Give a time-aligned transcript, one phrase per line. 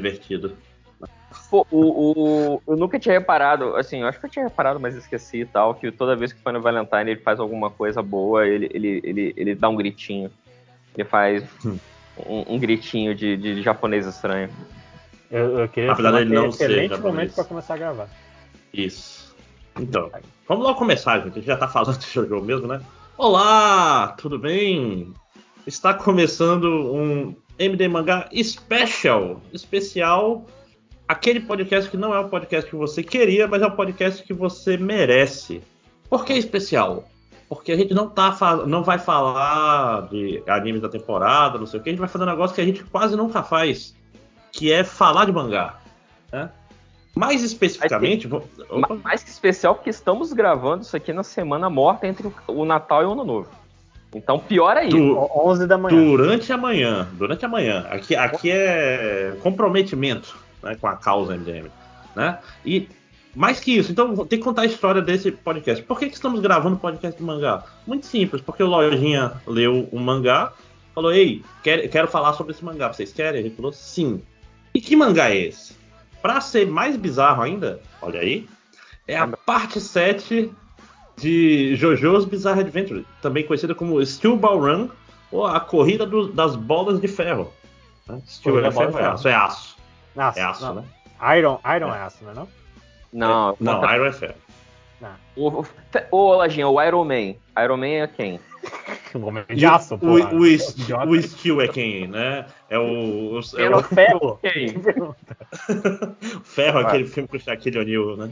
[0.00, 0.56] Divertido.
[1.50, 4.94] Pô, o, o, eu nunca tinha reparado, assim, eu acho que eu tinha reparado, mas
[4.94, 8.46] esqueci e tal, que toda vez que foi no Valentine ele faz alguma coisa boa,
[8.46, 10.30] ele, ele, ele, ele dá um gritinho.
[10.96, 11.44] Ele faz
[12.26, 14.50] um, um gritinho de, de japonês estranho.
[15.30, 17.14] Eu, eu queria Apesar dele que é não ser excelente japonês.
[17.14, 18.08] momento pra começar a gravar.
[18.72, 19.36] Isso.
[19.78, 20.10] Então,
[20.48, 21.32] vamos logo começar, gente.
[21.32, 22.80] A gente já tá falando de jogo mesmo, né?
[23.16, 25.12] Olá, tudo bem?
[25.66, 29.40] Está começando um MD Mangá Special.
[29.52, 30.44] Especial.
[31.06, 34.34] Aquele podcast que não é o podcast que você queria, mas é o podcast que
[34.34, 35.62] você merece.
[36.10, 37.04] Por que especial?
[37.48, 41.82] Porque a gente não, tá, não vai falar de animes da temporada, não sei o
[41.82, 41.88] que.
[41.88, 43.96] A gente vai fazer um negócio que a gente quase nunca faz,
[44.52, 45.80] que é falar de mangá.
[46.30, 46.50] Né?
[47.16, 48.94] Mais especificamente, vou- opa.
[48.94, 53.02] Ma- Mais que especial porque estamos gravando isso aqui na semana morta entre o Natal
[53.02, 53.48] e o Ano Novo.
[54.14, 54.96] Então, pior ainda.
[54.96, 55.96] Du- O- 11 da manhã.
[55.98, 57.86] Durante a manhã, durante a manhã.
[57.90, 61.68] Aqui, aqui é comprometimento né, com a causa MDM.
[62.16, 62.38] Né?
[62.64, 62.88] E
[63.36, 65.84] mais que isso, então vou ter que contar a história desse podcast.
[65.84, 67.62] Por que, que estamos gravando podcast de mangá?
[67.86, 70.52] Muito simples, porque o Lojinha leu um mangá,
[70.94, 73.40] falou: Ei, quero, quero falar sobre esse mangá, vocês querem?
[73.40, 74.22] A gente falou: Sim.
[74.74, 75.76] E que mangá é esse?
[76.22, 78.48] Pra ser mais bizarro ainda, olha aí,
[79.06, 80.50] é a parte 7
[81.18, 84.88] de JoJo's Bizarre Adventure, também conhecida como Steel Ball Run,
[85.30, 87.52] ou a corrida do- das bolas de ferro.
[88.06, 88.20] Né?
[88.26, 89.76] Steel é ferro, é aço, é aço.
[90.16, 90.74] Nossa, É aço, não.
[90.76, 90.84] né?
[91.38, 92.48] Iron, Iron é aço, não é não?
[93.12, 94.34] Não, Não, contra- Iron é ferro.
[95.36, 95.66] o, o,
[96.10, 97.34] ô, Lojinha, o Iron Man.
[97.62, 98.40] Iron Man é quem?
[99.14, 100.06] Homem de aço, o, pô.
[100.06, 102.44] o, o, o Steel é quem, né?
[102.68, 102.82] É o,
[103.38, 104.74] o, é o o ferro quem?
[106.44, 108.30] ferro, aquele filme com o Shaquille O'Neal, né?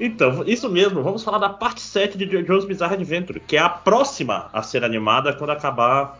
[0.00, 3.68] Então, isso mesmo, vamos falar da parte 7 de JoJo's Bizarre Adventure, que é a
[3.68, 6.18] próxima a ser animada quando acabar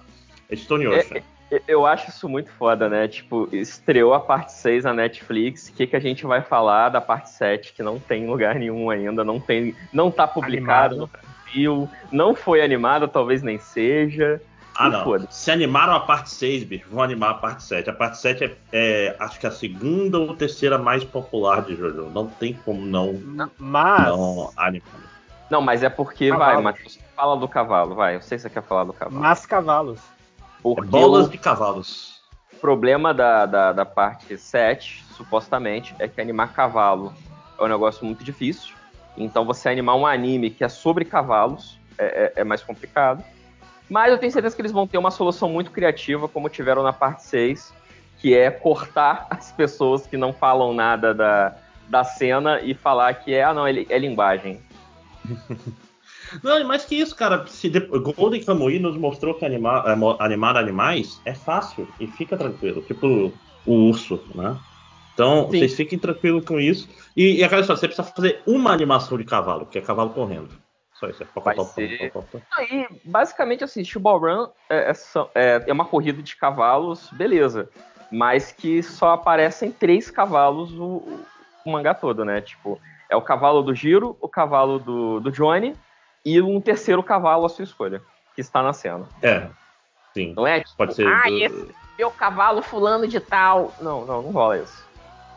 [0.55, 1.17] Stone Ocean.
[1.51, 3.07] Eu- Eu acho isso muito foda, né?
[3.07, 5.69] Tipo, estreou a parte 6 na Netflix.
[5.69, 8.55] O que, que a gente vai falar da parte 7, que não tem em lugar
[8.55, 9.75] nenhum ainda, não tem.
[9.93, 10.97] Não tá publicado Animado.
[10.97, 11.07] no
[11.45, 14.41] Brasil, não foi animado, talvez nem seja.
[14.75, 15.05] Ah, não.
[15.05, 15.35] foda-se.
[15.35, 17.91] Se animaram a parte 6, bicho, vão animar a parte 7.
[17.91, 22.11] A parte 7 é, é, acho que a segunda ou terceira mais popular de JoJo.
[22.11, 23.21] Não tem como não,
[23.59, 24.09] Mas.
[24.09, 25.01] não animar.
[25.51, 26.55] Não, mas é porque, Cavalo.
[26.55, 28.17] vai, Matheus, fala do cavalo, vai.
[28.17, 29.21] Eu sei se você quer falar do cavalo.
[29.21, 30.01] Mas cavalos.
[30.01, 32.23] É Porque bolas o de cavalos.
[32.59, 37.13] problema da, da, da parte 7, supostamente, é que animar cavalo
[37.59, 38.75] é um negócio muito difícil.
[39.15, 43.23] Então você animar um anime que é sobre cavalos é, é- é mais complicado.
[43.93, 46.95] Mas eu tenho certeza que eles vão ter uma solução muito criativa, como tiveram na
[46.95, 47.75] parte 6,
[48.19, 51.55] que é cortar as pessoas que não falam nada da,
[51.91, 54.61] da cena e falar que é, ah não, é, é linguagem.
[56.43, 57.47] Não, e mais que isso, cara.
[57.47, 57.79] Se de...
[57.81, 62.81] Golden Kamuy nos mostrou que animar, é, animar animais é fácil e fica tranquilo.
[62.81, 63.31] Tipo
[63.67, 64.57] o urso, né?
[65.13, 65.59] Então, Sim.
[65.59, 66.89] vocês fiquem tranquilos com isso.
[67.15, 70.49] E, e aquela história, você precisa fazer uma animação de cavalo, que é cavalo correndo.
[71.03, 71.23] Só isso.
[71.25, 72.13] É Vai ser-.
[72.57, 74.95] Aí, basicamente, assim, Steel Run é, é
[75.35, 77.69] é- é uma corrida de cavalos, beleza.
[78.11, 81.03] Mas que só aparecem três cavalos o,
[81.65, 82.41] o mangá todo, né?
[82.41, 82.79] Tipo,
[83.11, 85.75] é o cavalo do Giro, o cavalo do, do Johnny
[86.25, 88.01] e um terceiro cavalo à sua escolha,
[88.35, 89.09] que está na cena.
[89.23, 89.49] É.
[90.15, 90.35] Sim.
[90.37, 91.07] Não é tipo, Pode ser.
[91.09, 93.73] ah, do- esse meu cavalo fulano de tal.
[93.81, 94.87] Não, não, não rola isso.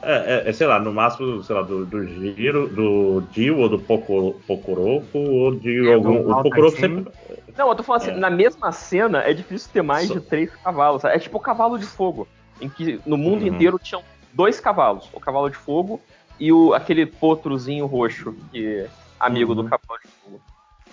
[0.02, 3.70] É, é, é, sei lá, no máximo, sei lá, do, do Giro, do Dio ou
[3.70, 6.22] do Pocoro- Pocoroco, ou de É, algum.
[6.24, 7.12] do O Pocoroco sempre.
[7.58, 8.16] Não, eu tô falando assim, É.
[8.16, 11.02] na mesma cena é difícil ter mais Só- de três cavalos.
[11.02, 11.16] sabe?
[11.16, 12.28] É tipo o cavalo de fogo,
[12.62, 13.48] em que no mundo Uhum.
[13.48, 14.04] inteiro tinham
[14.34, 16.00] dois cavalos, o cavalo de fogo
[16.40, 18.90] e o, aquele potrozinho roxo, que é
[19.20, 19.64] amigo Uhum.
[19.64, 20.42] do cavalo de fogo.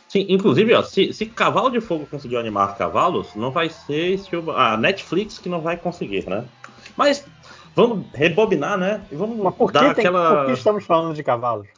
[0.09, 4.51] Sim, inclusive, ó, se, se Cavalo de Fogo conseguiu animar cavalos, não vai ser Steel...
[4.51, 6.45] a Netflix que não vai conseguir, né?
[6.99, 7.27] Mas
[7.75, 9.05] vamos rebobinar, né?
[9.11, 10.37] E vamos Mas por que, dar tem, aquela.
[10.37, 11.69] por que estamos falando de cavalos?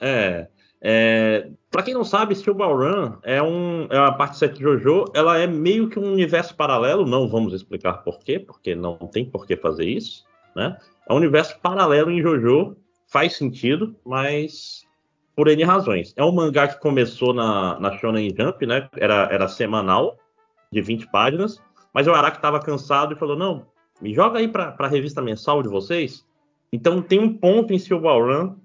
[0.00, 0.48] É.
[0.80, 1.48] é...
[1.70, 5.06] Pra quem não sabe, Steel Ball Run é, um, é uma parte 7 de JoJo.
[5.14, 7.04] Ela é meio que um universo paralelo.
[7.04, 10.76] Não vamos explicar por quê, porque não tem por que fazer isso, né?
[11.08, 12.76] É um universo paralelo em JoJo.
[13.06, 14.84] Faz sentido, mas
[15.36, 16.14] por N razões.
[16.16, 18.88] É um mangá que começou na, na Shonen Jump, né?
[18.96, 20.16] Era, era semanal,
[20.70, 21.60] de 20 páginas.
[21.92, 23.66] Mas o Araki estava cansado e falou: Não,
[24.04, 26.26] me joga aí pra, pra revista mensal de vocês.
[26.70, 28.56] Então tem um ponto em Ball Run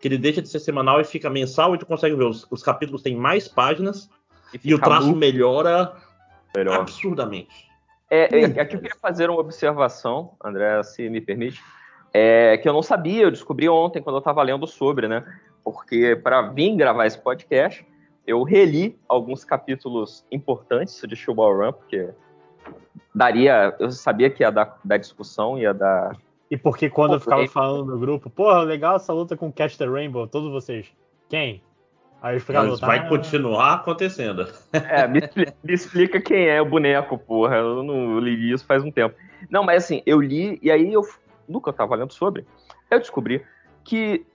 [0.00, 2.62] que ele deixa de ser semanal e fica mensal, e tu consegue ver, os, os
[2.62, 4.08] capítulos têm mais páginas
[4.54, 5.92] e o fica traço muito melhora
[6.54, 6.82] melhor.
[6.82, 7.66] absurdamente.
[8.08, 11.60] É, é, aqui eu queria fazer uma observação, André, se me permite.
[12.14, 15.24] é, que eu não sabia, eu descobri ontem quando eu estava lendo sobre, né?
[15.64, 17.84] Porque para vir gravar esse podcast,
[18.24, 22.10] eu reli alguns capítulos importantes de Shubal Run, porque
[23.16, 26.14] daria, eu sabia que ia dar, dar discussão, ia dar.
[26.50, 29.86] E porque quando eu ficava falando no grupo, porra, legal essa luta com Catch the
[29.86, 30.92] Rainbow, todos vocês.
[31.28, 31.62] Quem?
[32.20, 34.46] Aí eu ficava Mas vai "Ah, continuar acontecendo.
[34.72, 35.20] É, me,
[35.64, 37.56] me explica quem é o boneco, porra.
[37.56, 39.16] Eu não li isso faz um tempo.
[39.50, 41.02] Não, mas assim, eu li e aí eu
[41.48, 42.44] nunca estava lendo sobre.
[42.90, 43.42] Eu descobri
[43.82, 44.26] que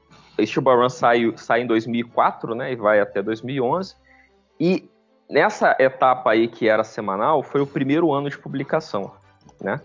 [0.43, 3.95] Steel Ball Run sai, sai em 2004, né, e vai até 2011.
[4.59, 4.89] E
[5.31, 9.11] nessa etapa aí que era semanal, foi o primeiro ano de publicação,
[9.61, 9.81] né,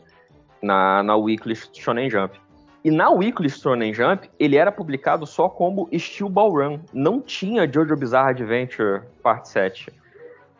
[0.61, 2.39] na, na Weekly Shonen Jump.
[2.85, 6.81] E na Weekly Shonen Jump, ele era publicado só como Steel Ball Run.
[6.93, 9.93] Não tinha Jojo Bizarre Adventure Parte 7.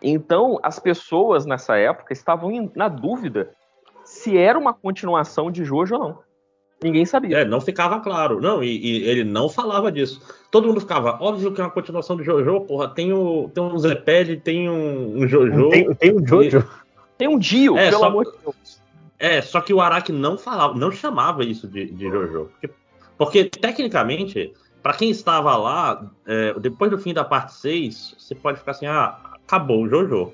[0.03, 3.55] Então, as pessoas nessa época estavam na dúvida
[4.05, 6.19] se era uma continuação de Jojo ou não.
[6.83, 7.39] Ninguém sabia.
[7.39, 8.41] É, não ficava claro.
[8.41, 10.21] Não, e, e ele não falava disso.
[10.51, 13.79] Todo mundo ficava, óbvio que é uma continuação de Jojo, porra, tem, o, tem um
[13.79, 15.71] Zeped, tem um, um Jojo.
[15.71, 16.69] Tem, tem um Jojo.
[17.17, 18.83] Tem um Dio, É, pelo só- amor de Deus.
[19.19, 22.51] É, só que o Araki não falava, não chamava isso de, de Jojo.
[22.61, 22.71] Porque,
[23.17, 24.53] porque, tecnicamente,
[24.83, 28.85] pra quem estava lá, é, depois do fim da parte 6, você pode ficar assim,
[28.87, 30.33] ah, acabou o Jojo.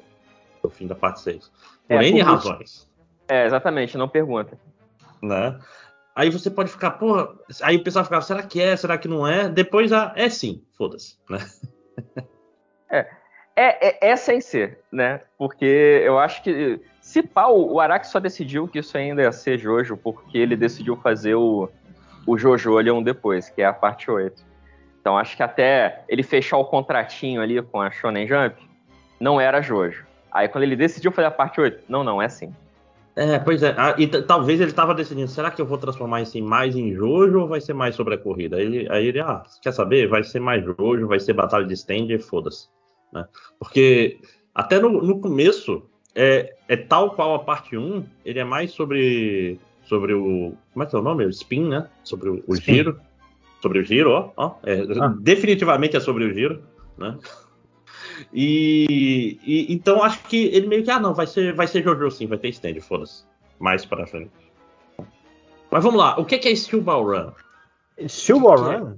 [0.62, 1.50] No fim da parte 6.
[1.88, 2.88] Por É, N por isso- razões.
[3.28, 4.58] É, exatamente, não pergunta.
[5.22, 5.56] né?
[6.14, 7.28] Aí você pode ficar, porra.
[7.62, 8.76] Aí o pessoal ficava, será que é?
[8.76, 9.48] Será que não é?
[9.48, 11.38] Depois, ah, é sim, foda-se, né?
[13.54, 15.20] É, é, é sem ser, né?
[15.36, 15.64] Porque
[16.04, 16.80] eu acho que.
[17.00, 20.96] Se pá, o Araki só decidiu que isso ainda ia ser Jojo, porque ele decidiu
[20.96, 21.68] fazer o,
[22.26, 24.42] o Jojo Leon depois, que é a parte 8.
[25.00, 28.56] Então acho que até ele fechar o contratinho ali com a Shonen Jump,
[29.20, 30.06] não era Jojo.
[30.30, 32.54] Aí quando ele decidiu fazer a parte 8, não, não, é assim.
[33.14, 33.74] É, pois é.
[33.76, 36.94] Ah, e talvez ele tava decidindo, será que eu vou transformar isso em mais em
[36.94, 38.56] Jojo ou vai ser mais sobre a corrida?
[38.56, 40.08] Aí ele, aí ele ah, quer saber?
[40.08, 42.68] Vai ser mais Jojo, vai ser batalha de stand e foda-se.
[43.12, 43.26] Né?
[43.58, 44.18] Porque
[44.54, 45.82] até no, no começo,
[46.14, 50.54] é, é tal qual a parte 1, ele é mais sobre, sobre o.
[50.72, 51.26] Como é que é o nome?
[51.26, 51.88] O spin, né?
[52.02, 52.98] Sobre o, o giro.
[53.60, 54.32] Sobre o giro, ó.
[54.36, 55.14] ó é, Ah.
[55.20, 56.62] Definitivamente é sobre o giro,
[56.98, 57.16] né?
[58.32, 62.10] E, e- então acho que ele meio que, ah, não, vai ser, vai ser Jojo
[62.10, 63.24] sim, vai ter stand, foda-se.
[63.58, 64.30] Mais pra frente.
[65.70, 67.32] Mas vamos lá, o que que é Steel Ball Run?
[68.08, 68.96] Steel Ball Run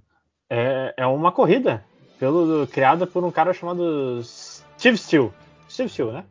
[0.50, 1.84] é, é uma corrida
[2.18, 5.32] pelo, criada por um cara chamado Steve Steel.
[5.68, 6.24] Steve Steel, né?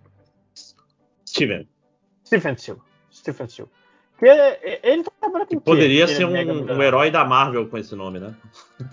[1.28, 1.68] Steven.
[2.26, 2.78] Stephen Steel.
[3.12, 3.69] Stephen Steel.
[4.19, 5.66] Que é- ele tá trabalhando com Que o quê?
[5.66, 8.34] poderia Ele ser é um, um herói da Marvel com esse nome, né?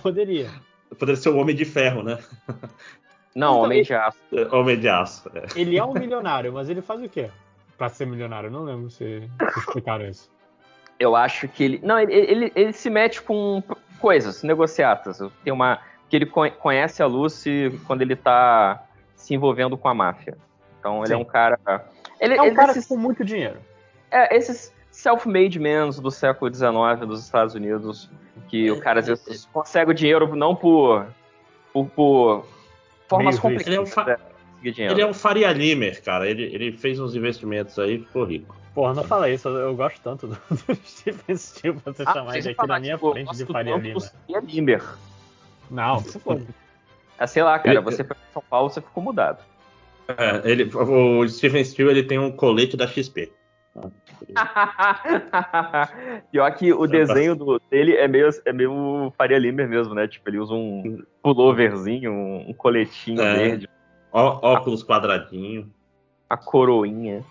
[0.03, 0.51] Poderia.
[0.99, 2.19] Poderia ser o Homem de Ferro, né?
[3.35, 4.19] Não, Então, Homem ele- de Aço.
[4.33, 5.31] É, Homem de Aço.
[5.35, 5.45] é.
[5.61, 7.31] Ele é um milionário, mas ele faz o quê?
[7.79, 9.21] Pra ser milionário, eu não lembro se,
[9.53, 10.31] se explicaram isso.
[10.99, 11.81] Eu acho que ele.
[11.83, 13.63] Não, ele, ele, ele se mete com
[14.01, 15.19] coisas, negociatas.
[15.43, 15.79] Tem uma.
[16.09, 18.83] Que ele con- conhece a Lucy quando ele tá
[19.15, 20.37] se envolvendo com a máfia.
[20.79, 21.23] Então ele é Sim.
[21.23, 21.59] um cara.
[22.21, 23.59] Ele, É um ele cara esses, com muito dinheiro.
[24.11, 28.11] é, esses self-made men do século XIX dos Estados Unidos,
[28.49, 31.07] que o cara às vezes consegue o dinheiro não por.
[31.73, 32.47] por, por
[33.11, 33.69] formas Meio rico.
[33.69, 34.17] Ele é um, complicadas.
[34.17, 34.29] fa-
[34.63, 36.29] né, ele é um Faria Limer, cara.
[36.31, 38.57] Ele, ele fez uns investimentos aí e ficou rico.
[38.75, 42.39] Porra, não fala isso, eu, gosto tanto do, do Stephen Steel pra você Ah, chamar
[42.39, 44.01] ele aqui na minha tipo, frente de Faria Lima.
[44.01, 44.83] Faria Limer.
[45.71, 46.41] Não, se for.
[47.19, 49.39] Ah, sei lá, cara, Ele- você foi pra São Paulo, você ficou mudado.
[50.09, 53.31] É, ele, o Steven Steel ele tem um colete da XP.
[56.31, 60.07] Pior que o desenho do- dele é meio, é meio Faria Limer mesmo, né?
[60.09, 63.35] Tipo, ele usa um pulloverzinho, um, coletinho É.
[63.35, 63.69] verde,
[64.13, 65.73] Ó, óculos quadradinho.
[66.29, 67.25] a coroinha.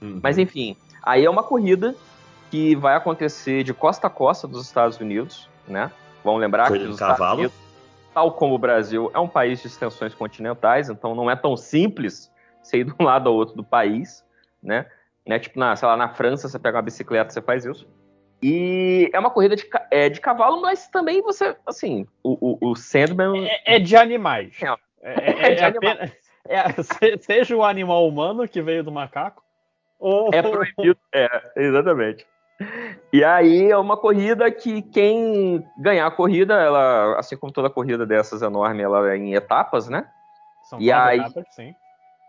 [0.00, 0.20] Uhum.
[0.22, 1.94] Mas enfim, aí é uma corrida
[2.50, 5.90] que vai acontecer de costa a costa dos Estados Unidos, né?
[6.24, 7.40] Vamos lembrar Corrida que os cavalo.
[7.40, 7.56] Unidos,
[8.14, 12.32] tal como o Brasil, é um país de extensões continentais, então não é tão simples
[12.62, 14.24] você ir de um lado ao outro do país,
[14.62, 14.86] né?
[15.26, 15.38] Né?
[15.38, 17.86] Tipo, na, sei lá, na França, você pega uma bicicleta, você faz isso.
[18.42, 22.76] E é uma corrida de, é, de cavalo, mas também você, assim, o, o, o
[22.76, 24.56] Sandman É, é de animais.
[24.62, 24.66] É.
[25.02, 25.94] É, é- É de é animais.
[25.96, 26.16] apenas-
[26.48, 29.42] é- se- seja o animal humano que veio do macaco,
[29.98, 30.98] ou É proibido.
[31.14, 32.26] É, exatamente.
[33.12, 38.06] E aí é uma corrida que quem ganhar a corrida, ela, assim como toda corrida
[38.06, 40.06] dessas enorme, ela é em etapas, né?
[40.64, 41.74] São E aí- etapas, sim.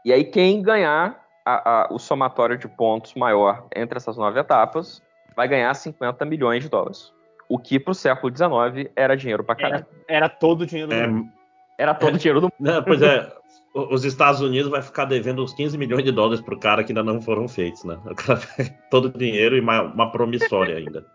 [0.05, 5.01] E aí quem ganhar a- a- o somatório de pontos maior entre essas nove etapas
[5.35, 7.13] vai ganhar 50 milhões de dólares.
[7.49, 9.85] O que pro século XIX era dinheiro pra caralho.
[10.07, 11.29] Era, era todo o dinheiro do É, mundo.
[11.77, 12.53] Era todo o dinheiro do mundo.
[12.59, 13.31] né, pois é,
[13.73, 16.91] o- os Estados Unidos vai ficar devendo uns 15 milhões de dólares pro cara que
[16.91, 17.97] ainda não foram feitos, né?
[18.05, 21.05] O cara pega todo o dinheiro e uma, uma promissória ainda.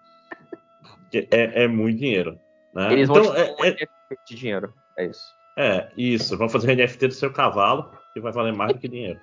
[1.13, 2.39] É, é muito dinheiro.
[2.75, 2.93] Né?
[2.93, 3.89] Eles então, vão é, um é- NFT
[4.27, 4.73] de dinheiro.
[4.97, 5.25] É isso.
[5.59, 6.39] É, isso.
[6.39, 9.21] Vamos fazer o NFT do seu cavalo, que vai valer mais do que dinheiro.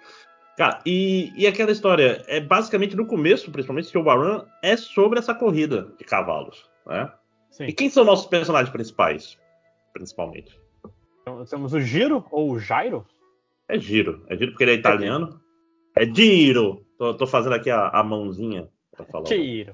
[0.59, 5.33] Cara, e, e aquela história, é basicamente no começo, principalmente, Steel Run, é sobre essa
[5.33, 6.69] corrida de cavalos.
[6.85, 7.09] Né?
[7.49, 7.63] Sim.
[7.67, 9.39] E quem são nossos personagens principais,
[9.93, 10.59] principalmente?
[11.21, 13.07] Então, temos o Giro ou o Jairo.
[13.69, 14.25] É Giro.
[14.27, 15.39] É Giro porque ele é italiano.
[15.95, 16.85] É Giro.
[16.97, 19.27] Tô, tô fazendo aqui a, a mãozinha pra falar.
[19.27, 19.73] Giro.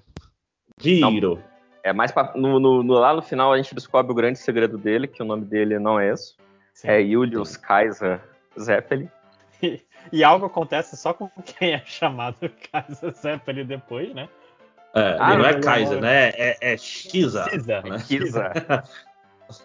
[0.79, 1.41] Giro.
[1.83, 4.77] É mais pra, no, no- no- lá no final a gente descobre o grande segredo
[4.77, 6.35] dele, que o nome dele não é esse.
[6.75, 6.89] Sim.
[6.89, 8.21] É Julius Kaiser
[8.59, 9.09] Zeppelin.
[10.12, 12.38] E algo acontece só com quem é chamado
[12.71, 14.29] Kaiser Zeppelin depois, né?
[14.93, 16.29] É, Ah, não é Kaiser, né?
[16.35, 17.43] É, é Shiza.
[17.50, 17.81] Cisa.
[17.81, 17.97] né?
[18.07, 18.51] Kisa.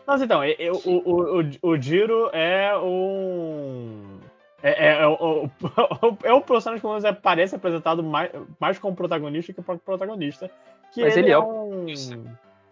[0.06, 4.18] Mas então, e- e- o, o, o, o Giro é um.
[4.62, 8.94] É, é, é, o, o- é o personagem que menos parece apresentado mais, mais como
[8.96, 10.50] protagonista que o próprio protagonista.
[10.92, 11.86] Que Mas ele, ele é é um.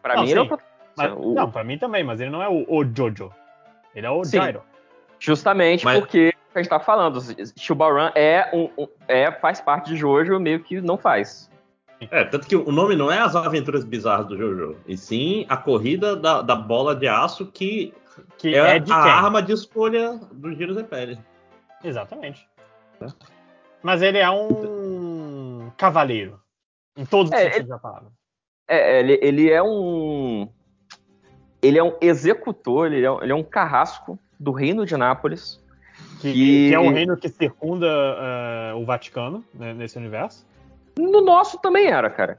[0.03, 0.59] Pra Não, mim, ele é o.
[0.97, 3.33] Mas- O- Não, pra mim também, mas ele não é o, o Jojo.
[3.95, 4.37] Ele é o Sim.
[4.39, 4.63] Jairo.
[5.19, 7.21] Justamente Mas- porque a gente tá falando,
[7.59, 11.51] Shubaran é um, um- é, faz parte de Jojo, meio que não faz.
[12.11, 15.57] É, tanto que o nome não é As Aventuras Bizarras do Jojo, e sim a
[15.57, 17.93] corrida da, da bola de aço que
[18.37, 19.11] Que é, é, de a quem?
[19.13, 21.19] arma de escolha do Giro Zepelli.
[21.83, 22.49] Exatamente.
[23.83, 26.41] Mas ele é um cavaleiro.
[26.97, 28.09] Em todos os É, sentidos da palavra.
[28.67, 30.49] É, ele, ele é um.
[31.63, 35.61] Ele é um executor, ele é um, ele é um carrasco do reino de Nápoles.
[36.21, 40.45] Que, que- que é um reino que circunda eh, o Vaticano né, nesse universo.
[40.99, 42.39] No nosso também era, cara.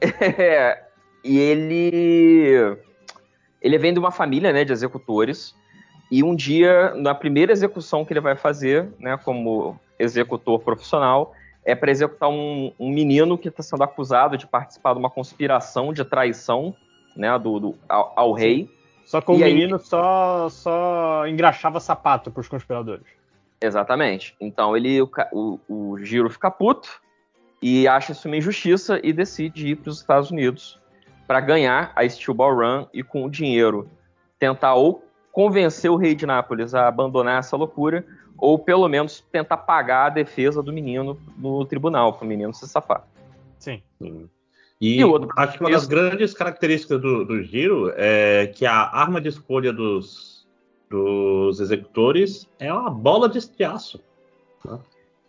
[0.20, 0.82] É,
[1.24, 2.76] e ele.
[3.60, 5.54] Ele vem de uma família né, de executores.
[6.10, 11.32] E um dia, na primeira execução que ele vai fazer, né, como executor profissional,
[11.64, 15.92] é para executar um, um menino que está sendo acusado de participar de uma conspiração
[15.92, 16.74] de traição
[17.16, 18.68] né, do, do- ao, ao rei.
[19.12, 23.04] Só que o E aí- menino só, só engraxava sapato pros conspiradores.
[23.60, 24.34] Exatamente.
[24.40, 26.88] Então ele, o, o, o Giro fica puto
[27.60, 30.80] e acha isso uma injustiça e decide ir para os Estados Unidos
[31.26, 33.86] para ganhar a Steel Ball Run e com o dinheiro
[34.38, 38.06] tentar ou convencer o rei de Nápoles a abandonar essa loucura
[38.38, 42.66] ou pelo menos tentar pagar a defesa do menino no tribunal para o menino se
[42.66, 43.04] safar.
[43.58, 43.82] Sim.
[44.00, 44.30] Sim.
[44.84, 48.74] E, E outro acho que uma das grandes características do, do Giro é que a
[48.74, 50.44] arma de escolha dos,
[50.90, 54.00] dos executores é uma bola de aço.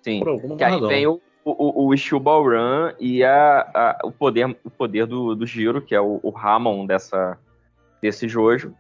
[0.02, 0.20] Sim.
[0.20, 0.90] Por alguma Que aí razão.
[0.90, 5.36] tem o, o, o Steel Ball Run e a, a- o poder, o poder do,
[5.36, 7.38] do Giro, que é o, o Ramon dessa,
[8.02, 8.74] desse Jojo.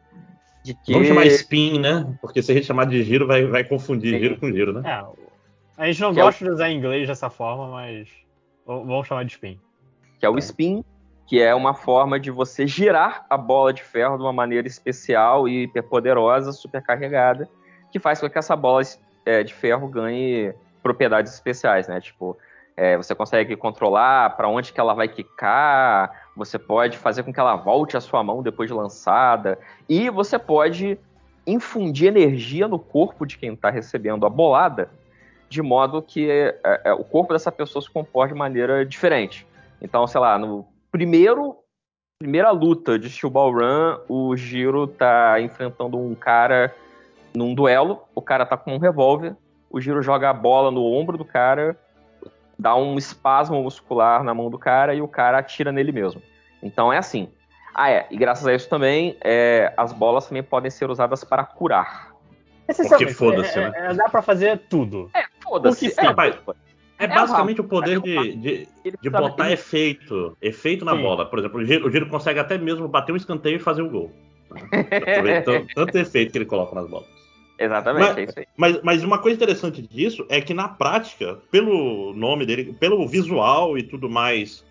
[0.65, 0.91] De que...
[0.93, 2.17] Vamos chamar spin, né?
[2.19, 4.19] Porque se a gente chamar de giro, vai, vai confundir Sim.
[4.21, 4.81] giro com giro, né?
[4.89, 5.05] É,
[5.83, 8.07] a gente não Que é o- gosta de usar inglês dessa forma, mas
[8.65, 9.59] vamos chamar de spin.
[10.23, 10.85] Que é o spin,
[11.27, 15.49] que é uma forma de você girar a bola de ferro de uma maneira especial
[15.49, 17.49] e hiperpoderosa, supercarregada,
[17.91, 18.81] que faz com que essa bola
[19.25, 21.99] é, de ferro ganhe propriedades especiais, né?
[21.99, 22.37] Tipo,
[22.77, 27.39] é, você consegue controlar para onde que ela vai quicar, você pode fazer com que
[27.41, 30.97] ela volte à sua mão depois de lançada, e você pode
[31.45, 34.89] infundir energia no corpo de quem está recebendo a bolada,
[35.49, 39.45] de modo que é, é, o corpo dessa pessoa se comporte de maneira diferente.
[39.83, 41.57] Então, sei lá, no primeiro
[42.17, 46.73] primeira luta de Steel Ball Run, o Giro tá enfrentando um cara
[47.35, 49.35] num duelo, o cara tá com um revólver,
[49.69, 51.77] o Giro joga a bola no ombro do cara,
[52.57, 56.21] dá um espasmo muscular na mão do cara e o cara atira nele mesmo.
[56.61, 57.27] Então é assim.
[57.75, 61.43] Ah, é, e graças a isso também, é, as bolas também podem ser usadas para
[61.43, 62.13] curar.
[62.69, 63.89] Essencialmente, foda-se, é- né?
[63.89, 65.09] é- dá pra fazer tudo.
[65.13, 65.89] É, foda-se.
[65.89, 65.99] Porque.
[65.99, 66.35] É, Rapaz,
[66.99, 68.27] É É basicamente o rápido, poder cara.
[68.27, 68.67] de, de,
[69.01, 71.01] de botar ele- efeito, efeito na Sim.
[71.01, 71.25] bola.
[71.25, 73.89] Por exemplo, o Giro, o Giro consegue até mesmo bater um escanteio e fazer o
[73.89, 74.11] gol.
[74.71, 77.07] Aproveita tanto efeito que ele coloca nas bolas.
[77.59, 78.45] Exatamente, Mas- é isso aí.
[78.57, 83.77] Mas, mas uma coisa interessante disso é que na prática, pelo nome dele, pelo visual
[83.77, 84.65] e tudo mais,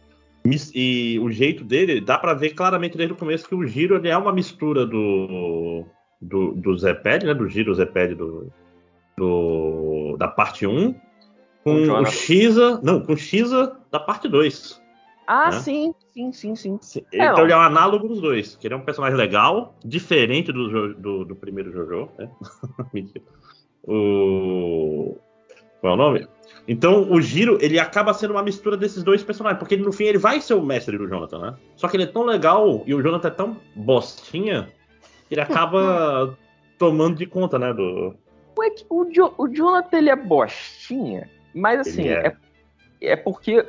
[0.74, 4.16] e o jeito dele, dá pra ver claramente desde o começo que o Giro é
[4.16, 5.84] uma mistura do
[6.20, 8.52] do, do Zeped, né, do Giro Zeped do,
[9.16, 10.94] do da parte 1
[11.64, 12.06] com Com o o.
[12.06, 14.80] Shiza, não, com o Shiza da parte 2.
[15.26, 15.60] Ah, né?
[15.60, 17.04] sim, sim, sim, sim.
[17.12, 17.44] Então não.
[17.44, 21.24] ele é um análogo dos dois, que ele é um personagem legal, diferente do, do,
[21.24, 22.28] do primeiro Jojo, né?
[22.92, 23.24] Mentira.
[23.84, 25.16] O...
[25.80, 26.28] Qual é o nome?
[26.66, 30.04] Então o Giro, ele acaba sendo uma mistura desses dois personagens, porque ele, no fim
[30.04, 31.54] ele vai ser o mestre do Jonathan, né?
[31.76, 34.72] Só que ele é tão legal e o Jonathan é tão bostinha
[35.28, 36.36] que ele acaba
[36.78, 37.72] tomando de conta, né?
[37.72, 38.14] Do...
[38.58, 42.34] Ué, o, Jo- o Jonathan ele é bostinha, mas assim, é.
[43.00, 43.12] é.
[43.12, 43.64] é porque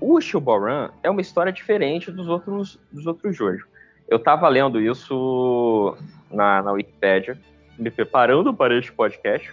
[0.00, 3.66] o Shuboran é uma história diferente dos outros, dos outros Jojo.
[4.08, 5.96] Eu tava lendo isso
[6.30, 7.38] na, na Wikipédia,
[7.78, 9.52] me preparando para este podcast.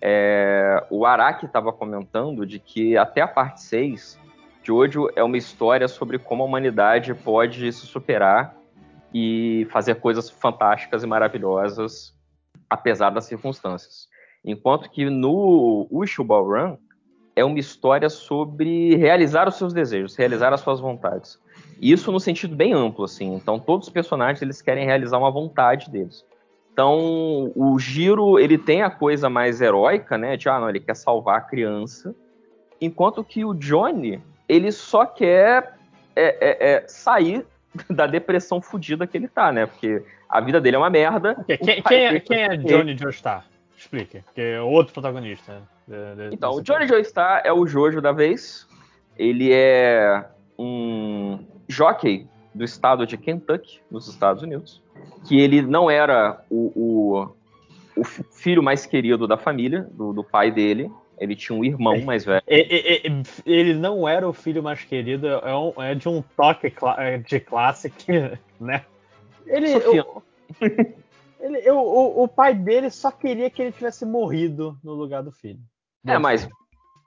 [0.00, 4.18] É, o Araki estava comentando de que até a parte 6,
[4.62, 8.56] Jojo é uma história sobre como a humanidade pode se superar
[9.12, 12.14] e fazer coisas fantásticas e maravilhosas,
[12.68, 14.08] apesar das circunstâncias.
[14.44, 16.76] Enquanto que no Ushubal Run
[17.36, 21.38] é uma história sobre realizar os seus desejos, realizar as suas vontades.
[21.80, 23.34] Isso no sentido bem amplo, assim.
[23.34, 26.24] Então, todos os personagens eles querem realizar uma vontade deles.
[26.72, 30.36] Então, o Giro ele tem a coisa mais heróica, né?
[30.36, 32.14] De ah, não, ele quer salvar a criança,
[32.80, 35.74] enquanto que o Johnny ele só quer
[36.16, 37.46] é, é, é, sair
[37.90, 39.66] da depressão fodida que ele tá, né?
[39.66, 41.36] Porque a vida dele é uma merda.
[41.46, 43.46] Quem, quem é, quem é Johnny Joestar?
[43.76, 45.62] Explique, que é outro protagonista.
[45.86, 48.66] De- de- Então, o Johnny Joestar é o Jojo da vez.
[49.16, 50.24] Ele é
[50.58, 54.82] um jockey do estado de Kentucky, nos Estados Unidos.
[55.26, 60.22] Que ele não era o, o, o fi- filho mais querido da família, do, do
[60.24, 60.90] pai dele.
[61.18, 62.42] Ele tinha um irmão mais velho.
[63.46, 67.38] Ele não era o filho mais querido, é, um- é de um toque é de
[67.40, 68.84] classe que, né?
[69.46, 69.68] Ele,
[71.40, 75.30] ele- eu- o, o pai dele só queria que ele tivesse morrido no lugar do
[75.30, 75.60] filho.
[76.06, 76.48] É, mas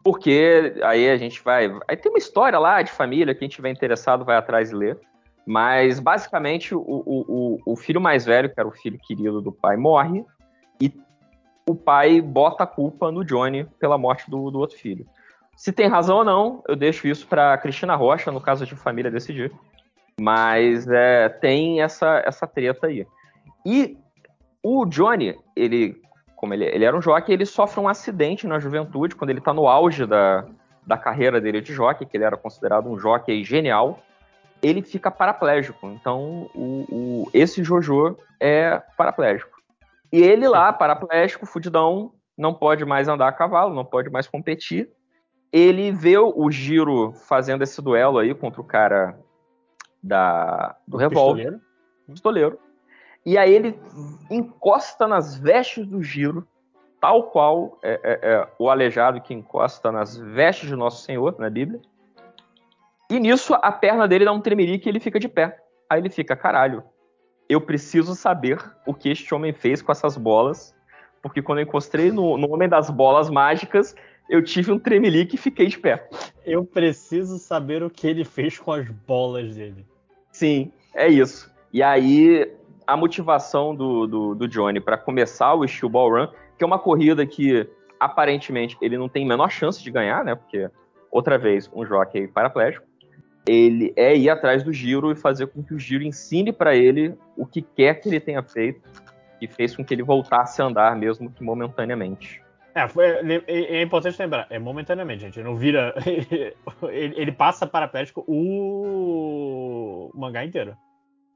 [0.04, 1.70] porque aí a gente vai.
[1.88, 5.00] Aí tem uma história lá de família, quem tiver interessado vai atrás e ler.
[5.46, 7.26] Mas basicamente o, o,
[7.66, 10.26] o- o filho mais velho, que era o filho querido do pai, morre.
[10.82, 10.92] E
[11.66, 15.06] o pai bota a culpa no Johnny pela morte do, do outro filho.
[15.56, 19.10] Se tem razão ou não, eu deixo isso para Cristina Rocha, no caso de família,
[19.10, 19.52] decidir.
[20.20, 23.06] Mas é, tem essa, essa treta aí.
[23.66, 23.98] E
[24.64, 26.02] o Johnny, ele,
[26.38, 29.54] como ele, ele era um jockey, ele sofre um acidente na juventude, quando ele tá
[29.54, 30.46] no auge da,
[30.86, 34.00] da carreira dele de jockey, que ele era considerado um jockey genial,
[34.62, 35.88] ele fica paraplégico.
[35.88, 39.58] Então, o, o- esse Jojo é paraplégico.
[40.14, 44.90] E ele lá, paraplégico, fudidão, não pode mais andar a cavalo, não pode mais competir.
[45.52, 49.18] Ele vê o Giro fazendo esse duelo aí contra o cara
[50.04, 51.62] da, do revólver Pistoleiro.
[52.08, 52.60] pistoleiro.
[53.28, 53.78] E aí ele
[54.32, 56.48] encosta nas vestes do Giro,
[56.98, 61.50] tal qual é, é, é, o aleijado que encosta nas vestes de Nosso Senhor, na
[61.50, 61.82] Bíblia.
[63.12, 65.60] E nisso a perna dele dá um tremelique e ele fica de pé.
[65.90, 66.82] Aí ele fica, caralho,
[67.50, 70.74] eu preciso saber o que este homem fez com essas bolas,
[71.22, 73.94] porque quando eu encostei no, no Homem das Bolas Mágicas,
[74.30, 76.08] eu tive um tremelique e fiquei de pé.
[76.46, 79.86] Eu preciso saber o que ele fez com as bolas dele.
[80.32, 81.52] Sim, é isso.
[81.74, 82.56] E aí,
[82.88, 86.80] a motivação do, do, do Johnny para começar o Steel Ball Run, que é uma
[86.80, 87.68] corrida que
[88.00, 90.34] aparentemente ele não tem a menor chance de ganhar, né?
[90.36, 90.70] Porque,
[91.12, 92.86] outra vez, um jockey paraplégico.
[93.46, 97.16] Ele é ir atrás do Giro e fazer com que o Giro ensine para ele
[97.36, 98.82] o que quer que ele tenha feito,
[99.40, 102.42] que fez com que ele voltasse a andar, mesmo que momentaneamente.
[102.76, 105.42] É, foi- é, é importante lembrar, é momentaneamente, gente.
[105.42, 105.96] Não vira.
[106.04, 110.76] ele, ele passa paraplégico o mangá inteiro.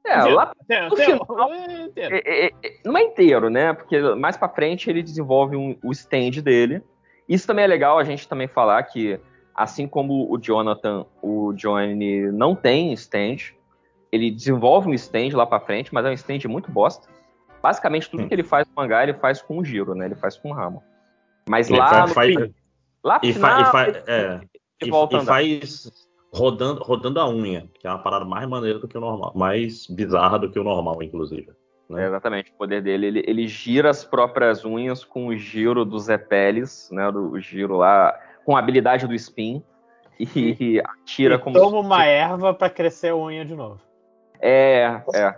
[0.04, 2.16] É, dizer, lá até- no final- é, inteiro.
[2.16, 2.52] É, é, é,
[2.84, 3.72] não é inteiro, né?
[3.72, 6.82] Porque mais pra frente ele desenvolve um- o stand dele.
[7.28, 9.18] Isso também é legal a gente também falar que,
[9.54, 13.54] assim como o Jonathan, o Johnny não tem stand,
[14.10, 17.08] ele desenvolve um stand lá pra frente, mas é um stand muito bosta.
[17.62, 18.28] Basicamente, tudo Hum.
[18.28, 20.06] que ele faz no mangá, ele faz com o giro, né?
[20.06, 20.82] Ele faz com o ramo.
[21.48, 22.50] Mas Ele lá faz- no faz-
[23.04, 24.40] lá pro E, fa- e final, fa- ele, é,
[24.80, 28.88] ele e- e faz rodando, rodando a unha, que é uma parada mais maneira do
[28.88, 31.50] que o normal, mais bizarra do que o normal, inclusive.
[31.88, 32.04] né?
[32.04, 36.04] É, exatamente, o poder dele, ele, ele gira as próprias unhas com o giro dos
[36.04, 39.62] Zepeles, né, do o giro lá, com a habilidade do spin,
[40.18, 43.80] e, atira E como toma uma erva pra crescer a unha de novo.
[44.40, 45.36] É, é.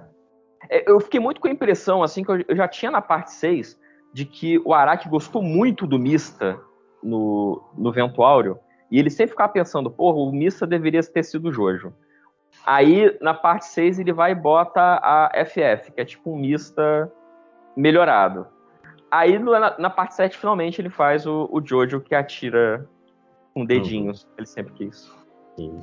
[0.70, 3.33] É, Eu fiquei muito com a impressão, assim, que eu, eu já tinha na parte
[3.33, 3.78] 6,
[4.12, 6.59] de que o Araki gostou muito do Mista
[7.02, 8.59] no, no Vento Áureo,
[8.94, 11.92] e ele sempre ficava pensando, porra, o Mista deveria ter sido o Jojo.
[12.64, 17.11] Aí, na parte 6, ele vai e bota a FF, que é tipo um Mista
[17.76, 18.46] melhorado.
[19.11, 22.88] Aí, na, na parte 7, finalmente, ele faz o, o Jojo que atira
[23.52, 25.12] com dedinhos, ele sempre quis.
[25.57, 25.78] Sim.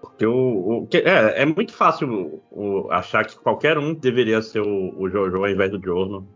[0.00, 4.40] Porque o, o- que- é, é muito fácil o- o- achar que qualquer um deveria
[4.42, 6.26] ser o, Jojo ao invés do Jorno.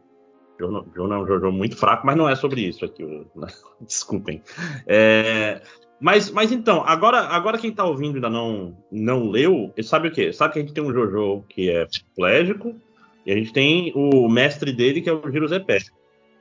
[0.58, 3.26] Jorno, Jorno é um Jojo muito fraco, mas não é sobre isso aqui.
[3.80, 4.42] Desculpem.
[4.86, 5.62] É,
[6.00, 10.12] mas, mas então, agora, agora quem tá ouvindo e ainda não, não leu, sabe o
[10.12, 10.32] quê?
[10.32, 12.74] Sabe que a gente tem um Jojo que é plégico
[13.24, 15.78] e a gente tem o mestre dele que é o Giro Zepé.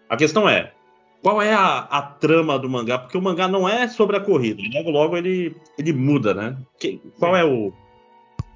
[0.10, 0.74] A questão é,
[1.22, 3.00] qual é a, a, trama do mangá?
[3.00, 4.62] Porque o mangá não é sobre a corrida.
[4.74, 6.58] Logo, logo ele, ele muda, né?
[6.78, 7.72] Que, qual é o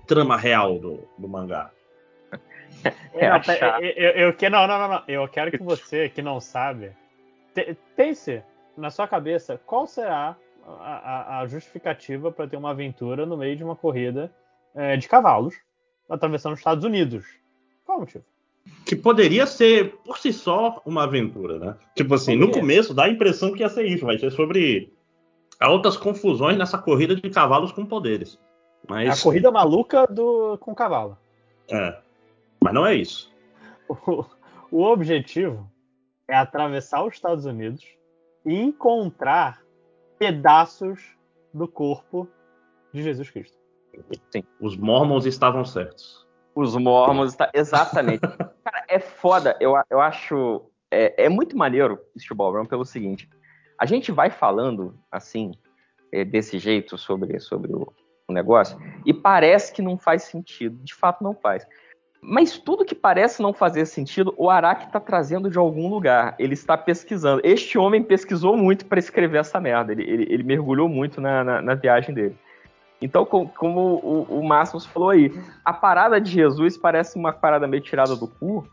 [0.06, 1.72] trama real do, do mangá?
[3.14, 3.38] É, não,
[3.80, 5.04] eu, eu, eu, eu, não, não, não, não.
[5.08, 6.92] Eu quero que você, que não sabe,
[7.96, 8.44] pense
[8.78, 10.36] na sua cabeça qual será
[10.68, 14.32] a, a, justificativa para ter uma aventura no meio de uma corrida
[14.76, 15.56] é, de cavalos
[16.10, 17.26] atravessando os Estados Unidos.
[17.86, 18.24] Qual o motivo?
[18.86, 21.78] Que poderia ser, por si só, uma aventura, né?
[21.96, 24.94] Tipo assim, no começo dá a impressão que ia ser isso, vai ser sobre
[25.60, 28.38] altas confusões nessa corrida de cavalos com poderes.
[28.88, 29.20] Mas...
[29.20, 31.18] A corrida maluca do com cavalo.
[31.70, 31.98] É.
[32.62, 33.36] Mas não é isso.
[33.90, 34.26] O,
[34.70, 35.72] o objetivo
[36.28, 37.86] é atravessar os Estados Unidos
[38.46, 39.62] e encontrar
[40.18, 41.16] pedaços
[41.54, 42.28] do corpo
[42.94, 43.58] de Jesus Cristo.
[44.32, 44.44] Sim.
[44.60, 46.28] Os Mormons estavam certos.
[46.56, 47.50] Os Mormons, está...
[47.54, 48.22] exatamente.
[48.64, 49.56] Cara, é foda.
[49.60, 50.66] Eu, eu acho.
[50.90, 53.30] É, é muito maneiro Steel Ballroom pelo seguinte:
[53.80, 55.52] a gente vai falando assim,
[56.12, 57.94] é, desse jeito, sobre, sobre o,
[58.28, 60.78] o negócio, e parece que não faz sentido.
[60.84, 61.68] De fato, não faz.
[62.22, 66.36] Mas tudo que parece não fazer sentido, o Araki está trazendo de algum lugar.
[66.40, 67.42] Ele está pesquisando.
[67.44, 69.92] Este homem pesquisou muito para escrever essa merda.
[69.92, 72.36] Ele, ele, ele mergulhou muito na, na, na, viagem dele.
[73.02, 75.32] Então, como, como o, o Máximos falou aí,
[75.64, 78.68] a parada de Jesus parece uma parada meio tirada do cu.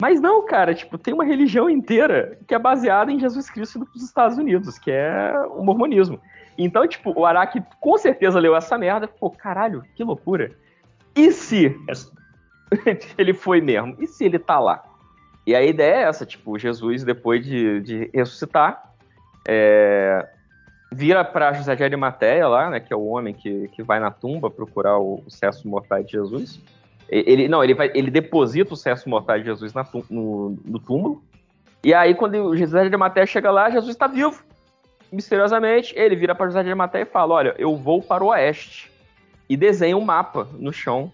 [0.00, 4.02] Mas não, cara, tipo, tem uma religião inteira que é baseada em Jesus Cristo dos
[4.02, 6.20] Estados Unidos, que é o mormonismo.
[6.56, 10.52] Então, tipo, o Araki com certeza leu essa merda e caralho, que loucura.
[11.14, 11.74] E se
[13.16, 13.96] ele foi mesmo?
[13.98, 14.82] E se ele tá lá?
[15.46, 18.92] E a ideia é essa, tipo, Jesus, depois de, de ressuscitar,
[19.46, 20.28] é,
[20.90, 24.10] vira para José de Arimateia lá, né, que é o homem que, que vai na
[24.10, 26.60] tumba procurar o, o cesso mortal de Jesus.
[27.08, 31.22] Ele, não, ele, vai, ele deposita o cesso mortal de Jesus na, no, no túmulo.
[31.84, 34.42] E aí, quando José de Arimateia chega lá, Jesus está vivo.
[35.12, 38.90] Misteriosamente, ele vira para José de Arimateia e fala: Olha, eu vou para o oeste.
[39.48, 41.12] E desenha um mapa no chão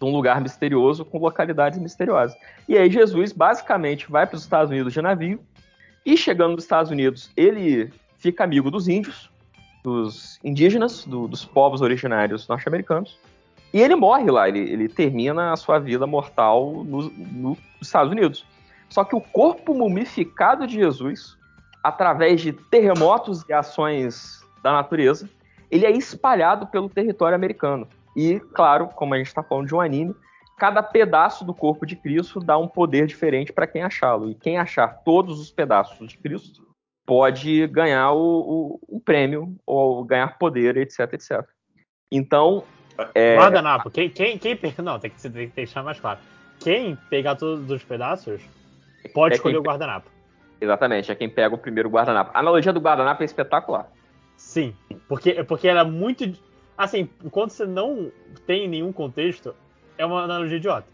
[0.00, 2.36] de um lugar misterioso com localidades misteriosas.
[2.66, 5.38] E aí, Jesus basicamente vai para os Estados Unidos de navio.
[6.06, 9.30] E chegando nos Estados Unidos, ele fica amigo dos índios,
[9.84, 13.18] dos indígenas, do, dos povos originários norte-americanos.
[13.72, 18.44] E ele morre lá, ele, ele, termina a sua vida mortal no, nos Estados Unidos.
[18.88, 21.36] Só que o corpo mumificado de Jesus,
[21.84, 25.28] através de terremotos e ações da natureza,
[25.70, 27.86] ele é espalhado pelo território americano.
[28.16, 30.14] E, claro, como a gente está falando de um anime,
[30.58, 34.30] cada pedaço do corpo de Cristo dá um poder diferente para quem achá-lo.
[34.30, 36.68] E quem achar todos os pedaços de Cristo
[37.06, 41.44] pode ganhar o, o, o prêmio ou ganhar poder, etc, etc.
[42.10, 42.64] Então.
[43.14, 43.36] É...
[43.36, 44.58] Guardanapo, quem, quem, quem.
[44.82, 46.18] Não, tem que, tem que deixar mais claro.
[46.58, 48.42] Quem pegar todos os pedaços
[49.14, 50.10] pode é escolher o guardanapo.
[50.60, 52.32] Exatamente, é quem pega o primeiro guardanapo.
[52.34, 53.90] A analogia do guardanapo é espetacular.
[54.36, 54.74] Sim,
[55.08, 56.24] porque, porque era muito.
[56.80, 58.10] Assim, quando você não
[58.46, 59.54] tem nenhum contexto,
[59.98, 60.86] é uma analogia idiota.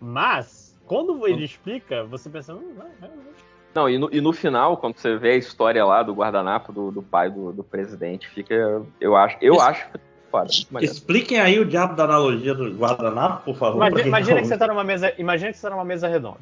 [0.00, 1.44] Mas, quando ele hum.
[1.44, 3.34] explica, você pensa, hum, não, realmente
[3.74, 6.92] não, e no, e no final, quando você vê a história lá do guardanapo do,
[6.92, 8.82] do pai do, do presidente, fica.
[9.00, 9.36] Eu acho.
[9.40, 9.84] Eu acho.
[10.30, 10.48] Foda,
[10.80, 13.78] Expliquem aí o diabo da analogia do guardanapo, por favor.
[13.78, 15.12] Imagina, imagina que você tá numa mesa.
[15.18, 16.38] Imagina que você tá numa mesa redonda.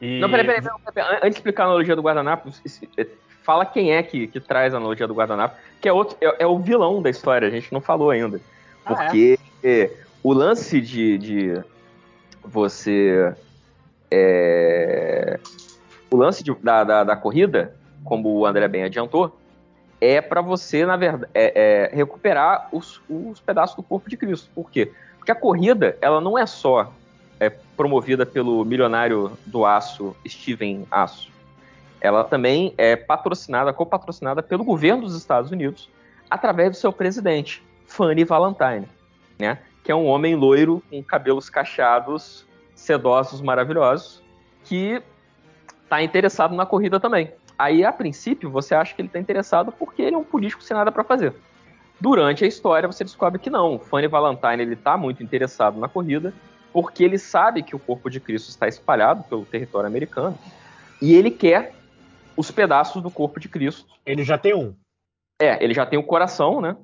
[0.00, 0.20] E...
[0.20, 0.62] Não, peraí, peraí,
[0.94, 2.50] peraí, Antes de explicar a analogia do guardanapo,
[2.96, 3.06] é,
[3.44, 6.46] fala quem é que, que traz a analogia do guardanapo, que é, outro, é, é
[6.46, 8.40] o vilão da história, a gente não falou ainda.
[8.84, 9.90] Porque ah, é?
[10.22, 11.62] o lance de, de
[12.42, 13.34] você.
[14.10, 15.38] É,
[16.10, 19.38] o lance de, da, da, da, corrida, como o André bem adiantou,
[20.00, 24.48] é para você, na verdade, é, é recuperar os, os, pedaços do corpo de Cristo.
[24.54, 24.92] Por quê?
[25.18, 26.92] Porque a corrida, ela não é só
[27.40, 31.33] é, promovida pelo milionário do aço Steven Aço.
[32.04, 35.88] Ela também é patrocinada, copatrocinada pelo governo dos Estados Unidos
[36.30, 38.86] através do seu presidente, Fanny Valentine,
[39.38, 39.58] né?
[39.82, 44.22] Que é um homem loiro com cabelos cacheados, sedosos, maravilhosos,
[44.64, 45.02] que
[45.82, 47.32] está interessado na corrida também.
[47.58, 50.76] Aí, a princípio, você acha que ele está interessado porque ele é um político sem
[50.76, 51.32] nada para fazer.
[51.98, 53.78] Durante a história, você descobre que não.
[53.78, 56.34] Fanny Valentine ele está muito interessado na corrida
[56.70, 60.36] porque ele sabe que o corpo de Cristo está espalhado pelo território americano
[61.00, 61.72] e ele quer
[62.36, 63.94] os pedaços do corpo de Cristo.
[64.04, 64.74] Ele já tem um.
[65.40, 66.76] É, ele já tem o coração, né?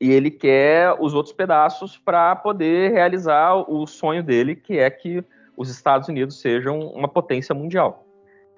[0.00, 5.24] E ele quer os outros pedaços para poder realizar o sonho dele, que é que
[5.56, 8.04] os Estados Unidos sejam uma potência mundial.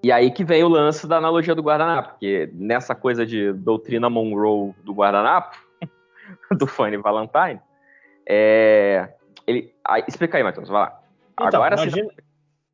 [0.02, 4.08] E aí que vem o lance da analogia do guardanapo, porque nessa coisa de doutrina
[4.08, 5.56] Monroe do guardanapo,
[6.56, 7.60] do Fanny Valentine,
[8.28, 9.12] é,
[9.46, 9.74] ele,
[10.08, 11.02] explica aí, Matheus, vai lá.
[11.32, 12.10] Então, Agora imagina,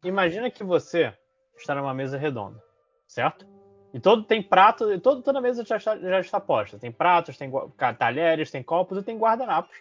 [0.04, 1.12] imagina que você
[1.56, 2.62] está numa mesa redonda,
[3.06, 3.46] certo?
[3.92, 6.78] E todo tem prato, todo, toda mesa já está, já está posta.
[6.78, 7.50] Tem pratos, tem
[7.98, 9.76] talheres, tem copos e tem guardanapos,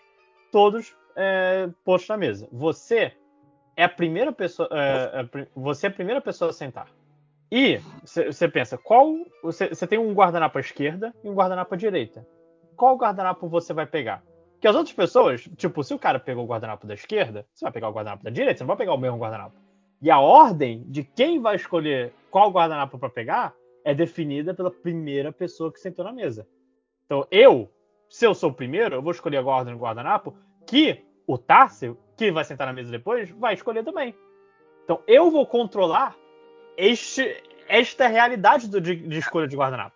[0.51, 2.47] todos é, postos na mesa.
[2.51, 3.13] Você
[3.75, 6.87] é a primeira pessoa, é, pri- você é a primeira pessoa a sentar.
[7.49, 12.25] E você pensa, qual você tem um guardanapo à esquerda e um guardanapo à direita.
[12.77, 14.23] Qual guardanapo você vai pegar?
[14.53, 17.71] Porque as outras pessoas, tipo, se o cara pegou o guardanapo da esquerda, você vai
[17.71, 19.55] pegar o guardanapo da direita, você não vai pegar o mesmo guardanapo.
[20.01, 25.31] E a ordem de quem vai escolher qual guardanapo para pegar é definida pela primeira
[25.31, 26.47] pessoa que sentou na mesa.
[27.05, 27.69] Então, eu,
[28.09, 31.97] se eu sou o primeiro, eu vou escolher a ordem do guardanapo que o Tássio,
[32.17, 34.15] que vai sentar na mesa depois, vai escolher também.
[34.83, 36.15] Então, eu vou controlar
[36.77, 37.35] este,
[37.67, 39.95] esta realidade do- de, de escolha de guardanapo.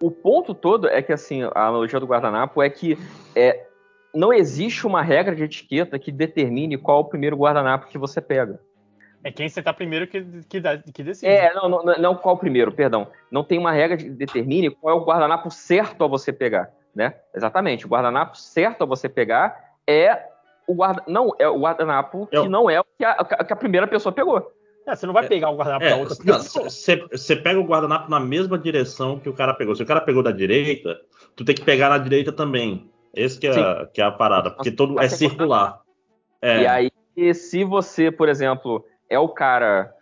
[0.00, 2.98] O ponto todo é que, assim, a analogia do guardanapo é que
[3.34, 3.66] é,
[4.14, 8.60] não existe uma regra de etiqueta que determine qual o primeiro guardanapo que você pega.
[9.24, 11.32] É quem sentar primeiro que, que, dá- que decide.
[11.32, 13.08] É, não, não, não qual o primeiro, perdão.
[13.30, 17.14] Não tem uma regra que determine qual é o guardanapo certo a você pegar, né?
[17.34, 17.86] Exatamente.
[17.86, 20.22] O guardanapo certo a você pegar é
[20.66, 21.02] o guarda...
[21.08, 23.86] não é o guardanapo É o- que não é o que a, que a primeira
[23.86, 24.52] pessoa pegou.
[24.86, 26.68] É, você não vai pegar o guardanapo da outra pessoa.
[27.10, 29.74] Você pega o guardanapo na mesma direção que o cara pegou.
[29.74, 31.00] Se o cara pegou da direita,
[31.34, 32.90] tu tem que pegar na direita também.
[33.14, 35.80] Esse que é, a- que é a parada, porque todo é circular.
[36.42, 36.90] É, E aí,
[37.34, 39.92] se você, por exemplo, é o cara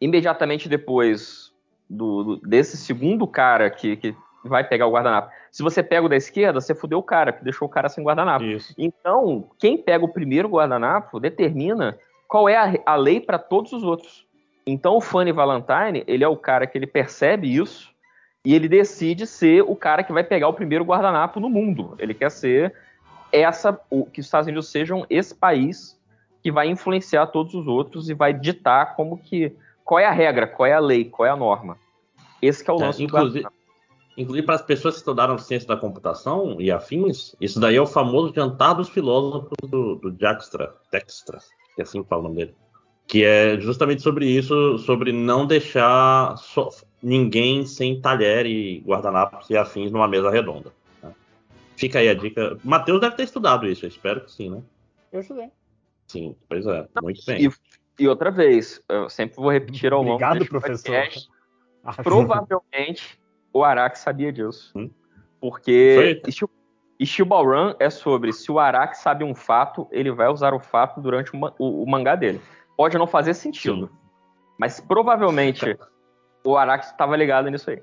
[0.00, 1.52] imediatamente depois
[1.88, 6.08] do, do- desse segundo cara que, que vai pegar o guardanapo, se você pega o
[6.08, 8.44] da esquerda, você fudeu o cara, que deixou o cara sem guardanapo.
[8.44, 8.74] isso.
[8.76, 11.96] Então, quem pega o primeiro guardanapo determina
[12.26, 14.26] qual é a, a lei para todos os outros.
[14.66, 17.92] Então, o Fanny Valentine, ele é o cara que ele percebe isso
[18.44, 21.94] e ele decide ser o cara que vai pegar o primeiro guardanapo no mundo.
[21.98, 22.74] Ele quer ser
[23.30, 26.00] essa, o, que os Estados Unidos sejam esse país
[26.42, 29.52] que vai influenciar todos os outros e vai ditar como que
[29.84, 31.76] qual é a regra, qual é a lei, qual é a norma.
[32.40, 33.48] Esse que é o É, lance do inclusive-.
[34.16, 37.86] Inclusive, para as pessoas que estudaram ciência da computação e afins, isso daí é o
[37.86, 41.38] famoso jantar dos filósofos do, do Dijkstra, Dijkstra,
[41.74, 42.54] que é assim que fala o nome dele.
[43.06, 46.68] Que é justamente sobre isso, sobre não deixar só-
[47.02, 50.72] ninguém sem talher e guardanapos e afins numa mesa redonda.
[51.02, 51.10] né?
[51.76, 52.58] Fica aí a dica.
[52.62, 54.62] Matheus deve ter estudado isso, eu espero que sim, né?
[55.10, 55.48] Eu estudei.
[56.12, 57.46] Sim, pois é, muito bem.
[57.46, 57.50] E,
[58.02, 60.92] e outra vez, eu sempre vou repetir ao longo Obrigado, deste professor.
[60.94, 61.28] podcast,
[61.84, 63.18] Ah, provavelmente
[63.52, 64.70] o Araque sabia disso.
[64.76, 64.88] Hum.
[65.40, 66.20] Porque.
[67.04, 70.60] Steel, Ball Run é sobre se o Araque sabe um fato, ele vai usar o
[70.60, 72.40] fato durante o, o- o mangá dele.
[72.76, 73.90] Pode não fazer sentido,
[74.58, 75.76] mas provavelmente
[76.44, 77.82] o Araque estava ligado nisso aí.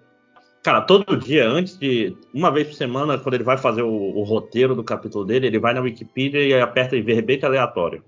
[0.64, 2.16] Cara, todo dia, antes de.
[2.34, 5.60] Uma vez por semana, quando ele vai fazer o, o roteiro do capítulo dele, ele
[5.60, 8.04] vai na Wikipedia e aperta em verbete aleatório.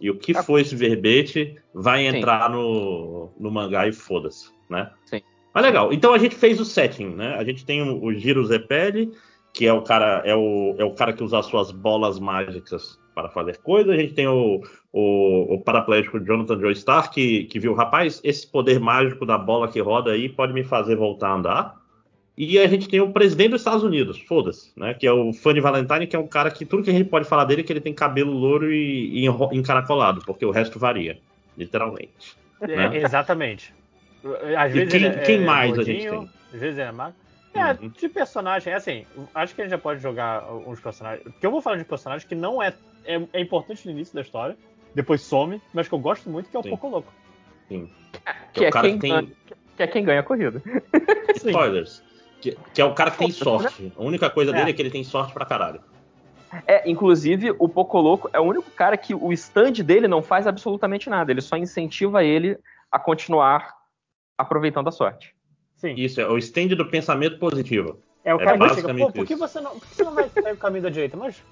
[0.00, 0.42] E o que Ah.
[0.42, 2.16] for esse verbete vai Sim.
[2.16, 4.90] entrar no, no mangá e foda-se, né?
[5.04, 5.20] Sim.
[5.52, 5.92] Mas legal.
[5.92, 7.34] Então a gente fez o setting, né?
[7.36, 9.12] A gente tem o, o Giro Zepelli,
[9.52, 12.98] que é o cara, é o, é o cara que usa as suas bolas mágicas
[13.14, 13.92] para fazer coisas.
[13.92, 18.78] A gente tem o, o, o paraplégico Jonathan Joestar, que, que viu, rapaz, esse poder
[18.78, 21.79] mágico da bola que roda aí pode me fazer voltar a andar.
[22.42, 24.94] E a gente tem o presidente dos Estados Unidos, foda-se, né?
[24.94, 27.28] Que é o Fanny Valentine, que é um cara que tudo que a gente pode
[27.28, 31.18] falar dele é que ele tem cabelo louro e, e encaracolado, porque o resto varia,
[31.58, 32.34] literalmente.
[32.60, 32.96] né?
[32.96, 33.74] É, exatamente.
[34.56, 36.30] Às E vezes quem- ele é, quem é mais a gente tem?
[36.54, 37.14] Às vezes é magro.
[37.52, 37.88] É, Uhum.
[37.90, 41.22] de personagem, assim, acho que a gente já pode jogar uns personagens.
[41.24, 42.72] Porque eu vou falar de personagem que não é,
[43.04, 44.56] é, é importante no início da história,
[44.94, 46.70] depois some, mas que eu gosto muito, que é o Sim.
[46.70, 47.12] Poco Louco.
[48.52, 49.28] Que, o é cara quem que tem- ganha,
[49.76, 50.62] que é quem ganha a corrida.
[51.36, 51.48] Sim.
[51.48, 52.02] Spoilers.
[52.40, 53.92] Que, que é o cara que tem sorte.
[53.96, 54.54] A única coisa É.
[54.54, 55.80] dele é que ele tem sorte pra caralho.
[56.66, 61.08] É, inclusive, o Pocoloco é o único cara que o stand dele não faz absolutamente
[61.08, 61.30] nada.
[61.30, 62.58] Ele só incentiva ele
[62.90, 63.72] a continuar
[64.36, 65.34] aproveitando a sorte.
[65.76, 65.94] Sim.
[65.96, 68.00] Isso, é o stand do pensamento positivo.
[68.24, 70.14] É o É cara que chega, pô, por que você não, por que você não
[70.14, 71.16] vai sair o caminho da direita?
[71.16, 71.42] Mas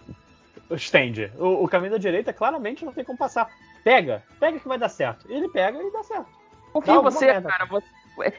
[0.68, 3.48] o stand, o, o caminho da direita claramente não tem como passar.
[3.84, 5.26] Pega, pega que vai dar certo.
[5.30, 6.26] Ele pega e dá certo.
[6.72, 7.48] Confia em você, merda.
[7.48, 7.64] cara.
[7.66, 7.86] você-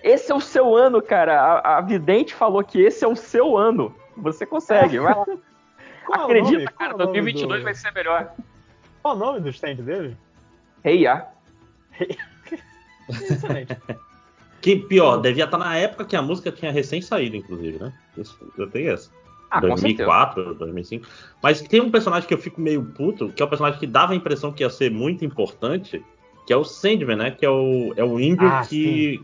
[0.04, 1.40] esse é o seu ano, cara.
[1.42, 3.94] A, a vidente falou que esse é o seu ano.
[4.18, 5.00] Você consegue.
[5.00, 5.26] Vai lá.
[5.28, 6.68] É o Acredita, nome?
[6.78, 6.94] cara.
[6.94, 8.32] É nome 2022 do- vai ser melhor.
[9.02, 10.18] Qual é o nome do stand dele?
[10.84, 11.28] Hey, ya.
[13.10, 13.78] Excelente.
[14.62, 17.94] Que pior, devia estar na época que a música tinha recém saído, inclusive, né?
[18.58, 19.10] Eu tenho essa.
[19.50, 20.06] Ah, com certeza.
[20.06, 21.08] 2004, 2005.
[21.42, 24.14] Mas tem um personagem que eu fico meio puto, que é o personagem que dava
[24.14, 26.06] a impressão que ia ser muito importante,
[26.46, 27.32] que é o Sandman, né?
[27.32, 29.20] Que é o, é o índio Ah, que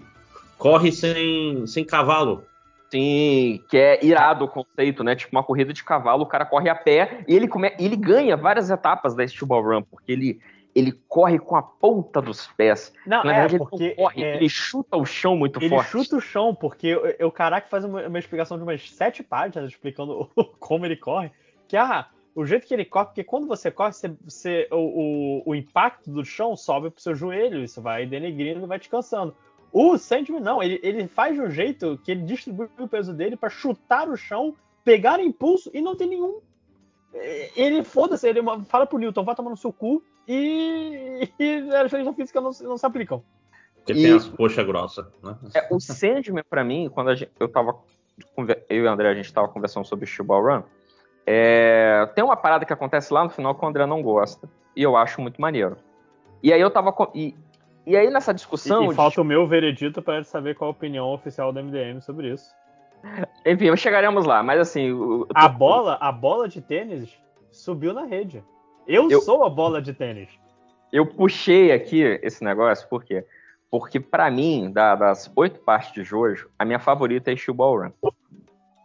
[0.66, 2.44] corre sem, sem cavalo.
[2.90, 5.16] Sim, que é irado o conceito, né?
[5.16, 7.72] Tipo uma corrida de cavalo, o cara corre a pé e ele, come...
[7.78, 10.40] ele ganha várias etapas da Steel Ball Run, porque ele,
[10.74, 12.92] ele corre com a ponta dos pés.
[13.06, 15.70] Não, Na é verdade, ele porque não corre, é, ele chuta o chão muito ele
[15.70, 15.92] forte.
[15.92, 19.70] chuta o chão, porque o, o Caraca faz uma, uma explicação de umas sete páginas
[19.70, 20.28] explicando
[20.60, 21.32] como ele corre.
[21.68, 25.52] Que ah, o jeito que ele corre, porque quando você corre, você, você- o, o,
[25.52, 29.36] o impacto do chão sobe pro seu joelho, isso vai denegrindo, vai descansando.
[29.78, 33.36] O Sandman não, ele, ele faz de um jeito que ele distribui o peso dele
[33.36, 36.40] pra chutar o chão, pegar impulso e não tem nenhum.
[37.56, 42.06] Ele foda-se, ele fala pro Newton, vai tomar no seu cu e, e as leis
[42.06, 43.22] da física não, se- não se aplicam.
[43.76, 45.36] Porque E- tem as coxas grossas, né?
[45.54, 47.76] É, o Sandman, pra mim, quando a gente- eu tava.
[48.70, 50.64] Eu e o André, a gente tava conversando sobre o Ball Run.
[51.28, 54.48] é, tem uma parada que acontece lá no final que o André não gosta.
[54.76, 55.76] E eu acho muito maneiro.
[56.44, 56.94] E aí eu tava.
[57.14, 57.36] E,
[57.86, 58.86] e aí nessa E, discussão.
[58.86, 62.30] e de- falta o meu veredito para saber qual a opinião oficial do MDM sobre
[62.34, 62.50] isso.
[63.46, 64.92] Enfim, chegaremos lá, mas assim.
[64.92, 67.10] o- A bola, a bola de tênis
[67.52, 68.44] subiu na rede.
[68.88, 70.30] Eu, Eu- sou a bola de tênis.
[70.92, 73.26] Eu puxei aqui esse negócio, por quê?
[73.70, 77.92] Porque, pra mim, da- das oito partes de Jojo, a minha favorita é Ball Run.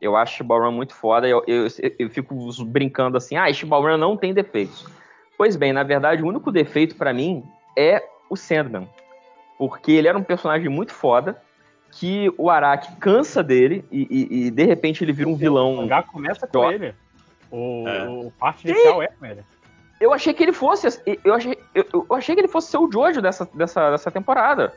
[0.00, 1.28] Eu acho Ball Run muito foda.
[1.28, 1.66] Eu, eu,
[1.98, 2.34] eu fico
[2.64, 4.86] brincando assim, ah, Ball Run não tem defeitos.
[5.36, 7.44] Pois bem, na verdade, o único defeito pra mim
[7.78, 8.88] é o Sandman.
[9.58, 11.42] Porque ele era um personagem muito foda,
[11.90, 15.76] que o Araki cansa dele e, e- e, de repente ele vira um O vilão.
[15.76, 16.94] mangá começa com ele.
[17.50, 18.08] O, É.
[18.08, 19.42] o parte inicial é com ele.
[20.00, 20.86] Eu achei que ele fosse.
[21.24, 24.72] Eu achei, eu, eu achei que ele fosse ser o Jojo dessa, dessa, dessa temporada.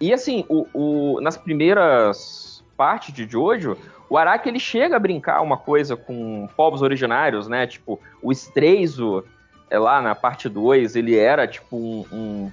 [0.00, 3.76] E assim, o, o- nas primeiras partes de Jojo,
[4.08, 7.66] o Araki ele chega a brincar uma coisa com povos originários, né?
[7.66, 9.24] Tipo, o Streizo,
[9.70, 12.52] é, lá na parte 2, ele era tipo um, um,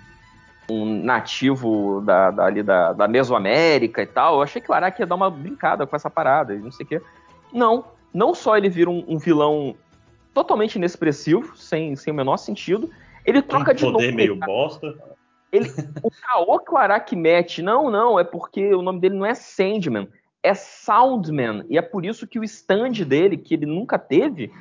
[0.73, 4.35] um nativo da, da, ali da, da Mesoamérica e tal.
[4.35, 6.85] Eu achei que o Araki ia dar uma brincada com essa parada e não sei
[6.85, 7.01] o quê.
[7.53, 7.85] Não.
[8.13, 9.75] Não só ele vira um, um vilão
[10.33, 12.89] totalmente inexpressivo, sem, sem o menor sentido.
[13.25, 14.15] Ele troca um de poder nome.
[14.15, 14.95] meio bosta.
[16.03, 19.33] O caô que o Araki mete, não, não, é porque o nome dele não é
[19.33, 20.07] Sandman,
[20.43, 21.65] é Soundman.
[21.69, 24.51] E é por isso que o stand dele, que ele nunca teve,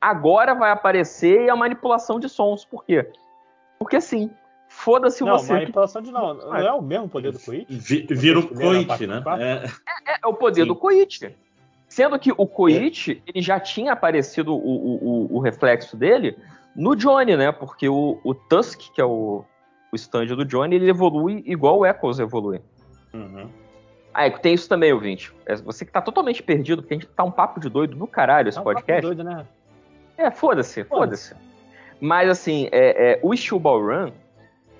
[0.00, 2.64] agora vai aparecer e é a manipulação de sons.
[2.64, 3.08] Por quê?
[3.78, 4.30] Porque sim,
[4.72, 5.52] foda-se Não, você.
[5.52, 6.34] manipulação de não.
[6.34, 7.38] Não é o mesmo poder do?
[7.38, 9.20] Vi- Vira o coit, parte né?
[9.22, 9.42] quatro?
[9.44, 9.64] É,
[10.06, 10.68] É, é o poder Sim.
[10.68, 11.34] do Koichi.
[11.88, 16.36] Sendo que o Koichi, ele já tinha aparecido o, o, o, reflexo dele
[16.74, 17.52] no Johnny, né?
[17.52, 19.44] Porque o, o Tusk, que é o,
[19.92, 22.60] o stand do Johnny, ele evolui igual o Echoes evolui.
[23.12, 23.48] uhum.
[24.14, 25.32] Ah, é, tem isso também, ouvinte.
[25.46, 28.06] É você que tá totalmente perdido, porque a gente tá um papo de doido do
[28.06, 29.02] caralho esse É um papo podcast.
[29.02, 29.46] doido, né?
[30.18, 31.34] É, foda-se, foda-se.
[31.98, 34.12] Mas assim, é, é, o Steel Ball Run,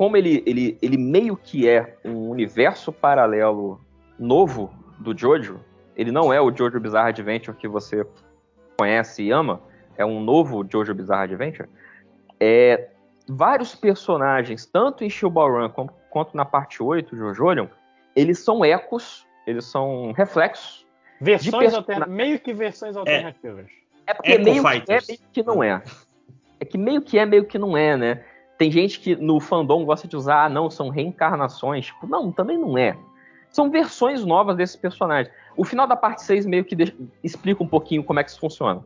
[0.02, 3.80] como ele, ele, ele meio que é um universo paralelo
[4.18, 5.60] novo do Jojo,
[5.94, 8.04] ele não é o Jojo Bizarre Adventure que você
[8.76, 9.62] conhece e ama,
[9.96, 11.68] é um novo Jojo Bizarre Adventure.
[12.40, 12.88] É,
[13.28, 17.68] vários personagens, tanto em Ball Run quanto, quanto na parte 8, Jojolion,
[18.16, 20.84] eles são ecos, eles são reflexos
[21.20, 21.72] Versões
[22.08, 23.70] meio que versões alternativas.
[24.04, 25.82] É porque Echo meio que é, meio que não é.
[26.58, 28.24] É que meio que é, meio que não é, né?
[28.62, 31.86] Tem gente que no fandom gosta de usar, ah, não, são reencarnações.
[31.86, 32.96] Tipo, não, também não é.
[33.50, 35.34] São versões novas desses personagens.
[35.56, 36.94] O final da parte 6 meio que deixa-
[37.24, 38.84] explica um pouquinho como é que isso funciona.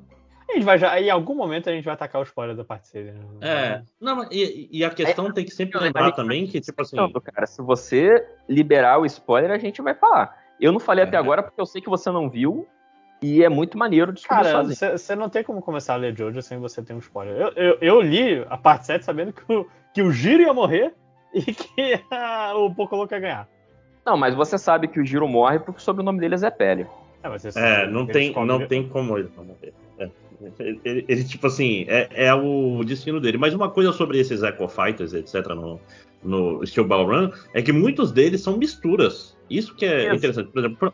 [0.48, 2.88] A gente vai já, em algum momento a gente vai atacar o spoiler da parte
[2.88, 3.04] 6.
[3.14, 3.20] né?
[3.42, 3.82] É.
[4.00, 6.96] Não, mas e, e a questão tem que sempre lembrar gente também que, tipo assim.
[7.34, 10.34] Cara, se você liberar o spoiler, a gente vai falar.
[10.58, 11.20] Eu não falei até É.
[11.20, 12.66] agora porque eu sei que você não viu
[13.34, 16.58] e é muito maneiro descobrir Cara, você não tem como começar a ler Jojo sem
[16.58, 17.36] você ter um spoiler.
[17.36, 20.92] Eu, eu, eu li a parte 7 sabendo que o, que o Giro ia morrer
[21.34, 23.48] e que ah, o Pocolô ia ganhar.
[24.04, 26.86] Não, mas você sabe que o Giro morre porque o sobrenome dele é Zé Pele.
[27.22, 29.74] É, mas você É, não tem, não tem como ele não morrer.
[29.98, 30.08] É.
[30.60, 33.38] Ele, ele- ele, tipo assim, é, é o destino dele.
[33.38, 35.80] Mas uma coisa sobre esses Echo Fighters, etc., no,
[36.22, 39.36] no Steel Ball Run, é que muitos deles são misturas.
[39.48, 40.14] Isso que é Isso.
[40.16, 40.50] interessante.
[40.52, 40.92] Por exemplo,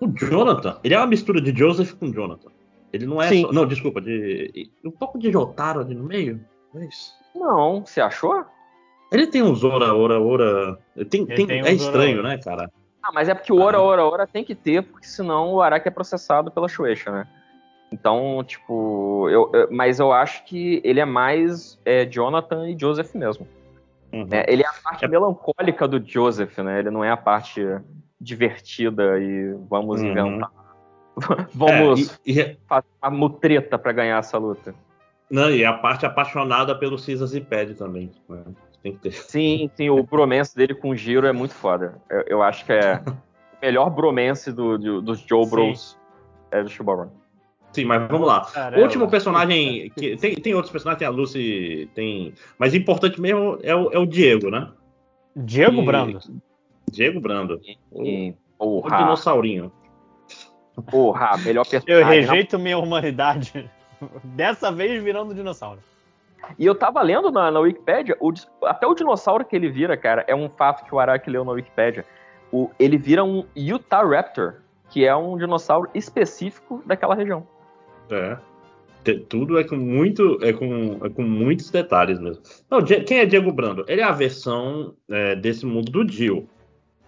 [0.00, 2.50] o Jonathan, ele é uma mistura de Joseph com Jonathan.
[2.92, 3.42] Ele não é Sim.
[3.42, 3.52] só.
[3.52, 4.70] Não, desculpa, de.
[4.84, 6.40] Um pouco de Jotaro ali no meio.
[6.74, 7.12] É isso.
[7.34, 8.44] Não, você achou?
[9.12, 10.78] Ele tem uns ora, ora, ora.
[11.10, 12.28] Tem, tem- tem é ora, estranho, ora.
[12.28, 12.70] né, cara?
[13.02, 15.88] Ah, mas é porque o hora, hora, hora tem que ter, porque senão o Araki
[15.88, 17.28] é processado pela Shueisha, né?
[17.92, 23.14] Então, tipo, eu, eu- mas eu acho que ele é mais é, Jonathan e Joseph
[23.14, 23.46] mesmo.
[24.12, 24.26] Uhum.
[24.26, 24.44] né?
[24.48, 25.08] Ele é a parte É.
[25.08, 26.78] melancólica do Joseph, né?
[26.80, 27.60] Ele não é a parte
[28.26, 30.08] divertida e vamos Uhum.
[30.10, 30.50] inventar.
[31.54, 34.74] vamos É, e, e- fazer uma mutreta pra ganhar essa luta.
[35.30, 38.10] não, e a parte apaixonada pelo Caesar e Pad também.
[38.28, 38.42] né?
[38.82, 39.12] Tem que ter.
[39.12, 42.00] Sim, sim, o bromance dele com o Giro é muito foda.
[42.10, 43.16] Eu, eu acho que é o
[43.62, 45.50] melhor bromance do, do- dos Joe Sim.
[45.50, 45.98] Bros
[46.50, 47.10] é do Shibaron.
[47.72, 48.42] Sim, mas vamos lá.
[48.46, 49.90] Cara, o último personagem.
[49.96, 52.32] Que, tem, tem outros personagens, tem a Lucy, tem.
[52.58, 54.70] Mas importante mesmo é o, é o Diego, né?
[55.34, 56.18] Diego E- Brando.
[56.90, 57.60] Diego Brando.
[57.94, 59.72] E, O porra, dinossaurinho.
[60.90, 62.20] porra, melhor Eu personagem.
[62.20, 63.70] rejeito minha humanidade.
[64.24, 65.80] Dessa vez virando dinossauro.
[66.58, 68.32] E eu tava lendo na, na Wikipédia, o
[68.64, 71.52] até o dinossauro que ele vira, cara, é um fato que o Araki leu na
[71.52, 72.04] Wikipédia.
[72.52, 74.56] O, ele vira um Utah Raptor,
[74.90, 77.46] que é um dinossauro específico daquela região.
[78.10, 78.36] É.
[79.28, 82.42] Tudo é com muito, é com, é com muitos detalhes mesmo.
[82.70, 83.84] Não, quem é Diego Brando?
[83.88, 86.48] Ele é a versão é, desse mundo do Dio.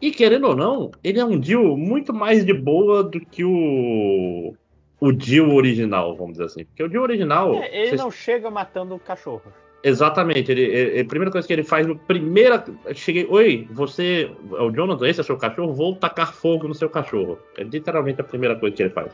[0.01, 4.55] E querendo ou não, ele é um Dio muito mais de boa do que o
[5.01, 6.65] o Dio original, vamos dizer assim.
[6.65, 9.53] Porque o Dio original, É, ele vocês- não chega matando cachorros.
[9.83, 14.61] exatamente, ele, ele- a primeira coisa que ele faz no primeira, cheguei, oi, você, é
[14.63, 17.39] o Jonathan, esse é seu cachorro, vou tacar fogo no seu cachorro.
[17.57, 19.13] É literalmente a primeira coisa que ele faz,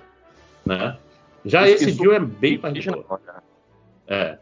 [0.64, 0.96] né?
[1.44, 3.20] Já esse Dio é bem mais de boa.
[4.08, 4.38] É.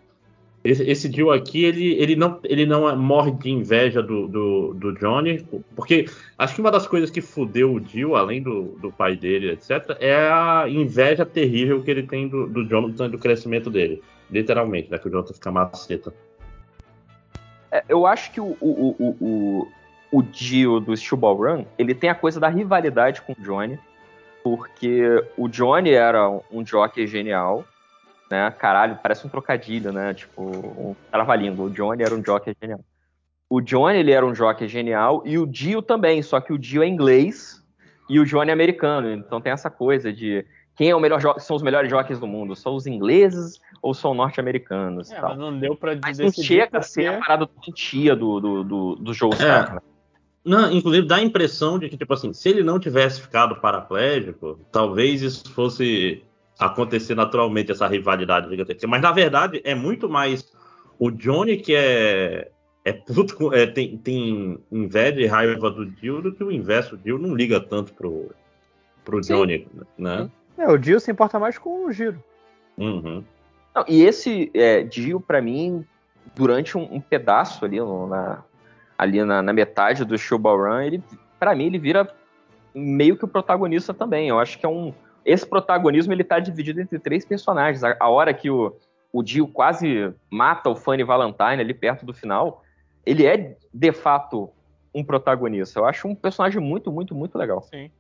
[0.65, 4.75] Esse, esse Jill aqui, ele, ele, não, ele não é- morre de inveja do, do,
[4.75, 5.45] do Johnny,
[5.75, 6.07] porque
[6.39, 9.97] acho que uma das coisas que fudeu o Jill, além do, do pai dele, etc.,
[9.99, 14.01] é a inveja terrível que ele tem do, do Jonathan e do crescimento dele.
[14.31, 14.99] Literalmente, né?
[14.99, 16.15] Que o Jonathan fica maceta.
[17.71, 19.69] É, eu acho que o, o, o, o,
[20.13, 23.79] o Dio do Steel Ball Run, ele tem a coisa da rivalidade com o Johnny,
[24.45, 27.65] porque o Johnny era um, um jockey genial,
[28.33, 28.51] né?
[28.51, 30.15] Caralho, parece um trocadilho, né?
[30.15, 31.67] Tipo, um trava-língua.
[31.67, 32.81] O Johnny era um jockey genial.
[33.49, 36.83] O Johnny, ele era um jockey genial, e o Dio também, só que o Dio
[36.83, 37.63] é inglês
[38.09, 39.13] e o Johnny é americano.
[39.13, 42.27] Então tem essa coisa de quem é o melhor jockey, são os melhores jockeys do
[42.27, 42.57] mundo?
[42.57, 45.11] São os ingleses ou são norte-americanos?
[45.13, 48.41] É, mas não deu pra Mas não decidir chega a ser a parada doentia do,
[48.41, 49.35] do, do, do Joe É.
[49.35, 49.81] Stark, né?
[50.43, 54.59] Não, inclusive dá a impressão de que, tipo assim, se ele não tivesse ficado paraplégico,
[54.73, 56.25] talvez isso fosse
[56.67, 58.87] acontecer naturalmente, essa rivalidade gigantesca.
[58.87, 60.53] Mas na verdade é muito mais
[60.99, 62.51] o Johnny que é,
[62.85, 66.95] é puto, com- é, tem, tem inveja e raiva do Dio do que o inverso.
[66.95, 68.31] O Dio não liga tanto pro,
[69.05, 69.35] pro Sim.
[69.35, 70.31] Johnny, né?
[70.59, 72.23] É, o Dio se importa mais com o giro.
[72.77, 73.25] Uhum.
[73.75, 75.85] Não, e esse é, Dio, pra mim,
[76.35, 78.43] durante um, um pedaço ali, no- na,
[78.99, 81.03] ali na, na metade do Showball Run, ele,
[81.41, 82.09] pra mim, ele vira
[82.75, 84.29] meio que o protagonista também.
[84.29, 84.93] Eu acho que é um.
[85.25, 87.83] Esse protagonismo ele tá dividido entre três personagens.
[87.85, 88.77] A, a hora que o,
[89.13, 92.63] o Dio quase mata o Fanny Valentine ali perto do final,
[93.05, 94.51] ele é de fato
[94.95, 95.81] um protagonista.
[95.81, 97.63] Eu acho um personagem muito, muito, muito legal.
[97.63, 97.91] Sim.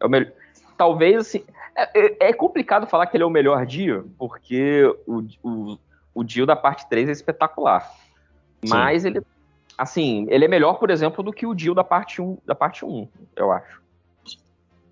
[0.00, 0.32] É o melhor.
[0.76, 1.44] Talvez assim.
[1.74, 5.78] É, é- é complicado falar que ele é o melhor Dio, porque o, o,
[6.14, 7.92] o Dio da parte 3 é espetacular.
[8.66, 9.22] Mas ele.
[9.76, 12.84] Assim, ele é melhor, por exemplo, do que o Dio da parte 1, da parte
[12.84, 13.80] 1, eu acho.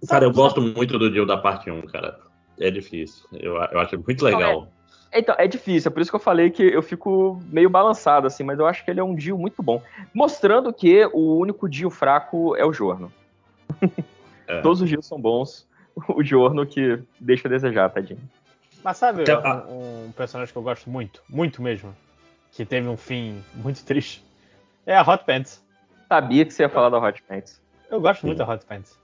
[0.08, 2.18] Cara, eu gosto muito do Dio da parte 1, cara.
[2.58, 3.26] É difícil.
[3.32, 4.68] Eu, eu acho muito legal.
[5.12, 8.42] Então, é difícil, é por isso que eu falei que eu fico meio balançado, assim,
[8.42, 9.82] mas eu acho que ele é um Dio muito bom.
[10.12, 13.12] Mostrando que o único Dio fraco é o Jorno.
[14.48, 14.60] É.
[14.60, 15.66] Todos os Dios são bons.
[16.08, 18.20] O Jorno que deixa a desejar, tadinho.
[18.84, 21.92] Mas sabe Tem a- um, um personagem que eu gosto muito, muito mesmo,
[22.52, 24.24] que teve um fim muito triste,
[24.86, 25.64] é a Hot Pants.
[26.08, 27.60] Sabia que você ia falar da Hot Pants.
[27.90, 28.28] Eu gosto Sim.
[28.28, 28.96] muito da Hot Pants.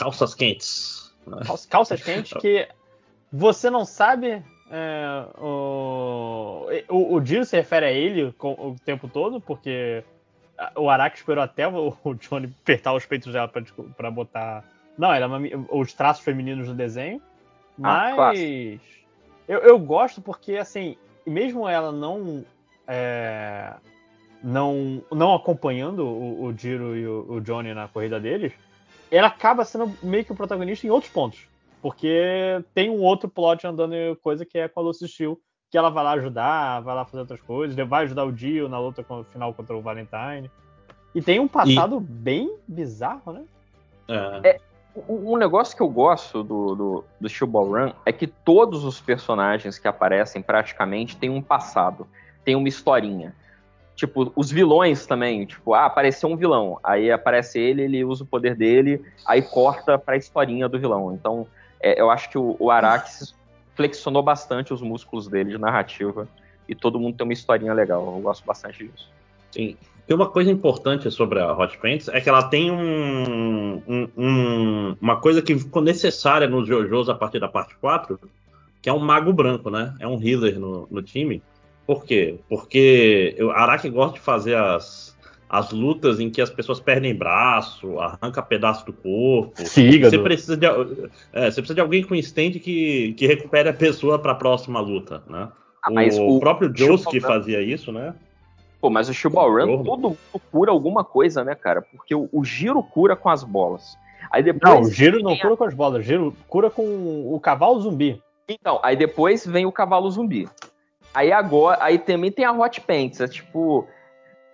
[0.00, 1.12] Calças quentes.
[1.46, 2.66] Calça- Calças quentes que
[3.32, 4.42] você não sabe.
[4.72, 10.02] é, o, o, o Dio se refere a ele com- o tempo todo, porque
[10.76, 13.62] o Araki esperou até o, o Johnny apertar os peitos dela pra,
[13.96, 14.64] pra botar.
[14.98, 17.20] Não, era uma mi- os traços femininos no desenho.
[17.82, 18.40] Ah, Mas
[19.48, 20.96] eu, eu gosto porque, assim,
[21.26, 22.44] mesmo ela não.
[22.86, 23.72] é,
[24.42, 28.52] não, não acompanhando o, o Jiro e o, o Johnny na corrida deles,
[29.10, 31.48] ela acaba sendo meio que o protagonista em outros pontos.
[31.82, 35.38] Porque tem um outro plot andando em coisa que é com a Lucy Steel,
[35.70, 38.78] que ela vai lá ajudar, vai lá fazer outras coisas, vai ajudar o Dio na
[38.78, 40.50] luta com- final contra o Valentine.
[41.14, 43.44] E tem um passado bem bizarro, né?
[44.08, 44.60] É.
[45.08, 48.84] Um um negócio que eu gosto do, do, do Steel Ball Run é que todos
[48.84, 52.08] os personagens que aparecem praticamente têm um passado,
[52.44, 53.34] tem uma historinha.
[54.00, 58.26] Tipo, os vilões também, tipo, ah, apareceu um vilão, aí aparece ele, ele usa o
[58.26, 61.12] poder dele, aí corta pra historinha do vilão.
[61.12, 61.46] Então,
[61.78, 63.34] é, eu acho que o, o Arax
[63.74, 66.26] flexionou bastante os músculos dele de narrativa
[66.66, 68.02] e todo mundo tem uma historinha legal.
[68.06, 69.06] Eu gosto bastante disso.
[69.52, 69.76] Sim.
[70.06, 74.96] Tem uma coisa importante sobre a Hot Pants é que ela tem um, um- um-
[74.98, 78.18] uma coisa que ficou necessária nos JoJo's a partir da parte 4,
[78.80, 79.94] que é um mago branco, né?
[80.00, 81.42] É um healer no, no time.
[81.90, 82.38] Por quê?
[82.48, 85.16] Porque o Araki gosta de fazer as,
[85.48, 89.66] as lutas em que as pessoas perdem braço, arranca pedaço do corpo.
[89.66, 90.10] Fígado.
[90.14, 94.20] Você precisa de, é, você precisa de alguém com stand que, que recupere a pessoa
[94.20, 95.48] para a próxima luta, né?
[95.82, 98.14] Ah, mas o, o- próprio Josuke Shibal- fazia isso, né?
[98.80, 99.84] Pô, mas o Shibalran, Jogo.
[99.84, 100.18] todo mundo
[100.52, 101.82] cura alguma coisa, né, cara?
[101.82, 103.98] Porque o, o giro cura com as bolas.
[104.30, 104.86] Aí Não, depois.
[104.86, 106.84] o giro não cura com as bolas, o giro cura com
[107.34, 108.22] o cavalo zumbi.
[108.48, 110.48] Então, aí depois vem o cavalo zumbi.
[111.12, 113.86] Aí agora, aí também tem a Hot Pants, é tipo,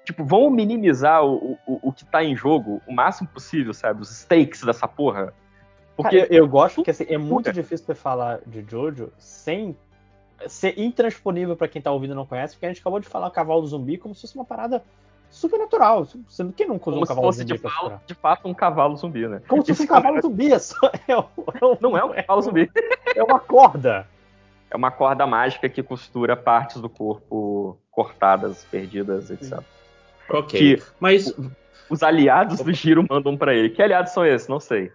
[0.04, 4.00] tipo, vamos minimizar o, o, o que tá em jogo o máximo possível, sabe?
[4.02, 5.34] Os stakes dessa porra.
[5.96, 9.76] Porque Cara, eu, gosto que assim, é muito difícil você falar de Jojo sem
[10.46, 13.30] ser intransponível pra quem tá ouvindo e não conhece, porque a gente acabou de falar
[13.30, 14.82] cavalo zumbi como se fosse uma parada
[15.30, 16.06] supernatural.
[16.28, 18.02] Sendo que não usou como um se cavalo fosse zumbi de, curar.
[18.06, 19.40] de fato um cavalo zumbi, né?
[19.48, 20.76] Como se fosse um cavalo zumbi, é só.
[21.08, 21.24] É, um-
[21.60, 22.70] é um- Não é um cavalo zumbi.
[23.14, 24.06] É uma corda.
[24.76, 29.60] É uma corda mágica que costura partes do corpo cortadas, perdidas, etc.
[30.28, 30.76] Ok.
[30.76, 31.34] Que Mas
[31.88, 33.70] os aliados do Giro mandam pra ele.
[33.70, 34.48] Que aliados são esses?
[34.48, 34.92] Não sei.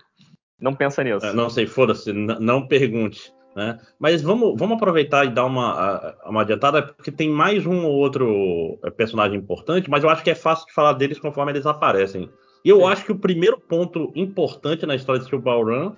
[0.60, 1.26] Não pensa nisso.
[1.26, 3.34] É, Não sei, foda-se, não pergunte.
[3.56, 3.80] Né?
[3.98, 8.78] Mas vamos, vamos aproveitar e dar uma, uma adiantada, porque tem mais um ou outro
[8.84, 12.30] é, personagem importante, mas eu acho que é fácil de falar deles conforme eles aparecem.
[12.64, 12.86] E eu Sim.
[12.86, 15.96] acho que o primeiro ponto importante na história de Steel Ball Run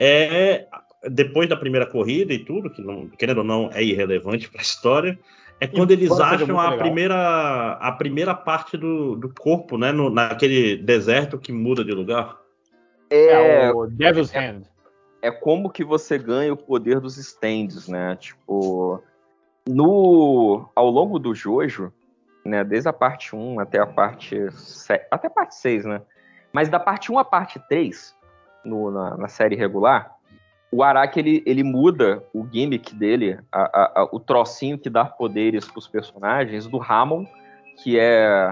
[0.00, 0.66] é,
[1.10, 4.62] depois da primeira corrida e tudo, que não, querendo ou não é irrelevante para a
[4.62, 5.18] história,
[5.60, 6.78] é quando eles embora seja acham a legal.
[6.78, 12.38] primeira, a primeira parte do, do corpo, né, no- naquele deserto que muda de lugar.
[13.10, 14.62] É, É, o Devil's Hand.
[15.22, 18.16] é como que você ganha o poder dos stands, né?
[18.16, 19.02] Tipo,
[19.68, 21.92] no ao longo do Jojo,
[22.44, 26.02] né, desde a parte 1 até a parte 7, até a parte 6, né?
[26.52, 28.14] Mas da parte 1 à parte 3,
[28.64, 30.12] no- na, na série regular,
[30.74, 35.66] o Araki ele, ele muda o gimmick dele, a- a- o trocinho que dá poderes
[35.68, 37.24] pros personagens do Ramon,
[37.82, 38.50] que é,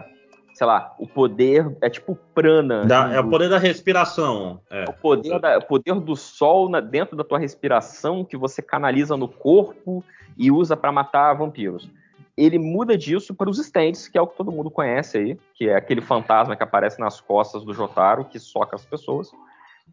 [0.54, 2.84] sei lá, o poder é tipo prana.
[2.84, 4.60] Da- é o poder da respiração.
[4.70, 4.84] É.
[4.88, 9.16] O poder, da- o poder do sol na- dentro da tua respiração que você canaliza
[9.16, 10.04] no corpo
[10.38, 11.90] e usa pra matar vampiros.
[12.36, 15.68] Ele muda disso para os stands, que é o que todo mundo conhece aí, que
[15.68, 19.30] é aquele fantasma que aparece nas costas do Jotaro, que soca as pessoas.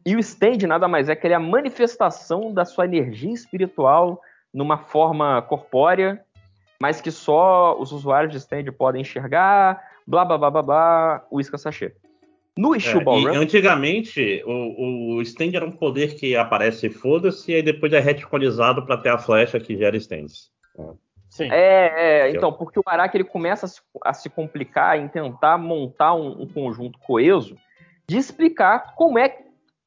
[0.06, 4.22] E o stand nada mais é que ele é a manifestação da sua energia espiritual
[4.54, 6.24] numa forma corpórea,
[6.82, 11.58] mas que só os usuários de stand podem enxergar, blá blá blá blá blá, uísca
[11.58, 11.94] sachê.
[12.58, 16.90] No É, Issue e Ballroom, antigamente, o, o stand era um poder que aparece e
[16.90, 20.52] foda-se, e aí depois é retconizado para ter a flecha que gera stands.
[21.30, 21.50] Sim.
[21.52, 25.58] É, é, então, porque o Araki ele começa a se, a se complicar em tentar
[25.58, 27.56] montar um, um conjunto coeso
[28.08, 29.38] de explicar como é,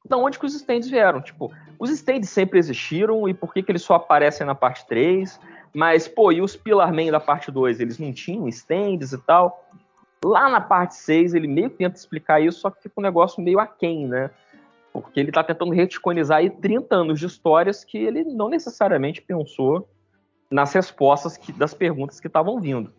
[0.05, 1.21] da onde que os stands vieram.
[1.21, 5.39] Tipo, os stands sempre existiram e por que, que eles só aparecem na parte 3,
[5.73, 9.65] mas, pô, e os Pillar Man da parte 2, eles não tinham stands e tal.
[10.23, 13.41] Lá na parte 6, ele meio que tenta explicar isso, só que fica um negócio
[13.41, 14.29] meio aquém, né?
[14.91, 19.87] Porque ele tá tentando reticonizar aí 30 anos de histórias que ele não necessariamente pensou
[20.51, 22.93] nas respostas que- das perguntas que estavam vindo.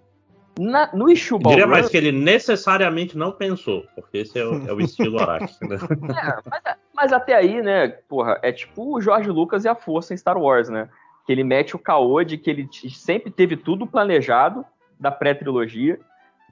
[0.59, 4.69] Na- no Issue Diria Ballroom, mais que ele necessariamente não pensou, porque esse é o,
[4.69, 5.57] é o estilo Araki.
[5.67, 5.77] né?
[5.77, 10.15] é, mas, mas até aí, né, porra, é tipo o Jorge Lucas e a Força
[10.15, 10.89] em Star Wars, né?
[11.27, 14.65] Que ele mete o caô de que ele sempre teve tudo planejado
[15.01, 15.99] da pré-trilogia,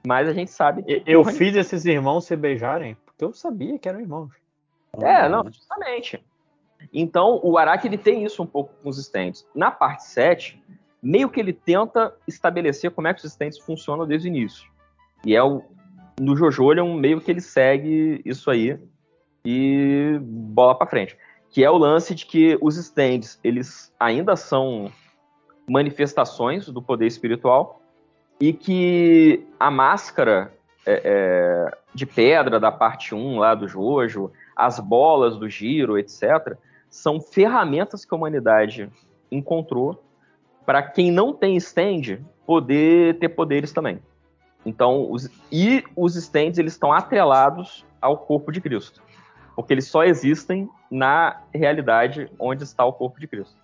[0.05, 1.01] mas a gente sabe que.
[1.05, 4.31] Eu porra fiz esses irmãos se beijarem porque eu sabia que eram irmãos.
[5.01, 6.23] É, não, justamente.
[6.93, 9.47] Então, o Araki ele tem isso um pouco com os stands.
[9.55, 10.61] Na parte 7,
[11.03, 14.71] meio que ele tenta estabelecer como é que os stands funcionam desde o início.
[15.25, 15.61] E é o
[16.19, 18.79] no Jojo ele é um meio que ele segue isso aí
[19.43, 21.17] e bola pra frente.
[21.49, 24.91] Que é o lance de que os stands, eles ainda são
[25.67, 27.81] manifestações do poder espiritual
[28.39, 30.53] e que a máscara
[30.85, 36.57] é, é, de pedra da parte 1 lá do Jojo, as bolas do giro, etc.,
[36.89, 38.89] são ferramentas que a humanidade
[39.31, 40.03] encontrou
[40.65, 43.99] para quem não tem stand poder ter poderes também.
[44.65, 49.01] Então, os, e os stands eles estão atrelados ao corpo de Cristo,
[49.55, 53.55] porque eles só existem na realidade onde está o corpo de Cristo.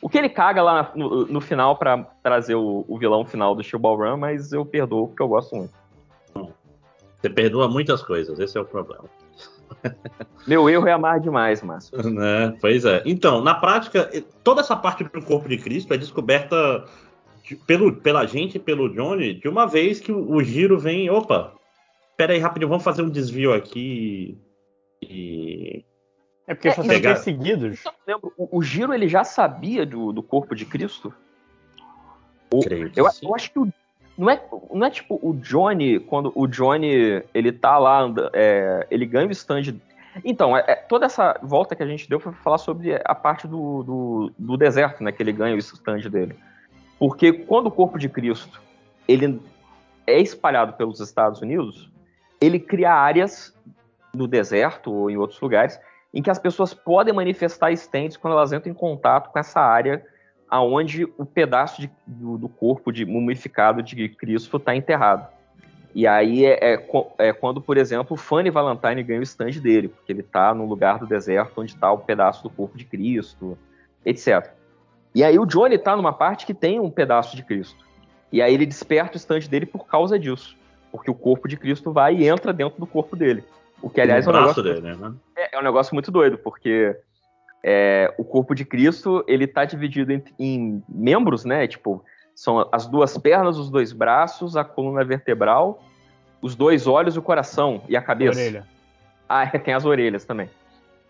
[0.00, 3.62] O que ele caga lá no, no final para trazer o, o, vilão final do
[3.64, 5.72] Steel Run, mas eu perdoo porque eu gosto muito.
[7.20, 9.04] Você perdoa muitas coisas, esse é o problema.
[10.46, 11.96] Meu erro é amar demais, Márcio.
[12.10, 12.56] Né?
[12.60, 13.02] Pois é.
[13.06, 14.10] Então, na prática,
[14.42, 16.84] toda essa parte do corpo de Cristo é descoberta
[17.42, 21.08] de, pelo, pela gente, pelo Johnny, de uma vez que o, o giro vem.
[21.10, 21.54] Opa,
[22.16, 24.38] pera aí rapidinho, vamos fazer um desvio aqui.
[25.02, 25.84] E.
[26.46, 27.82] É porque É, sendo pegar- perseguidos.
[27.84, 31.12] Eu não lembro, o, o Giro ele já sabia do, do corpo de Cristo?
[32.52, 32.60] O-
[32.94, 33.72] Eu, eu acho que o,
[34.16, 34.40] Não é,
[34.72, 39.26] não é tipo o Johnny, quando o Johnny ele tá lá, anda- é, ele ganha
[39.26, 39.74] o stand.
[40.24, 43.48] Então, é- é- toda essa volta que a gente deu foi falar sobre a parte
[43.48, 45.10] do, do, do deserto, né?
[45.10, 46.36] Que ele ganha o stand dele.
[46.98, 48.60] Porque quando o corpo de Cristo
[49.08, 49.40] ele
[50.06, 51.90] é espalhado pelos Estados Unidos,
[52.40, 53.52] ele cria áreas
[54.14, 55.80] no deserto ou em outros lugares
[56.12, 60.06] em que as pessoas podem manifestar stands quando elas entram em contato com essa área
[60.54, 65.26] aonde o pedaço de- do, do corpo de mumificado de Cristo está enterrado.
[65.92, 66.88] E aí é, é
[67.18, 70.64] é quando, por exemplo, o Fanny Valentine ganha o stand dele, porque ele está no
[70.64, 73.58] lugar do deserto onde está o pedaço do corpo de Cristo,
[74.06, 74.52] etc.
[75.12, 77.84] E aí o Johnny está numa parte que tem um pedaço de Cristo.
[78.30, 80.56] E aí ele desperta o stand dele por causa disso.
[80.92, 83.42] Porque o corpo de Cristo vai e entra dentro do corpo dele.
[83.82, 85.14] O que, aliás, é um negócio dele, né?
[85.36, 86.96] é, é um negócio muito doido, porque
[87.66, 91.66] é, o corpo de Cristo ele tá dividido em, em membros, né?
[91.66, 92.04] Tipo,
[92.34, 95.82] são as duas pernas, os dois braços, a coluna vertebral,
[96.42, 98.38] os dois olhos, o coração e a cabeça.
[98.38, 98.66] Orelha.
[99.26, 100.50] Ah, é, tem as orelhas também.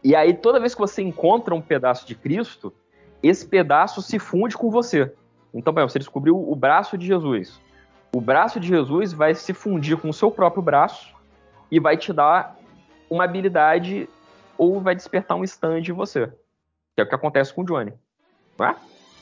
[0.04, 2.72] E aí, toda vez que você encontra um pedaço de Cristo,
[3.20, 5.12] esse pedaço se funde com você.
[5.52, 7.60] Então, por exemplo, você descobriu o braço de Jesus.
[8.14, 11.12] O braço de Jesus vai se fundir com o seu próprio braço
[11.68, 12.56] e vai te dar
[13.10, 14.08] uma habilidade
[14.56, 16.30] ou vai despertar um stand em você.
[16.94, 17.92] Que é o que acontece com o Johnny.
[18.58, 18.76] Não é?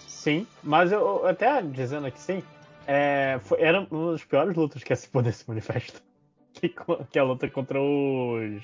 [0.07, 2.43] Sim, mas eu, até dizendo aqui sim,
[2.87, 6.01] é, foi- era uma das piores lutas que esse poder se manifesta.
[6.55, 8.63] Que, que é a luta contra os.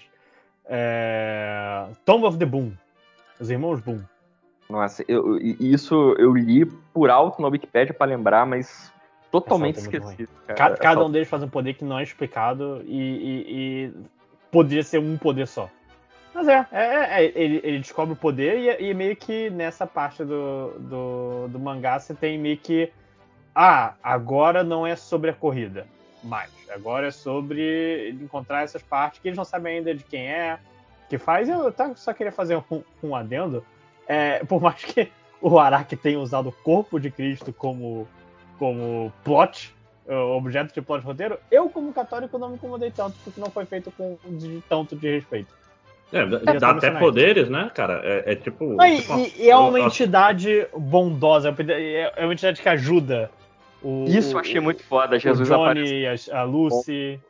[0.67, 2.73] É, Tomb of the Boom.
[3.41, 4.03] Os irmãos Boom.
[4.69, 8.93] Nossa, eu, isso eu li por alto na Wikipedia pra lembrar, mas
[9.31, 10.29] totalmente é esquecido.
[10.47, 10.77] Ca- cara.
[10.77, 13.45] Cada Essa- um deles faz um poder que não é explicado e, e-
[13.87, 13.93] e
[14.53, 15.71] poderia ser um poder só.
[16.39, 19.85] Mas é, é- é- é, ele, ele descobre o poder e, e meio que nessa
[19.89, 22.93] parte do, do, do mangá você tem meio que.
[23.53, 25.85] Ah, agora não é sobre a corrida
[26.23, 26.53] mais.
[26.71, 30.61] Agora é sobre encontrar essas partes que eles não sabem ainda de quem é,
[31.09, 31.49] que faz.
[31.49, 33.65] Eu até só queria fazer um, um adendo.
[34.07, 35.11] É, por mais que
[35.41, 38.07] o Araki tenha usado o corpo de Cristo como,
[38.61, 39.75] como plot,
[40.37, 43.91] objeto de plot roteiro, eu, como católico, não me incomodei tanto, porque não foi feito
[43.91, 45.58] com de tanto de respeito.
[46.13, 48.01] É, dá- É, dá até poderes, né, cara?
[48.03, 48.83] É, é tipo.
[48.83, 53.31] E, tipo uma- e- é uma entidade bondosa, é é uma entidade que ajuda
[53.83, 54.05] o.
[54.09, 55.17] Isso eu o- achei muito foda.
[55.17, 57.21] o Jesus aparece Johnny, a, a Lucy.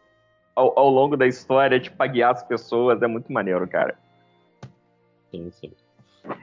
[0.55, 3.03] ao, ao longo da história, tipo, pra guiar as pessoas.
[3.03, 3.97] É muito maneiro, cara.
[5.33, 5.73] Sim, sim.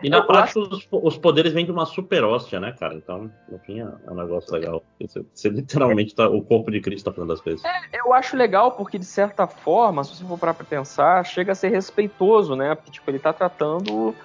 [0.04, 2.96] E na prática, os, os poderes vêm de uma super hóstia, né, cara?
[2.96, 4.84] Então, no fim, é é um negócio legal.
[5.00, 6.28] Você, você literalmente tá.
[6.28, 7.64] O corpo de Cristo tá fazendo as coisas.
[7.94, 11.56] Eu acho legal porque, de certa forma, se você for parar pra pensar, chega a
[11.56, 12.76] ser respeitoso, né?
[12.76, 14.16] Porque, tipo, ele tá tratando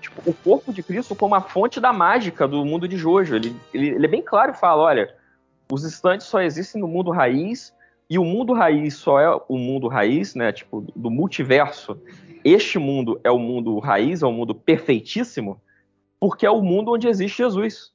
[0.00, 3.34] tipo, o corpo de Cristo como a fonte da mágica do mundo de Jojo.
[3.34, 5.14] Ele, ele, ele é bem claro e fala, olha,
[5.70, 7.73] os estantes só existem no mundo raiz
[8.08, 10.52] e o mundo raiz só é o mundo raiz, né?
[10.52, 12.00] Tipo, do multiverso.
[12.44, 15.60] Este mundo é o mundo raiz, é o mundo perfeitíssimo,
[16.20, 17.92] porque é o mundo onde existe Jesus.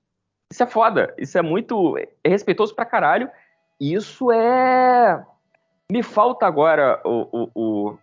[0.51, 1.14] Isso é foda.
[1.18, 3.30] Isso é muito é respeitoso pra caralho.
[3.80, 5.24] Isso é.
[5.91, 7.97] Me falta agora o, o- o-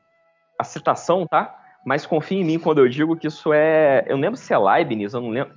[0.58, 1.54] a citação, tá?
[1.84, 4.04] Mas confie em mim quando eu digo que isso é.
[4.08, 5.54] Eu lembro se é Leibniz, eu não lembro.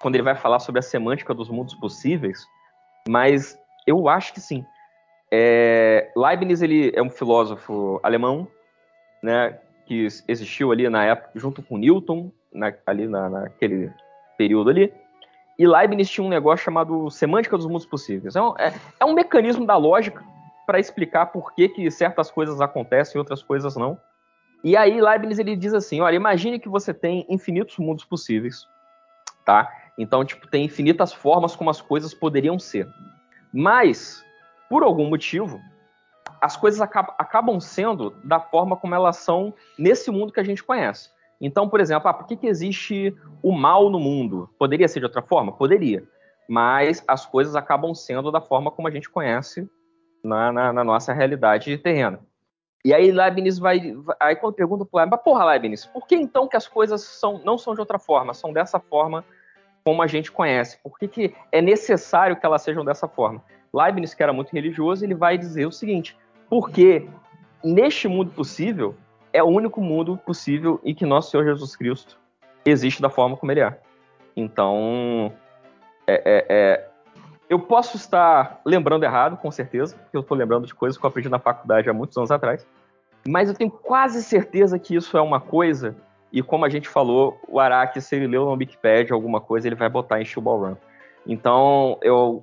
[0.00, 2.44] Quando ele vai falar sobre a semântica dos mundos possíveis,
[3.08, 4.64] mas eu acho que sim.
[5.34, 8.46] É, Leibniz ele é um filósofo alemão,
[9.22, 13.90] né, que existiu ali na época junto com Newton, na- ali na- naquele
[14.36, 14.92] período ali.
[15.58, 18.36] E Leibniz tinha um negócio chamado semântica dos mundos possíveis.
[18.36, 20.22] É um, é- é um mecanismo da lógica
[20.66, 23.98] para explicar por que, que certas coisas acontecem e outras coisas não.
[24.62, 28.66] E aí Leibniz ele diz assim, olha, imagine que você tem infinitos mundos possíveis,
[29.46, 29.70] tá?
[29.96, 32.86] Então, tipo, tem infinitas formas como as coisas poderiam ser.
[33.52, 34.24] Mas,
[34.72, 35.60] por algum motivo,
[36.40, 40.64] as coisas acabam, acabam sendo da forma como elas são nesse mundo que a gente
[40.64, 41.10] conhece.
[41.38, 44.48] Então, por exemplo, ah, por que, que existe o mal no mundo?
[44.58, 45.52] Poderia ser de outra forma?
[45.52, 46.02] Poderia.
[46.48, 49.68] Mas as coisas acabam sendo da forma como a gente conhece
[50.24, 52.20] na, na- na nossa realidade terrena.
[52.82, 53.94] E aí Leibniz vai.
[54.18, 57.58] Aí quando pergunta pro Leibniz, porra, Leibniz, por que então que as coisas são, não
[57.58, 59.22] são de outra forma, são dessa forma
[59.84, 60.78] como a gente conhece?
[60.82, 63.42] Por que, que é necessário que elas sejam dessa forma?
[63.72, 66.16] Leibniz, que era muito religioso, ele vai dizer o seguinte:
[66.48, 67.08] porque
[67.64, 68.94] neste mundo possível
[69.32, 72.18] é o único mundo possível em que nosso Senhor Jesus Cristo
[72.64, 73.78] existe da forma como ele é.
[74.36, 75.32] Então,
[76.06, 76.88] é- é- é,
[77.48, 81.08] eu posso estar lembrando errado, com certeza, porque eu estou lembrando de coisas que eu
[81.08, 82.66] aprendi na faculdade há muitos anos atrás.
[83.26, 85.94] Mas eu tenho quase certeza que isso é uma coisa,
[86.32, 89.76] e como a gente falou, o Araki, se ele leu no Wikipedia alguma coisa, ele
[89.76, 90.76] vai botar em Shubal Run.
[91.26, 92.42] Então, eu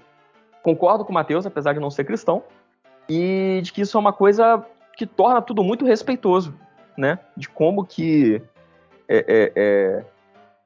[0.62, 2.44] concordo com o Matheus, apesar de não ser cristão,
[3.10, 4.64] e de que isso é uma coisa
[4.96, 6.54] que torna tudo muito respeitoso,
[6.96, 7.18] né?
[7.36, 8.42] De como que
[9.08, 10.06] é, é, é,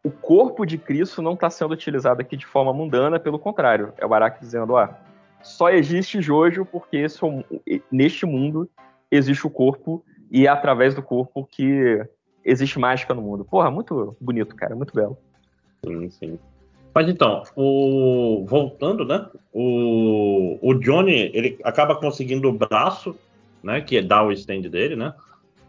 [0.03, 4.05] o corpo de Cristo não está sendo utilizado aqui de forma mundana, pelo contrário, é
[4.05, 4.99] o Barak dizendo, ah,
[5.41, 8.69] só existe Jojo porque esse, é neste mundo
[9.09, 12.05] existe o corpo e é através do corpo que
[12.43, 13.45] existe mágica no mundo.
[13.45, 15.17] Porra, muito bonito, cara, muito belo.
[15.85, 16.39] Sim, sim.
[16.93, 18.45] Mas então, o...
[18.47, 19.27] voltando, né?
[19.51, 20.59] O...
[20.61, 23.15] o Johnny, ele acaba conseguindo o braço,
[23.63, 23.81] né?
[23.81, 25.13] Que dá o stand dele, né?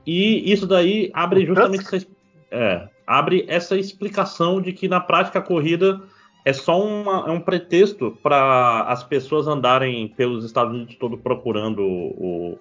[0.06, 2.06] E isso daí abre justamente essa,
[2.50, 6.00] é, abre essa explicação de que na prática a corrida
[6.44, 11.82] é só uma, é um pretexto para as pessoas andarem pelos Estados Unidos todo procurando
[11.82, 12.58] o,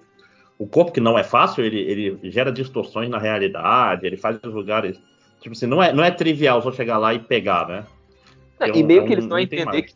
[0.64, 4.54] o corpo, que não é fácil, ele, ele gera distorções na realidade, ele faz os
[4.54, 4.98] lugares.
[5.38, 7.84] Tipo assim, não é, não é trivial só chegar lá e pegar, né?
[8.74, 9.94] e meio que eles vão entender que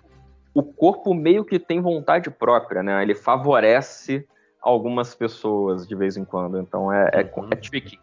[0.52, 3.02] o corpo meio que tem vontade própria, né?
[3.02, 4.26] Ele favorece
[4.60, 6.58] algumas pessoas de vez em quando.
[6.58, 7.48] Então é, é, uhum.
[7.50, 7.98] é tricky.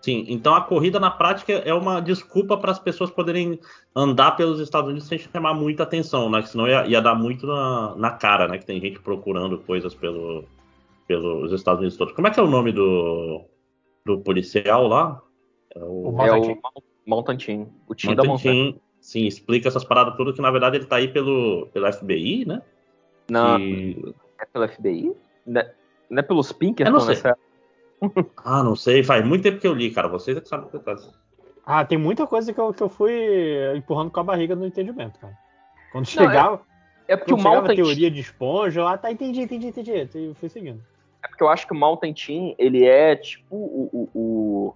[0.00, 3.60] Sim, então a corrida na prática é uma desculpa para as pessoas poderem
[3.94, 6.40] andar pelos Estados Unidos sem chamar muita atenção, né?
[6.40, 8.56] Que senão ia, ia dar muito na, na, cara, né?
[8.56, 10.44] Que tem gente procurando coisas pelo,
[11.08, 12.14] pelos Estados Unidos todos.
[12.14, 13.44] Como é que é o nome do,
[14.06, 15.20] do policial lá?
[15.74, 16.60] É o, o, é o
[17.06, 17.68] Mountain Team.
[17.88, 21.08] O time da Mountain Sim, explica essas paradas todas que na verdade ele tá aí
[21.08, 22.62] pelo, pelo FBI, né?
[23.30, 24.14] Não, e...
[24.40, 25.12] é pelo FBI?
[25.46, 25.74] Não é,
[26.10, 27.36] não é pelos Pinkerton nessa
[28.44, 29.02] ah, não sei.
[29.02, 30.08] Faz muito tempo que eu li, cara.
[30.08, 30.96] Vocês é que sabem o que eu
[31.66, 33.12] Ah, tem muita coisa que eu, que eu fui
[33.76, 35.36] empurrando com a barriga no entendimento, cara.
[35.90, 36.60] Quando não, chegava.
[37.08, 39.92] É, é porque o Mountain teoria de esponja, ah, tá, entendi, entendi, entendi.
[40.14, 40.82] E fui seguindo.
[41.28, 44.74] É porque eu acho que o Mountain Team, ele é tipo o, o, o.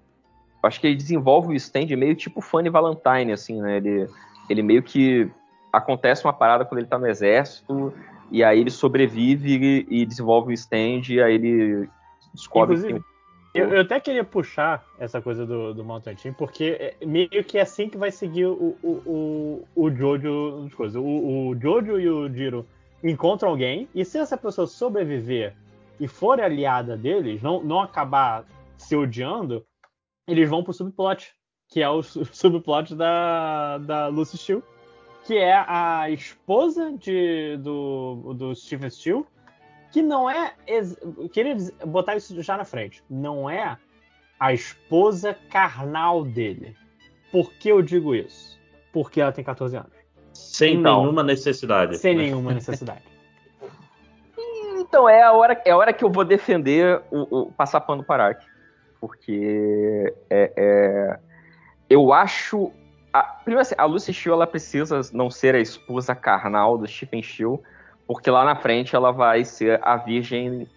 [0.62, 3.78] acho que ele desenvolve o stand meio tipo Funny Valentine, assim, né?
[3.78, 4.08] Ele,
[4.48, 5.30] ele meio que.
[5.72, 7.94] Acontece uma parada quando ele tá no exército,
[8.30, 11.88] e aí ele sobrevive e, e desenvolve o stand, e aí ele
[12.34, 13.06] descobre Inclusive, que
[13.54, 17.58] eu, eu, até queria puxar essa coisa do, do Mountain Team, porque é meio que
[17.58, 20.96] é assim que vai seguir o, o, o, o Jojo coisas.
[20.96, 22.66] O, o Jojo e o Jiro
[23.04, 25.54] encontram alguém, e se essa pessoa sobreviver
[26.02, 28.44] e for aliada deles, não, não acabar
[28.76, 29.64] se odiando,
[30.26, 31.32] eles vão pro subplot,
[31.68, 34.64] que é o subplot da, da Lucy Steele,
[35.24, 39.24] que é a esposa de, do, do Stephen Steele,
[39.92, 40.56] que não é.
[41.32, 41.54] Queria
[41.86, 43.00] botar isso já na frente.
[43.08, 43.78] Não é
[44.40, 46.74] a esposa carnal dele.
[47.30, 48.58] Por que eu digo isso?
[48.92, 49.92] Porque ela tem 14 anos.
[50.32, 51.96] Sem então, nenhuma necessidade.
[51.96, 53.11] Sem nenhuma necessidade.
[54.92, 58.04] Então, é a hora, é a hora que eu vou defender o, o passar pano
[58.04, 58.44] para Ark.
[59.00, 61.18] Porque é, é,
[61.88, 62.70] eu acho.
[63.10, 67.22] A, primeiro assim, a Lucy Shield ela precisa não ser a esposa carnal do Stephen
[67.22, 67.62] Shield
[68.06, 70.68] porque lá na frente ela vai ser a Virgem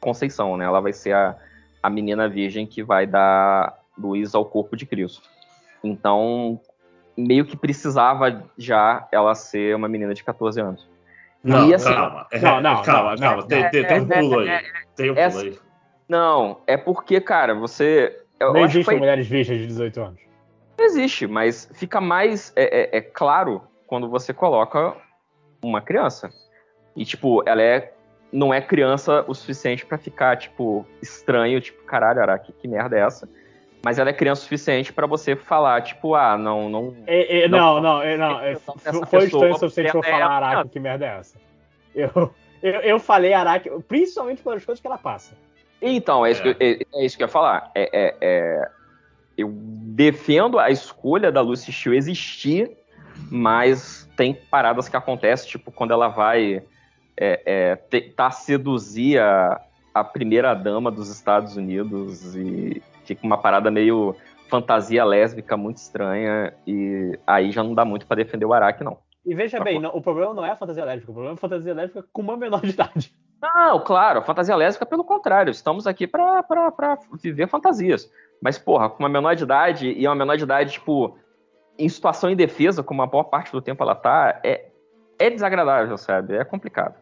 [0.00, 0.64] Conceição, né?
[0.64, 1.36] Ela vai ser a,
[1.82, 5.28] a menina virgem que vai dar luz ao corpo de Cristo.
[5.82, 6.60] Então,
[7.16, 10.93] meio que precisava já ela ser uma menina de 14 anos.
[11.44, 14.64] Não, e, assim, calma, não, não, calma, calma, tem, tem, tem, um pulo aí.
[14.96, 15.58] Tem um pulo aí.
[16.08, 18.18] Não, é porque, cara, você.
[18.40, 18.96] Não existem foi...
[18.96, 20.20] mulheres virgens de 18 anos.
[20.78, 24.96] Não existe, mas fica mais é, é, é claro quando você coloca
[25.62, 26.30] uma criança.
[26.96, 27.92] E, tipo, ela é
[28.32, 33.00] não é criança o suficiente para ficar, tipo, estranho, tipo, caralho, Araki, que merda é
[33.02, 33.28] essa?
[33.84, 36.96] Mas ela é criança o suficiente para você falar, tipo, ah, não, não.
[37.06, 40.70] É, é, não, não, é, não, é, foi estranho o suficiente pra eu falar, Araki,
[40.70, 41.38] que merda é essa?
[41.94, 42.32] Eu,
[42.62, 45.34] eu, eu falei Araki, principalmente pelas coisas que ela passa.
[45.82, 47.70] Então, é isso, que, é, é isso que eu ia falar.
[47.74, 48.70] É, é, é,
[49.36, 52.70] eu defendo a escolha da Lucy Shield existir,
[53.30, 56.62] mas tem paradas que acontecem, tipo, quando ela vai
[57.18, 59.60] é, é, tentar seduzir a,
[59.92, 64.16] a primeira dama dos Estados Unidos e fica uma parada meio
[64.48, 68.98] fantasia lésbica muito estranha e aí já não dá muito para defender o Araki, não.
[69.24, 71.40] E veja bem, não, o problema não é a fantasia lésbica, o problema é a
[71.40, 73.14] fantasia lésbica com uma menor de idade.
[73.42, 76.44] Não, claro, a fantasia lésbica pelo contrário, estamos aqui para
[77.22, 78.10] viver fantasias.
[78.40, 81.18] Mas, porra, com uma menor de idade e uma menor de idade, tipo,
[81.78, 84.70] em situação indefesa, como a maior parte do tempo ela tá, é,
[85.18, 86.36] é desagradável, sabe?
[86.36, 86.94] É complicado.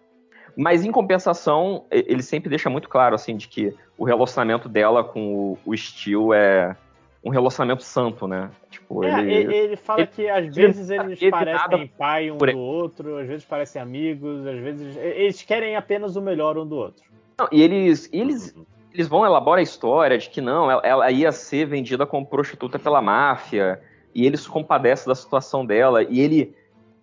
[0.57, 5.35] Mas em compensação, ele sempre deixa muito claro assim de que o relacionamento dela com
[5.35, 6.77] o, o Steel é
[7.25, 8.51] um relacionamento santo, né?
[8.71, 13.17] Tipo, é, ele, ele fala ele, que às vezes eles parecem pai um do outro,
[13.19, 17.05] às vezes parecem amigos, às vezes eles querem apenas o melhor um do outro.
[17.39, 18.55] Não, e eles, eles,
[18.93, 22.79] eles vão elaborar a história de que não, ela, ela ia ser vendida como prostituta
[22.79, 23.81] pela máfia,
[24.15, 26.55] e ele se compadece da situação dela, e ele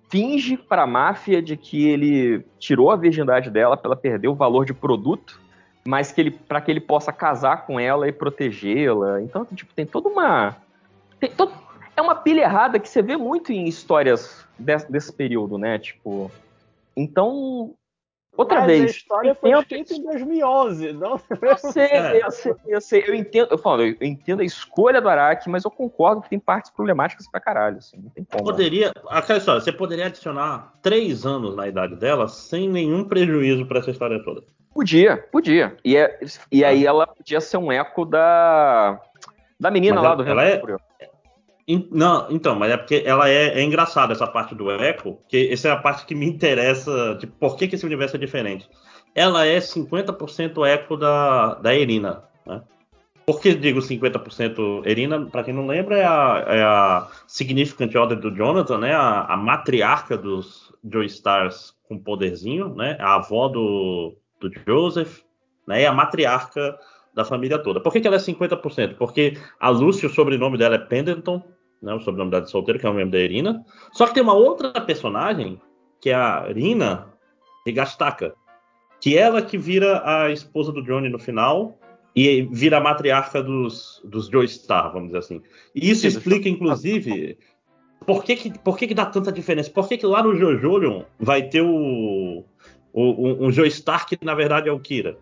[0.10, 4.66] finge pra máfia de que ele tirou a virgindade dela pra ela perder o valor
[4.66, 5.39] de produto,
[5.86, 9.22] mas que ele para que ele possa casar com ela e protegê-la.
[9.22, 10.55] Então, tipo, tem toda uma
[11.20, 11.53] tem todo,
[11.95, 15.78] é uma pilha errada que você vê muito em histórias desse, desse período, né?
[15.78, 16.32] Tipo,
[16.95, 17.74] então
[18.39, 18.81] Outra Mas vez.
[18.81, 20.93] a história foi escrita em 2011.
[20.93, 21.19] Não...
[21.41, 22.25] Eu sei, É.
[22.25, 25.65] eu sei, eu sei, eu entendo, eu falo, eu entendo a escolha do Araki, mas
[25.65, 28.45] eu concordo que tem partes problemáticas pra caralho, assim, não tem como.
[28.45, 33.79] Poderia, aquela história, você poderia adicionar três anos na idade dela sem nenhum prejuízo pra
[33.79, 34.41] essa história toda.
[34.73, 35.75] Podia, podia.
[35.83, 36.19] E, é-
[36.49, 39.01] e aí ela podia ser um eco da
[39.59, 40.77] da menina Mas lá ela- do ela Vento é-
[41.91, 45.67] Não, então, mas é porque ela é, é engraçada essa parte do Echo, porque essa
[45.67, 48.67] é a parte que me interessa, de por que, que esse universo é diferente.
[49.13, 52.63] Ela é 50% Echo da, da Erina, né?
[53.24, 55.28] Por que digo 50% Erina?
[55.28, 58.95] Pra quem não lembra, é a, é a Significant Other do Jonathan, né?
[58.95, 62.97] A, a matriarca dos Joestars com poderzinho, né?
[62.99, 65.20] A avó do, do Joseph,
[65.67, 65.84] né?
[65.84, 66.80] E a matriarca
[67.13, 67.80] da família toda.
[67.80, 68.95] Por que, que ela é 50%?
[68.95, 71.43] Porque a Lucy, o sobrenome dela é Pendleton,
[71.82, 73.65] né, o sobrenome dela de solteira, que é o mesmo da Irina.
[73.91, 75.59] Só que tem uma outra personagem,
[75.99, 77.07] que é a Rina
[77.65, 78.34] Higashitaka,
[78.99, 81.77] que ela que vira a esposa do Johnny no final
[82.15, 85.41] e vira a matriarca dos, dos Joestar, vamos dizer assim.
[85.73, 87.38] E isso Sim, explica, inclusive,
[88.05, 89.69] por que que, por que que dá tanta diferença.
[89.69, 92.43] Por que que lá no Jojolion vai ter o,
[92.91, 95.17] o, um, um Joestar que, na verdade, é o Kira?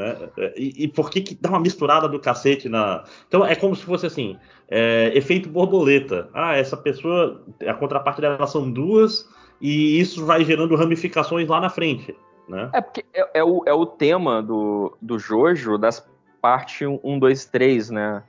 [0.00, 0.16] Né?
[0.56, 3.04] E, e por que, que dá uma misturada do cacete na.
[3.28, 4.38] Então é como se fosse assim:
[4.68, 6.28] é, efeito borboleta.
[6.32, 9.28] Ah, essa pessoa, a contraparte dela são duas,
[9.60, 12.16] e isso vai gerando ramificações lá na frente.
[12.48, 12.70] Né?
[12.72, 16.04] É porque é, é o, é o tema do, do Jojo das
[16.40, 18.22] parte 1, 2, 3, né?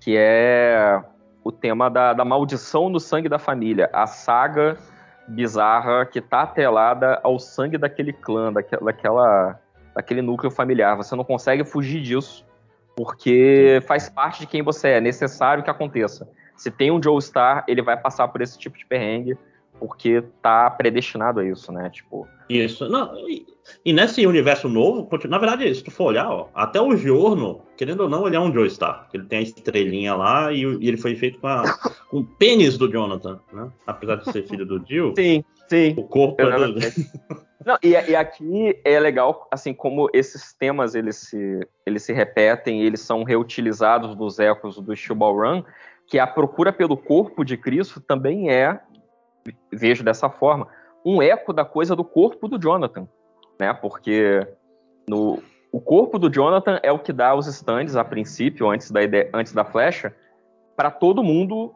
[0.00, 1.02] Que é
[1.44, 3.90] o tema da, da maldição no sangue da família.
[3.92, 4.78] A saga
[5.28, 9.60] bizarra que tá atrelada ao sangue daquele clã, daquela, daquela,
[9.94, 10.96] daquele núcleo familiar.
[10.96, 12.44] Você não consegue fugir disso,
[12.96, 16.28] porque faz parte de quem você é, é necessário que aconteça.
[16.56, 19.36] Se tem um Joe Star, ele vai passar por esse tipo de perrengue,
[19.78, 21.88] porque tá predestinado a isso, né?
[21.88, 22.86] Tipo, Isso.
[22.86, 23.46] Não, e,
[23.82, 28.00] e nesse universo novo, na verdade, se tu for olhar, ó, até o Giorno, querendo
[28.02, 29.08] ou não, ele é um Joestar.
[29.14, 31.62] Ele tem a estrelinha lá e, e ele foi feito com, a-
[32.10, 33.70] com o pênis do Jonathan, né?
[33.86, 35.94] Apesar de ser filho do Jill, sim, sim.
[35.96, 36.74] o corpo é do,
[37.64, 42.82] Não, e, e aqui é legal, assim, como esses temas eles se, eles se repetem,
[42.82, 45.62] eles são reutilizados dos ecos do Shubal Run,
[46.06, 48.80] que a procura pelo corpo de Cristo também é,
[49.72, 50.66] vejo dessa forma,
[51.04, 53.06] um eco da coisa do corpo do Jonathan,
[53.58, 53.72] né?
[53.74, 54.46] Porque
[55.08, 59.02] no, o corpo do Jonathan é o que dá os stands, a princípio, antes da,
[59.02, 60.14] ide- antes da flecha,
[60.76, 61.74] para todo mundo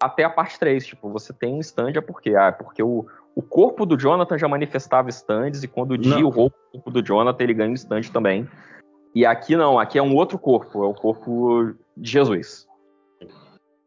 [0.00, 0.86] até a parte 3.
[0.86, 2.34] Tipo, você tem um stand, é porque?
[2.36, 6.16] Ah, é porque o, o corpo do Jonathan já manifestava stands, e quando o Não.
[6.16, 8.48] Dio rouba o corpo do Jonathan, ele ganha um stand também.
[9.14, 12.66] E aqui não, aqui é um outro corpo, é o corpo de Jesus.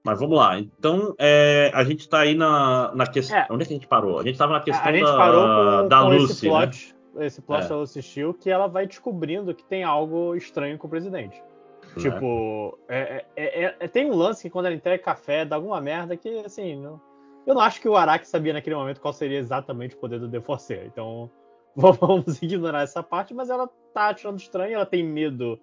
[0.03, 0.57] Mas vamos lá.
[0.57, 3.37] Então, é, a gente tá aí na, na questão.
[3.37, 3.47] É.
[3.51, 4.19] Onde é que a gente parou?
[4.19, 5.43] A gente tava na questão a gente da, parou
[5.81, 6.51] com, da com Lucy, esse né?
[6.51, 7.67] plot, esse plot É.
[7.67, 11.43] da Lucy que ela vai descobrindo que tem algo estranho com o presidente.
[11.95, 12.01] Né?
[12.01, 15.81] Tipo, é- é- é- é- tem um lance que quando ela entrega café, dá alguma
[15.81, 17.01] merda que, assim, não-
[17.47, 20.27] eu não acho que o Araki sabia naquele momento qual seria exatamente o poder do
[20.27, 20.85] Deforcer.
[20.85, 21.29] Então,
[21.75, 25.59] vamos ignorar essa parte, mas ela tá achando estranho, ela tem medo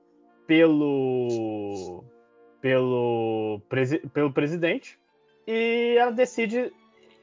[0.46, 2.02] pelo
[2.60, 4.98] pelo, presi- pelo presidente
[5.46, 6.72] e ela decide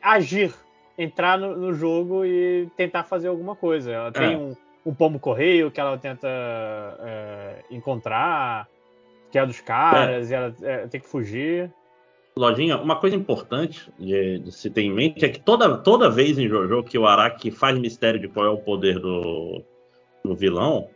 [0.01, 0.53] agir,
[0.97, 3.91] entrar no, no jogo e tentar fazer alguma coisa.
[3.91, 4.37] Ela tem É.
[4.37, 4.55] um,
[4.85, 6.27] um pombo correio que ela tenta
[6.99, 8.67] é, encontrar,
[9.31, 11.73] que é dos caras, e ela é, tem que fugir.
[12.35, 16.37] Lojinha, uma coisa importante de, de se ter em mente é que toda, toda vez
[16.37, 19.61] em Jojo que o Araki faz mistério de qual é o poder do,
[20.23, 20.87] do vilão,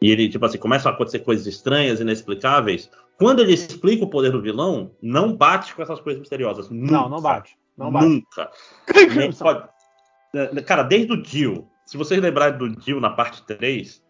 [0.00, 4.32] e ele, tipo assim, começam a acontecer coisas estranhas, inexplicáveis, quando ele explica o poder
[4.32, 6.68] do vilão, não bate com essas coisas misteriosas.
[6.70, 6.92] Nunca.
[6.92, 7.56] Não, não bate.
[7.76, 8.06] Não bate.
[8.06, 8.50] Nunca.
[9.38, 9.68] Pode-
[10.34, 14.02] É, Cara, desde o Dio, se vocês lembrarem do Dio na parte 3,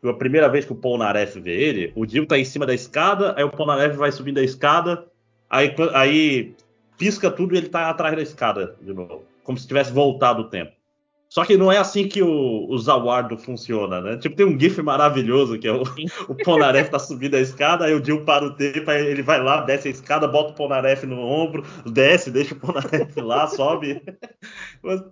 [0.00, 2.74] foi a primeira vez que o Polnareff vê ele, o Dio tá em cima da
[2.74, 5.06] escada, aí o Polnareff vai subindo a escada,
[5.50, 6.54] aí, aí
[6.98, 9.24] pisca tudo e ele tá atrás da escada de novo.
[9.42, 10.72] Como se tivesse voltado o tempo.
[11.28, 14.16] Só que não é assim que o, o Zawardo funciona, né?
[14.16, 15.82] Tipo, tem um GIF maravilhoso que é o,
[16.28, 19.42] o Polnareff tá subindo a escada, aí o Dio para o tempo, aí ele vai
[19.42, 24.00] lá, desce a escada, bota o Polnareff no ombro, desce, deixa o Polnareff lá, sobe.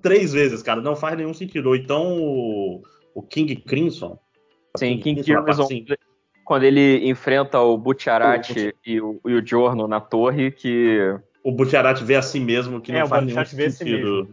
[0.02, 1.70] Três vezes, cara, não faz nenhum sentido.
[1.70, 2.82] Ou então o,
[3.14, 4.18] o King Crimson.
[4.76, 5.84] Sim, King Crimson, Crimson, assim,
[6.44, 8.06] quando ele enfrenta o Butch-
[8.86, 10.98] e o, e o Giorno na torre, que
[11.42, 14.28] o Butcherati vê a si mesmo, que É, não faz nenhum a si sentido.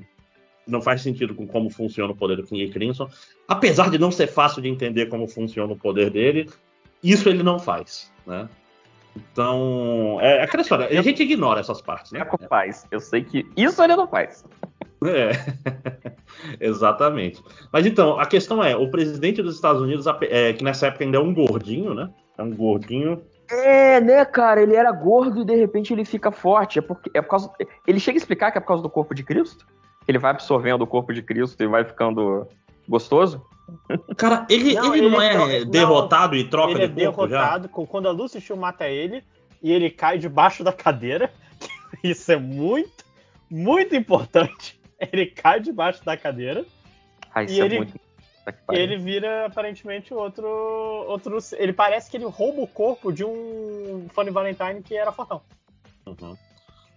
[0.67, 3.09] não faz sentido com como funciona o poder do King Crimson.
[3.47, 6.49] Apesar de não ser fácil de entender como funciona o poder dele,
[7.03, 8.47] isso ele não faz, né?
[9.15, 10.87] Então, é aquela história.
[10.87, 12.21] A gente ignora essas partes, né?
[12.21, 12.87] É faz.
[12.89, 14.45] Eu sei que isso ele não faz.
[15.03, 15.31] É,
[16.59, 17.43] exatamente.
[17.71, 21.17] Mas então, a questão é, o presidente dos Estados Unidos, é, que nessa época ainda
[21.17, 22.09] é um gordinho, né?
[22.37, 23.21] É um gordinho.
[23.49, 24.61] É, né, cara?
[24.61, 26.79] Ele era gordo e de repente ele fica forte.
[26.79, 27.51] É, porque, é por causa.
[27.87, 29.65] Ele chega a explicar que é por causa do corpo de Cristo?
[30.07, 32.47] Ele vai absorvendo o corpo de Cristo e vai ficando
[32.87, 33.43] gostoso?
[34.17, 37.69] Cara, ele não, ele, ele não é derrotado não, e troca ele de é derrotado
[37.73, 37.85] já?
[37.85, 39.23] quando a Lucy Shield mata ele
[39.61, 41.31] e ele cai debaixo da cadeira.
[42.03, 43.05] Isso é muito,
[43.49, 44.80] muito importante.
[45.11, 46.65] Ele cai debaixo da cadeira.
[47.33, 47.99] Ah, isso e é ele, muito...
[48.71, 51.37] E ele vira aparentemente outro, outro.
[51.53, 55.41] Ele parece que ele rouba o corpo de um Funny Valentine que era fortão.
[56.05, 56.35] Uhum.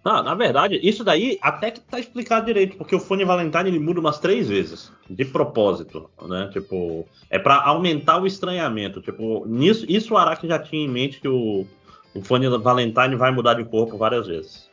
[0.03, 3.79] Não, na verdade, isso daí até que tá explicado direito, porque o Funny Valentine ele
[3.79, 6.49] muda umas três vezes, de propósito, né?
[6.51, 9.01] Tipo, é para aumentar o estranhamento.
[9.01, 11.65] Tipo, nisso, isso o Araki já tinha em mente que o,
[12.13, 14.69] o Funny Valentine vai mudar de corpo várias vezes.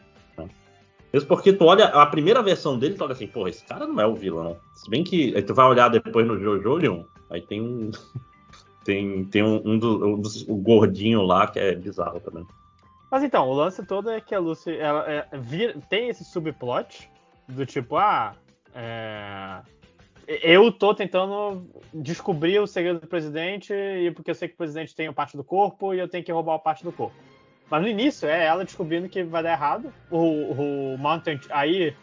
[1.12, 4.00] Isso porque tu olha a primeira versão dele, tu olha assim, porra, esse cara não
[4.00, 4.56] é o vilão.
[4.74, 7.90] Se bem que aí tu vai olhar depois no Jojo Leon, aí tem um.
[8.84, 12.46] tem, tem um, um, do, um dos, o gordinho lá que é bizarro também.
[13.10, 17.10] Mas então, o lance todo é que a Lucy ela, é, vir, tem esse subplot
[17.46, 18.34] do tipo, ah,
[18.74, 19.60] é,
[20.26, 24.94] eu tô tentando descobrir o segredo do presidente e porque eu sei que o presidente
[24.94, 27.14] tem parte do corpo e eu tenho que roubar a parte do corpo.
[27.70, 29.92] Mas no início é ela descobrindo que vai dar errado.
[30.10, 31.40] O, o Mountain.
[31.50, 31.94] Aí,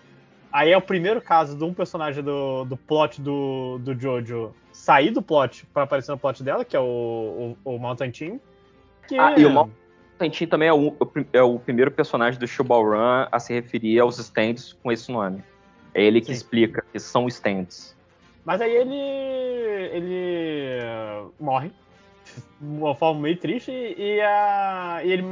[0.52, 5.12] aí é o primeiro caso de um personagem do, do plot do, do Jojo sair
[5.12, 8.40] do plot para aparecer no plot dela, que é o, o, o Mountain Team.
[9.08, 9.18] Que...
[9.18, 9.80] Ah, e o Mountain
[10.20, 10.96] Constantine também é o,
[11.32, 15.42] é o primeiro personagem do Shubal Run a se referir aos stands com esse nome.
[15.94, 16.34] É ele que Sim.
[16.34, 17.96] explica que são stands.
[18.44, 18.96] Mas aí ele
[19.92, 21.72] ele morre
[22.62, 25.24] uma forma meio triste e, a, e ele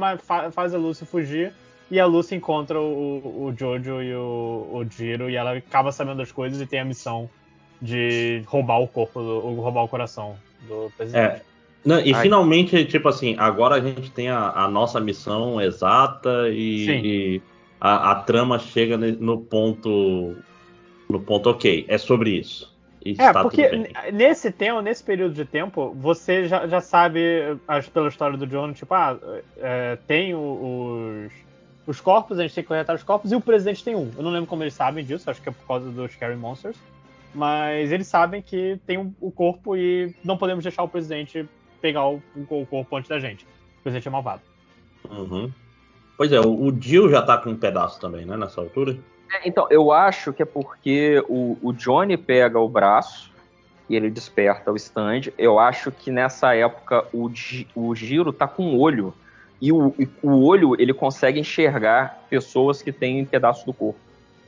[0.52, 1.52] faz a Lucy fugir
[1.90, 6.18] e a Lucy encontra o, o Jojo e o, o Jiro e ela acaba sabendo
[6.18, 7.28] das coisas e tem a missão
[7.80, 10.36] de roubar o corpo, do, roubar o coração
[10.66, 11.24] do presidente.
[11.24, 11.42] É.
[11.84, 12.22] Não, e Ai.
[12.22, 17.42] finalmente, tipo assim, agora a gente tem a, a nossa missão exata e, e
[17.80, 20.36] a, a, trama chega no ponto.
[21.08, 21.86] No ponto ok.
[21.88, 22.76] É sobre isso.
[23.12, 28.08] E é, porque nesse tempo, nesse período de tempo, você já, já sabe, acho, pela
[28.08, 29.18] história do John, tipo, ah,
[29.56, 31.32] é, tem os,
[31.86, 34.10] os corpos, a gente tem que coletar os corpos, e o presidente tem um.
[34.16, 36.76] Eu não lembro como eles sabem disso, acho que é por causa dos Scary Monsters.
[37.34, 41.46] Mas eles sabem que tem um, o corpo e não podemos deixar o presidente
[41.80, 43.44] pegar o, o corpo antes da gente.
[43.78, 44.42] O presidente é malvado.
[45.08, 45.50] Uhum.
[46.16, 48.96] Pois é, o, o Jill já tá com um pedaço também, né, nessa altura?
[49.30, 53.30] É, então, eu acho que é porque o, o Johnny pega o braço
[53.88, 55.32] e ele desperta o stand.
[55.36, 57.30] Eu acho que nessa época o,
[57.74, 59.14] o Giro tá com um olho.
[59.60, 63.98] E o, o olho ele consegue enxergar pessoas que têm pedaço do corpo.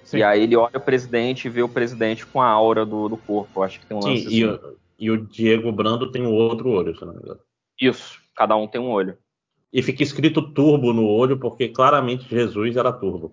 [0.05, 0.19] Sim.
[0.19, 3.17] E aí ele olha o presidente e vê o presidente com a aura do, do
[3.17, 3.61] corpo.
[3.61, 4.77] Eu acho que tem um lance Sim, assim.
[4.99, 7.41] e, e o Diego Brando tem um outro olho, se não me engano.
[7.81, 9.17] Isso, cada um tem um olho.
[9.73, 13.33] E fica escrito turbo no olho, porque claramente Jesus era turbo.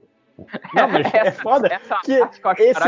[0.74, 2.82] Não, mas é foda essa que esse,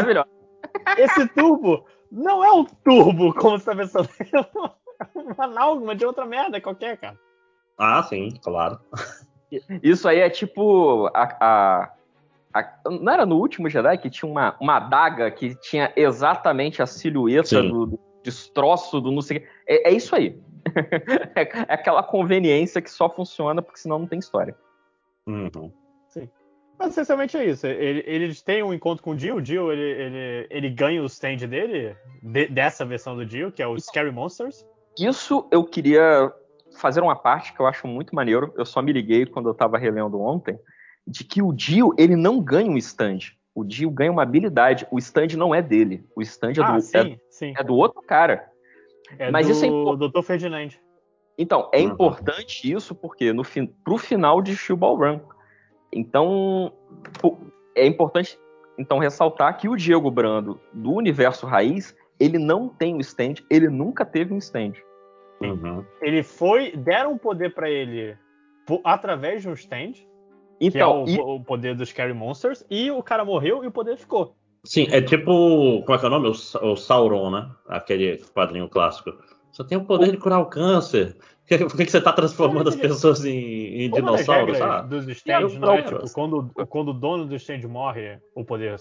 [0.97, 4.09] esse turbo não é um turbo, como você tá pensando.
[5.15, 7.17] É uma análogama de outra merda qualquer, cara.
[7.77, 8.77] Ah, sim, claro.
[9.81, 11.93] Isso aí é tipo a, a,
[12.53, 16.85] a, não era no último Jedi que tinha uma, uma adaga que tinha exatamente a
[16.85, 20.37] silhueta do, destroço do não sei é, é isso aí.
[21.33, 24.53] é, é, aquela conveniência que só funciona porque senão não tem história.
[25.25, 25.71] Uhum.
[26.79, 27.67] Mas essencialmente é isso.
[27.67, 29.35] Ele, eles têm um encontro com o Dio.
[29.35, 33.61] O Dio ele, ele, ele ganha o stand dele, de, dessa versão do Dio, que
[33.61, 34.65] é o Scary Monsters.
[34.97, 36.31] Isso eu queria
[36.77, 38.53] fazer uma parte que eu acho muito maneiro.
[38.57, 40.57] Eu só me liguei quando eu tava relendo ontem.
[41.05, 43.19] De que o Dio ele não ganha um stand.
[43.53, 44.87] O Dio ganha uma habilidade.
[44.89, 46.05] O stand não é dele.
[46.15, 47.53] O stand é, ah, do, sim, é, sim.
[47.57, 48.47] é do outro cara.
[49.17, 50.13] É Mas do, isso é importante.
[50.13, 50.21] Dr.
[50.21, 50.69] Ferdinand.
[51.37, 51.89] Então, é uhum.
[51.89, 55.19] importante isso porque no fi pro final de Shubal Run.
[55.91, 56.71] Então,
[57.75, 58.37] é importante
[58.77, 63.67] então ressaltar que o Diego Brando do universo raiz, ele não tem um stand, ele
[63.67, 64.73] nunca teve um stand.
[65.41, 65.83] Uhum.
[66.01, 68.17] Ele foi, deram poder para ele
[68.83, 69.93] através de um stand,
[70.61, 71.37] então, que é o, e...
[71.37, 74.35] o, poder dos Scary Monsters, e o cara morreu e o poder ficou.
[74.63, 75.81] Sim, é tipo.
[75.85, 76.27] Como é que é o nome?
[76.27, 76.31] O,
[76.71, 77.49] o Sauron, né?
[77.67, 79.11] Aquele quadrinho clássico.
[79.51, 80.11] Só tem o poder o...
[80.11, 81.15] de curar o câncer.
[81.67, 84.61] Por que, que você tá transformando as pessoas em, em dinossauros?
[84.61, 85.81] Ah, dos stands, não é?
[85.81, 88.77] Tipo, quando, quando o dono do stand morre, o poder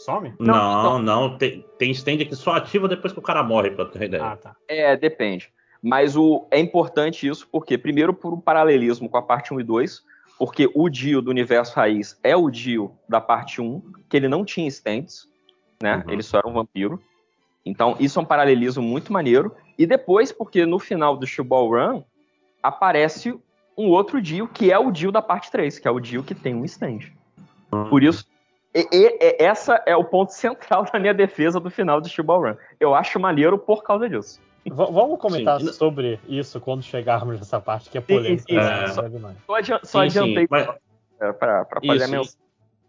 [0.00, 0.34] Some?
[0.40, 1.36] Não, não.
[1.36, 4.24] Tem, tem stand que só ativa depois que o cara morre, pra ter ideia.
[4.24, 4.56] Ah, tá.
[4.66, 5.52] É, depende.
[5.82, 9.62] Mas o, é importante isso porque, primeiro, por um paralelismo com a parte 1 e
[9.64, 10.02] 2,
[10.38, 14.44] porque o Dio do universo raiz é o Dio da parte 1, que ele não
[14.44, 15.28] tinha stands,
[15.82, 16.02] né?
[16.06, 16.12] Uhum.
[16.12, 17.00] Ele só era um vampiro.
[17.64, 19.54] Então, isso é um paralelismo muito maneiro.
[19.80, 22.02] E depois, porque no final do Shubal Run,
[22.62, 23.34] aparece
[23.78, 26.34] um outro Dio, que é o Dio da parte 3, que é o Dio que
[26.34, 26.98] tem um stand.
[27.88, 28.26] Por isso,
[28.74, 32.42] e- e- e- essa é o ponto central da minha defesa do final do Shubal
[32.42, 32.56] Run.
[32.78, 34.38] Eu acho maneiro por causa disso.
[34.66, 35.72] V- vamos comentar Sim.
[35.72, 38.42] sobre isso quando chegarmos nessa parte que é polêmica.
[38.46, 38.62] sim, né?
[38.62, 38.82] sim.
[38.82, 38.86] É.
[38.88, 40.66] Só, só Sim, sim, adiantei mas-
[41.38, 42.40] pra fazer Isso, a menção.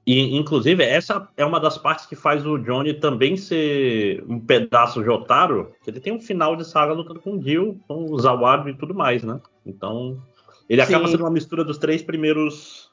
[0.05, 5.03] E, inclusive, essa é uma das partes que faz o Johnny também ser um pedaço
[5.03, 8.19] de Otaro, que ele tem um final de saga lutando com o Dio, com o
[8.19, 9.39] Zawado e tudo mais, né?
[9.63, 10.19] Então,
[10.67, 11.11] ele acaba Sim.
[11.11, 12.89] sendo uma mistura dos três primeiros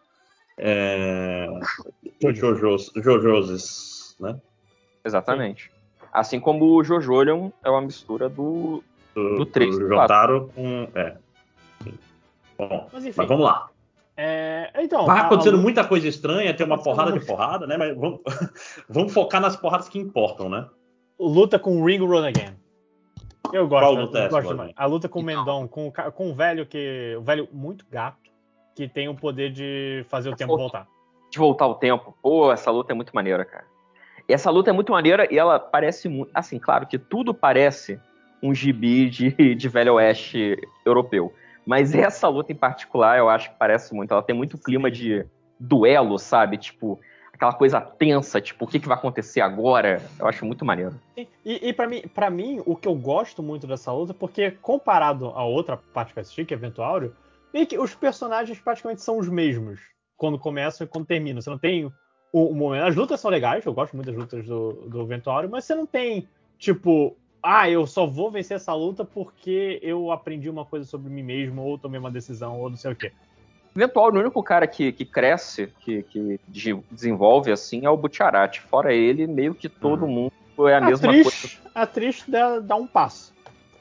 [0.59, 1.49] é,
[2.35, 4.39] Jojos, Jojoses, né?
[5.03, 5.71] Exatamente.
[6.13, 8.83] Assim como o Jojolion é uma mistura do.
[9.15, 9.89] Do, Do três, do.
[9.89, 10.89] Jotaro com...
[10.95, 11.17] É.
[12.59, 13.15] Bom, Mas enfim.
[13.17, 13.71] mas vamos lá.
[14.21, 17.77] É, então, Vai a- acontecendo a- muita coisa estranha, tem uma porrada de porrada, né?
[17.77, 18.21] Mas vamos,
[18.91, 20.67] vamos focar nas porradas que importam, né?
[21.21, 22.57] luta com o Ringo Run Again.
[23.53, 24.73] Eu gosto, Qual eu luta é essa, gosto demais.
[24.77, 27.17] A luta com o Mendon, com, o com o velho que.
[27.19, 28.31] O velho muito gato,
[28.75, 30.87] que tem o poder de fazer o tempo voltar.
[31.31, 32.17] De voltar ao tempo.
[32.21, 33.65] Pô, essa luta é muito maneira, cara.
[34.29, 36.31] E essa luta é muito maneira e ela parece muito.
[36.35, 38.01] Assim, claro que tudo parece
[38.43, 41.33] um gibi de, de Velho Oeste europeu.
[41.69, 44.11] Mas essa luta em particular, eu acho que parece muito.
[44.11, 45.27] Ela tem muito clima de
[45.61, 46.57] duelo, sabe?
[46.57, 46.99] Tipo,
[47.31, 50.01] aquela coisa tensa, tipo, o que, que vai acontecer agora?
[50.19, 50.99] Eu acho muito maneiro.
[51.15, 55.27] E, e para mim, para mim, o que eu gosto muito dessa luta, porque comparado
[55.27, 57.15] a outra parte que eu assisti, que é Eventuário,
[57.53, 59.79] meio que os personagens praticamente são os mesmos
[60.17, 61.43] quando começam e quando terminam.
[61.43, 61.93] Você não tem o,
[62.33, 62.87] o momento.
[62.87, 65.07] As lutas são legais, eu gosto muito das lutas do, do
[65.51, 66.27] mas você não tem,
[66.59, 67.15] tipo,
[67.51, 71.63] ah, eu só vou vencer essa luta porque eu aprendi uma coisa sobre mim mesmo,
[71.63, 73.11] ou tomei uma decisão, ou não sei o quê.
[73.75, 78.61] Eventual, o único cara que, que cresce, que, que de- desenvolve assim, é o Butcherati.
[78.61, 80.31] Fora ele, meio que todo Uhum.
[80.59, 81.29] mundo é a A mesma coisa.
[81.29, 83.33] atriz, a atriz dá, dá um passo.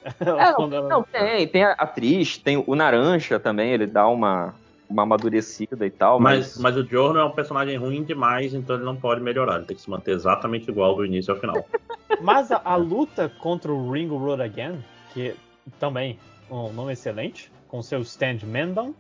[0.02, 0.14] É,
[0.58, 4.56] não, não, tem, tem a atriz, tem o Naranja também, ele dá uma,
[4.90, 8.76] uma amadurecida e tal, Mas, mas, mas o Giorno é um personagem ruim demais, então
[8.76, 9.58] ele não pode melhorar.
[9.58, 11.68] Ele tem que se manter exatamente igual do início ao final.
[12.22, 14.84] Mas a, a luta contra o Ringo Road Again,
[15.14, 15.36] que
[15.80, 16.18] também
[16.50, 18.94] um nome excelente, com seu stand Mendon,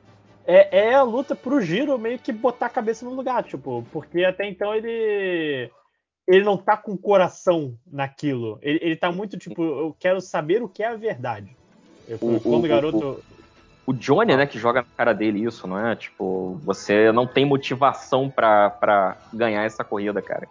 [0.45, 4.23] é, é a luta pro Giro meio que botar a cabeça no lugar, tipo, porque
[4.23, 5.71] até então ele
[6.27, 8.59] ele não tá com o coração naquilo.
[8.61, 11.55] Ele, ele tá muito tipo, eu quero saber o que é a verdade.
[12.07, 12.97] Eu, O- quando o- o garoto.
[12.97, 13.23] o
[13.93, 15.95] Johnny, né, que joga na cara dele isso, não é?
[15.95, 20.47] Tipo, você não tem motivação pra, pra ganhar essa corrida, cara.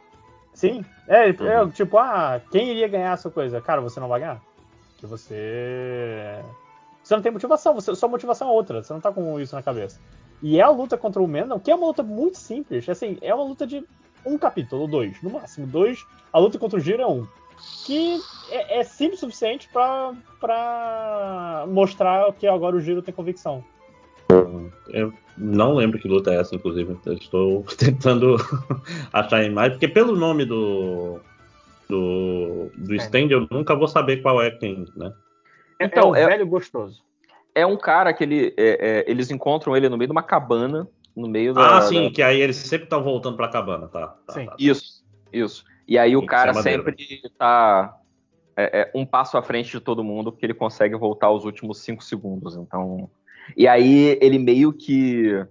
[0.55, 1.71] Sim, é, é, Uhum.
[1.71, 3.61] tipo, ah, quem iria ganhar essa coisa?
[3.61, 4.41] Cara, você não vai ganhar.
[4.93, 6.43] Porque você.
[7.03, 9.63] Você não tem motivação, você, sua motivação é outra, você não tá com isso na
[9.63, 10.01] cabeça.
[10.43, 12.89] E é a luta contra o Mendon, que é uma luta muito simples.
[12.89, 13.85] Assim, é uma luta de
[14.25, 16.05] um capítulo, dois, no máximo dois.
[16.33, 17.27] A luta contra o Giro é um.
[17.85, 18.19] Que
[18.51, 23.65] é, é simples o suficiente pra, pra mostrar que agora o Giro tem convicção.
[24.89, 26.97] Eu não lembro que luta é essa, inclusive.
[27.05, 28.37] Eu estou tentando
[29.13, 31.21] achar a imagem, porque pelo nome do,
[31.89, 35.13] do, do stand eu nunca vou saber qual é quem, né?
[35.79, 37.05] É, Então, é um é- velho gostoso.
[37.55, 40.87] É um cara que ele, é- é, eles encontram ele no meio de uma cabana,
[41.17, 41.79] no meio da...
[41.79, 44.09] Ah, sim, da- que aí eles sempre estão voltando pra cabana, tá?
[44.27, 44.47] tá, Sim.
[44.47, 44.57] tá.
[44.59, 45.03] Isso,
[45.33, 45.65] isso.
[45.87, 47.97] E aí o cara é sempre tá
[48.57, 51.79] é, é, um passo à frente de todo mundo, porque ele consegue voltar os últimos
[51.81, 52.57] cinco segundos.
[52.57, 53.09] Então.
[53.57, 55.45] E aí ele meio que.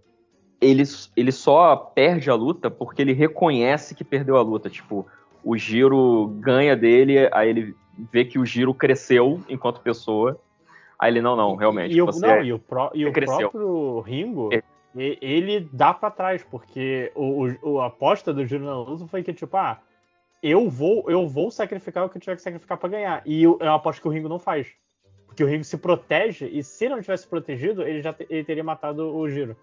[0.60, 0.84] Ele,
[1.16, 4.70] ele só perde a luta porque ele reconhece que perdeu a luta.
[4.70, 5.06] Tipo,
[5.44, 7.76] o giro ganha dele, aí ele
[8.12, 10.40] vê que o giro cresceu enquanto pessoa.
[10.98, 11.96] Aí ele, não, não, realmente.
[11.96, 14.64] E o, você não, e o, pró- e o próprio Ringo, É.
[14.96, 19.22] ele dá pra trás, porque o, o- o- a aposta do Giro na luta foi
[19.22, 19.80] que, tipo, ah,
[20.48, 23.22] eu vou, eu vou sacrificar o que eu tiver que sacrificar pra ganhar.
[23.26, 24.68] E o- é uma aposta que o Ringo não faz.
[25.26, 29.16] Porque o Ringo se protege, e se não tivesse protegido, ele já ele teria matado
[29.16, 29.56] o Giro.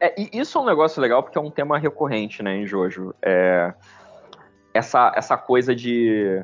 [0.00, 3.14] É, e isso é um negócio legal porque é um tema recorrente, né, em Jojo.
[3.22, 3.72] É,
[4.72, 6.42] essa, essa coisa de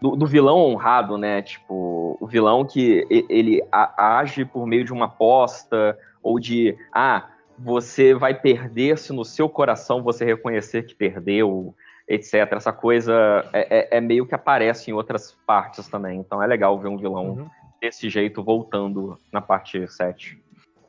[0.00, 1.40] do, do vilão honrado, né?
[1.40, 8.12] Tipo, o vilão que ele age por meio de uma aposta ou de ah, você
[8.12, 11.74] vai perder se no seu coração você reconhecer que perdeu,
[12.08, 12.52] etc.
[12.52, 13.12] Essa coisa
[13.52, 16.18] é, é- é meio que aparece em outras partes também.
[16.20, 17.50] Então é legal ver um vilão Uhum.
[17.80, 20.38] desse jeito voltando na parte 7.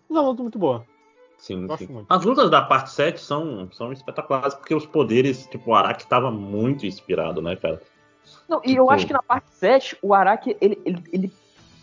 [0.10, 0.86] Mas é uma luta muito boa.
[1.38, 2.06] Sim, sim.
[2.10, 6.32] As lutas da parte 7 são, são espetaculares, porque os poderes, tipo, o Araki tava
[6.32, 7.82] muito inspirado, né, cara?
[8.48, 11.34] Não, e eu Tipo- acho que na parte 7, o Araki, ele, ele, ele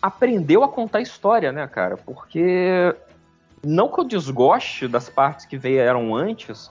[0.01, 1.95] aprendeu a contar história, né, cara?
[1.97, 2.95] Porque
[3.63, 6.69] não que eu desgoste das partes que vieram antes,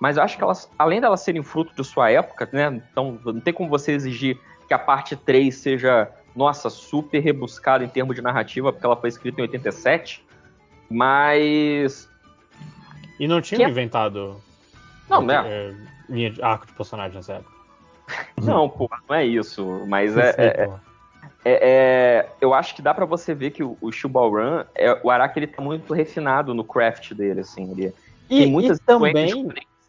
[0.00, 2.82] mas eu acho que elas, além delas serem fruto de sua época, né?
[2.90, 7.88] Então não tem como você exigir que a parte 3 seja, nossa, super rebuscada em
[7.88, 10.24] termos de narrativa, porque ela foi escrita em 87.
[10.90, 12.08] Mas.
[13.18, 14.42] E não tinha Que- inventado
[15.08, 15.42] Não, né?
[15.46, 15.74] é,
[16.08, 17.60] linha de arco de personagem nessa época.
[18.42, 19.84] Não, pô, não é isso.
[19.86, 20.70] Mas é, Sei, é-.
[21.44, 25.10] É, é, eu acho que dá pra você ver que o, o Shubalran, é, o
[25.10, 27.70] Araki ele tá muito refinado no craft dele, assim.
[27.70, 27.94] Ele
[28.28, 29.14] E, tem muitas e também.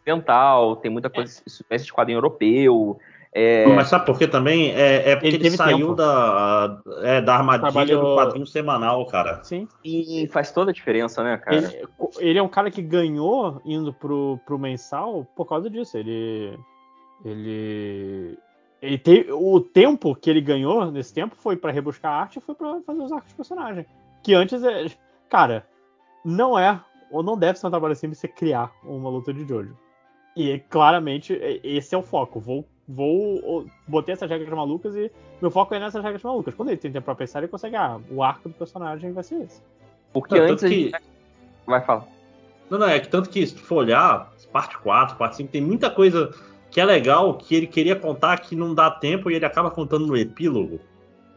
[0.02, 2.98] Ocidental, tem muita coisa, influência de quadrinho europeu.
[3.34, 4.72] é, Mas sabe por quê também?
[4.72, 5.94] É, é porque Ele ele, saiu tempo.
[5.94, 9.42] da, é, da armadilha Trabalhou- do quadrinho semanal, cara.
[9.44, 9.66] Sim.
[9.84, 11.56] e faz toda a diferença, né, cara?
[11.56, 11.88] Ele,
[12.18, 15.96] ele é um cara que ganhou indo pro, pro mensal por causa disso.
[15.96, 16.58] Ele.
[17.24, 18.38] Ele.
[18.80, 22.52] Ele teve, o tempo que ele ganhou nesse tempo foi pra rebuscar arte e foi
[22.54, 23.86] pra fazer os arcos de personagem.
[24.24, 24.86] Que antes é.
[25.30, 25.64] Cara,
[26.24, 26.80] não é
[27.10, 29.76] ou não deve ser um trabalho simples você criar uma luta de Jojo.
[30.36, 32.40] E claramente esse é o foco.
[32.40, 35.10] Vou, vou botei essas regras malucas e
[35.40, 36.54] meu foco é nessas regras malucas.
[36.54, 37.76] Quando ele tem tempo pra pensar, ele consegue.
[37.76, 39.62] Ah, o arco do personagem vai ser esse.
[40.12, 40.92] Porque Não, antes tanto gente...
[41.66, 42.06] Vai falar.
[42.70, 45.60] Não, não, é que tanto que se tu for olhar, parte 4, parte 5, tem
[45.60, 46.34] muita coisa
[46.70, 50.06] que é legal que ele queria contar que não dá tempo e ele acaba contando
[50.06, 50.80] no epílogo.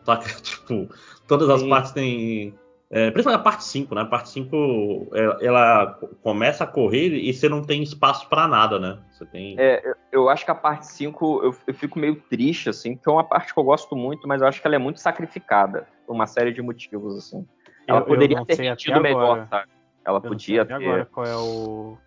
[0.06, 0.28] Saca?
[0.42, 0.90] Tipo,
[1.28, 1.70] todas as Sim.
[1.70, 2.54] partes têm.
[2.96, 4.02] É, principalmente a parte 5, né?
[4.04, 8.80] A parte 5 ela, ela começa a correr e você não tem espaço pra nada,
[8.80, 8.98] né?
[9.12, 9.54] Você tem.
[9.60, 13.12] É, eu acho que a parte 5 eu, eu fico meio triste, assim, porque é
[13.12, 16.14] uma parte que eu gosto muito, mas eu acho que ela é muito sacrificada por
[16.14, 17.46] uma série de motivos, assim.
[17.86, 19.48] Ela Eu- eu poderia não ter sei até rendido melhor, agora.
[19.50, 19.68] sabe?
[20.06, 20.74] Ela Eu não podia ter.
[20.74, 21.98] agora qual é o.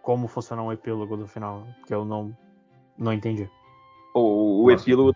[0.00, 2.34] como funciona um epílogo do final, porque eu não,
[2.96, 3.46] não entendi.
[4.14, 5.14] O, o epílogo.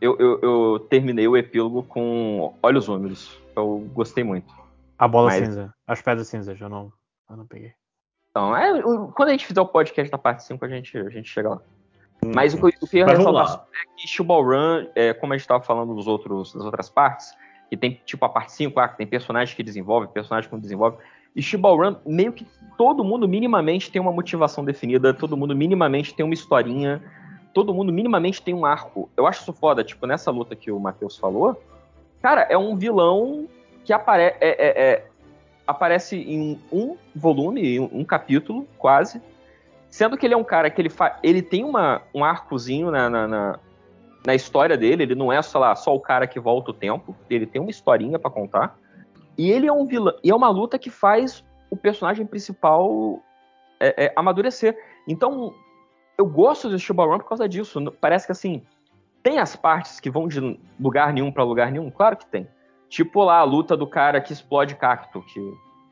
[0.00, 3.36] Eu, eu, eu terminei o epílogo com Olhos Úmidos.
[3.56, 4.59] Eu gostei muito.
[5.00, 6.92] A bola Mas- cinza, as pedras cinzas, eu não,
[7.30, 7.72] eu não peguei.
[8.30, 11.08] Então, é, o- quando a gente fizer o podcast da parte 5, a gente, a
[11.08, 11.60] gente chega lá.
[12.34, 14.86] Mas o que eu, o que eu ia Mas vamos ressaltar é que Shubal Run,
[14.94, 17.32] é, como a gente estava falando dos outros, das outras partes,
[17.70, 20.60] que tem tipo a parte 5, ah, que tem personagens que desenvolvem, personagens que não
[20.60, 21.00] desenvolvem.
[21.34, 22.46] E Shubal Run, meio que
[22.76, 27.02] todo mundo minimamente tem uma motivação definida, todo mundo minimamente tem uma historinha,
[27.54, 29.08] todo mundo minimamente tem um arco.
[29.16, 31.58] Eu acho isso foda, tipo, nessa luta que o Matheus falou,
[32.20, 33.48] cara, é um vilão
[33.90, 35.06] que apare é- é- é-
[35.66, 39.20] aparece em um volume, em um capítulo, quase.
[39.88, 40.92] Sendo que ele é um cara que ele,
[41.24, 43.58] ele tem uma, um arcozinho na, na, na,
[44.24, 47.16] na história dele, ele não é só, lá, só o cara que volta o tempo,
[47.28, 48.78] ele tem uma historinha pra contar.
[49.36, 53.20] E ele é um vilão, e é uma luta que faz o personagem principal
[53.80, 54.78] é, é, amadurecer.
[55.08, 55.52] Então,
[56.16, 57.92] eu gosto de Shuba Run por causa disso.
[58.00, 58.62] Parece que assim,
[59.20, 61.90] tem as partes que vão de lugar nenhum pra lugar nenhum?
[61.90, 62.46] Claro que tem.
[62.90, 65.40] Tipo lá a luta do cara que explode cacto, que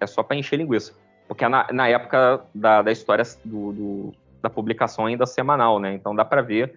[0.00, 0.94] é só pra encher linguiça.
[1.26, 4.12] Porque é na, na época da, da história do, do-
[4.42, 5.94] da publicação ainda semanal, né?
[5.94, 6.76] Então dá pra ver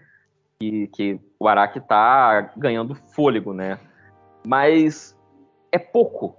[0.59, 3.79] que, que o Araki tá ganhando fôlego, né?
[4.45, 5.17] Mas
[5.71, 6.35] é pouco.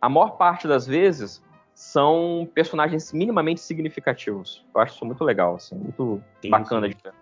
[0.00, 1.42] A maior parte das vezes
[1.74, 4.64] são personagens minimamente significativos.
[4.74, 7.12] Eu acho isso muito legal, assim, muito Sim, bacana de ver.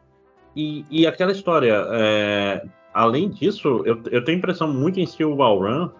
[0.55, 2.64] E, e aquela história, é,
[2.94, 5.90] além disso, eu, eu tenho a impressão muito em Steel Ball Run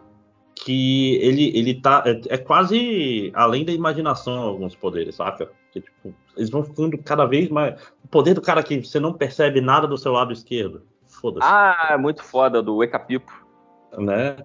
[0.55, 2.05] que ele, ele tá.
[2.07, 5.51] É, é quase além da imaginação alguns poderes, saca?
[5.73, 7.75] Que, tipo, eles vão ficando cada vez mais.
[8.05, 10.83] O poder do cara que você não percebe nada do seu lado esquerdo.
[11.09, 11.47] Foda-se.
[11.47, 13.35] Ah, é muito foda do People.
[13.99, 14.37] né?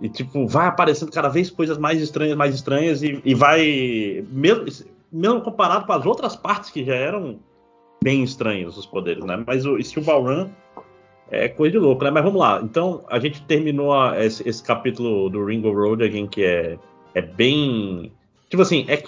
[0.00, 4.24] E tipo, vai aparecendo cada vez coisas mais estranhas, mais estranhas, e, e vai.
[4.30, 4.66] Mesmo,
[5.10, 7.40] mesmo comparado com as outras partes que já eram
[8.02, 9.42] bem estranhos os poderes, né?
[9.46, 10.50] Mas o Steel Ball Run
[11.30, 12.10] é coisa de louco, né?
[12.10, 12.60] Mas vamos lá.
[12.62, 16.78] Então, a gente terminou a- esse, esse capítulo do Ringo Road Again, que é,
[17.14, 18.12] é bem.
[18.48, 19.02] Tipo assim, é,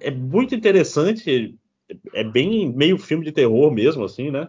[0.00, 1.54] é muito interessante.
[2.14, 4.48] É bem meio filme de terror mesmo, assim, né?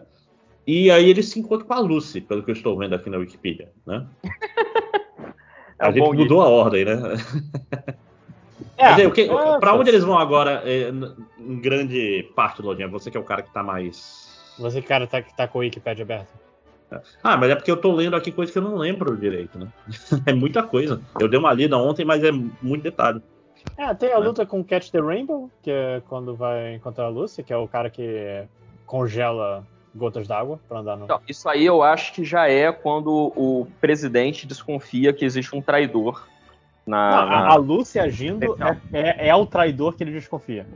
[0.66, 3.18] E aí ele se encontra com a Lucy, pelo que eu estou vendo aqui na
[3.18, 4.06] Wikipedia, né?
[5.76, 6.94] É a gente bom mudou a ordem, né?
[8.78, 9.80] Mas aí, o que- é, pra pô.
[9.80, 10.88] onde eles vão agora, é,
[11.38, 12.86] em grande parte, Lodinha?
[12.88, 14.54] Você que é o cara que tá mais.
[14.58, 16.32] Você, cara, tá, que tá com o Wikipedia aberto.
[17.22, 19.68] Ah, mas é porque eu tô lendo aqui coisa que eu não lembro direito, né?
[20.26, 21.00] é muita coisa.
[21.18, 23.20] Eu dei uma lida ontem, mas é muito detalhe.
[23.76, 27.42] É, tem a luta com Catch the Rainbow, que é quando vai encontrar a Lucy,
[27.42, 28.44] que é o cara que
[28.86, 31.04] congela gotas d'água pra andar no.
[31.04, 35.62] Então, isso aí eu acho que já é quando o presidente desconfia que existe um
[35.62, 36.28] traidor
[36.86, 38.56] Na, Não, na- a, a Lucy agindo
[38.92, 40.66] é, é, é o traidor que ele desconfia.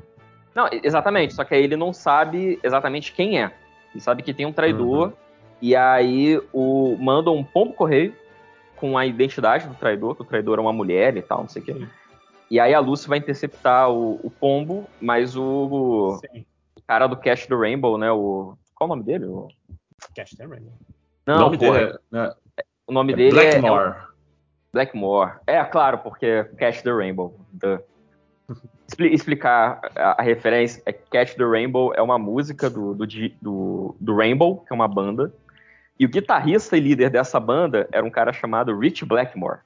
[0.54, 3.52] Não, exatamente, só que aí ele não sabe exatamente quem é.
[3.94, 5.12] Ele sabe que tem um traidor,
[5.60, 8.14] e aí o manda um pombo correio
[8.76, 11.62] com a identidade do traidor, que o traidor é uma mulher e tal, não sei
[11.62, 11.86] o quê.
[12.50, 16.44] E aí a Lucy vai interceptar o, o pombo, mas o, Sim.
[16.76, 18.10] o cara do Cash do Rainbow, né?
[18.10, 18.56] O.
[18.74, 19.26] Qual o nome dele?
[19.26, 19.48] O-
[20.14, 20.72] Cash the Rainbow.
[21.26, 22.34] Não, o nome porra, dele é,
[22.86, 23.90] o nome é dele é- Blackmore.
[23.90, 23.96] é
[24.72, 25.32] Blackmore.
[25.46, 27.34] É, claro, porque Catch the Rainbow.
[27.52, 27.80] Duh.
[28.86, 33.06] Expli- explicar a, a referência é Catch the Rainbow é uma música do, do,
[33.42, 35.32] do, do Rainbow, que é uma banda.
[35.98, 39.58] E o guitarrista e líder dessa banda era um cara chamado Rich Blackmore.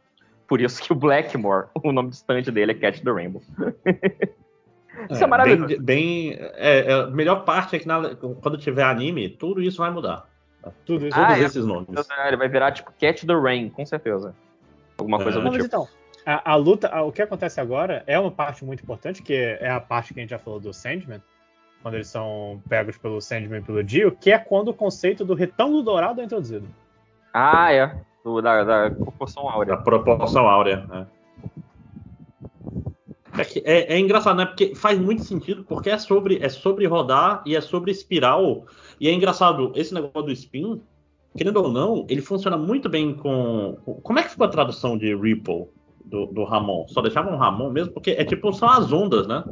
[0.49, 3.43] Por isso que o Blackmore, o nome do stand dele é Catch the Rainbow.
[5.11, 5.69] Isso é maravilhoso.
[5.69, 9.79] Bem, bem- é, é, a melhor parte é que na- quando tiver anime, tudo isso
[9.79, 10.29] vai mudar.
[10.85, 11.19] Tudo isso.
[11.19, 11.47] Ah, Todos é.
[11.47, 11.89] esses nomes.
[12.27, 14.35] Ele vai virar tipo Catch the Rain, com certeza.
[14.99, 15.41] Alguma coisa É.
[15.41, 15.67] do Não, mas tipo.
[15.67, 15.89] então,
[16.27, 19.71] a, a luta, a- o que acontece agora é uma parte muito importante, que é
[19.71, 21.23] a parte que a gente já falou do Sandman,
[21.83, 25.35] quando eles são pegos pelo Sandman e pelo Dio, que é quando o conceito do
[25.35, 26.67] retângulo dourado é introduzido.
[27.35, 27.97] Ah, é.
[28.25, 29.77] Do- da, da proporção Da áurea.
[29.79, 30.87] proporção áurea.
[30.89, 31.07] né?
[33.39, 34.45] É, que- é- é engraçado, né?
[34.47, 38.67] Porque faz muito sentido, porque é sobre, é sobre rodar e é sobre espiral.
[39.01, 40.81] E é engraçado, esse negócio do spin,
[41.37, 43.79] querendo ou não, ele funciona muito bem com.
[43.85, 45.67] com- Como é que ficou a tradução de Ripple
[46.05, 46.87] do, do Ramon?
[46.89, 49.43] Só deixavam Ramon mesmo, porque é tipo, são as ondas, né?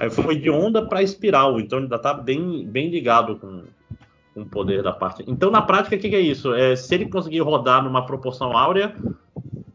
[0.00, 3.64] Aí foi de onda para espiral, então ainda tá bem, bem ligado com,
[4.34, 5.22] com o poder da parte.
[5.26, 6.54] Então, na prática, o que, que é isso?
[6.54, 8.94] É, se ele conseguir rodar numa proporção áurea,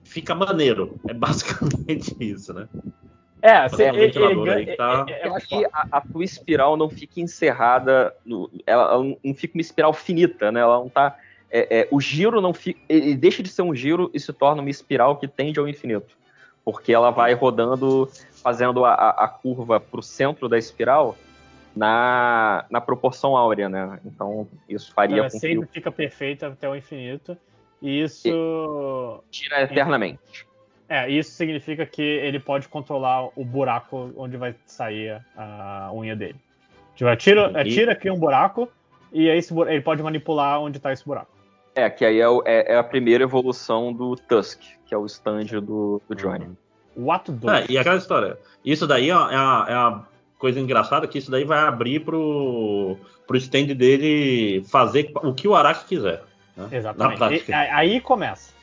[0.03, 0.99] fica maneiro.
[1.07, 2.67] É basicamente isso, né?
[3.41, 6.01] É, Fazer um ele- ele aí tá- é- é- é- Eu acho que a, a
[6.01, 10.61] tua espiral não fica encerrada, no- ela, ela não fica uma espiral finita, né?
[10.61, 11.15] Ela não tá.
[11.51, 12.79] é, é, o giro não fica.
[12.89, 16.17] Ele deixa de ser um giro e se torna uma espiral que tende ao infinito.
[16.65, 18.09] Porque ela vai rodando,
[18.45, 21.17] fazendo a, a- curva para o centro da espiral
[21.75, 23.99] na, na proporção áurea, né?
[24.05, 27.35] Então isso faria ela com que sempre fica perfeita até o infinito.
[27.81, 29.23] E isso.
[29.31, 30.45] tira eternamente.
[30.87, 36.35] É, isso significa que ele pode controlar o buraco onde vai sair a unha dele.
[36.93, 38.69] Tipo, atira, E- atira cria um buraco,
[39.11, 41.31] e aí ele pode manipular onde tá esse buraco.
[41.73, 45.45] É, que aí é, é- é a primeira evolução do Tusk, que é o stand
[45.61, 46.55] do, do Johnny.
[46.95, 47.53] O ato 2.
[47.69, 48.37] É, e aquela história.
[48.63, 53.37] Isso daí é uma, é é coisa engraçada que isso daí vai abrir pro, pro
[53.37, 56.23] stand dele fazer o que o Araki quiser.
[56.55, 56.67] né?
[56.71, 57.49] Exatamente.
[57.49, 58.53] E- aí começa.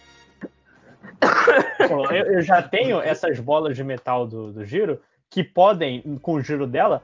[1.78, 5.00] Eu, eu já tenho essas bolas de metal do, do giro
[5.30, 7.02] que podem, com o giro dela,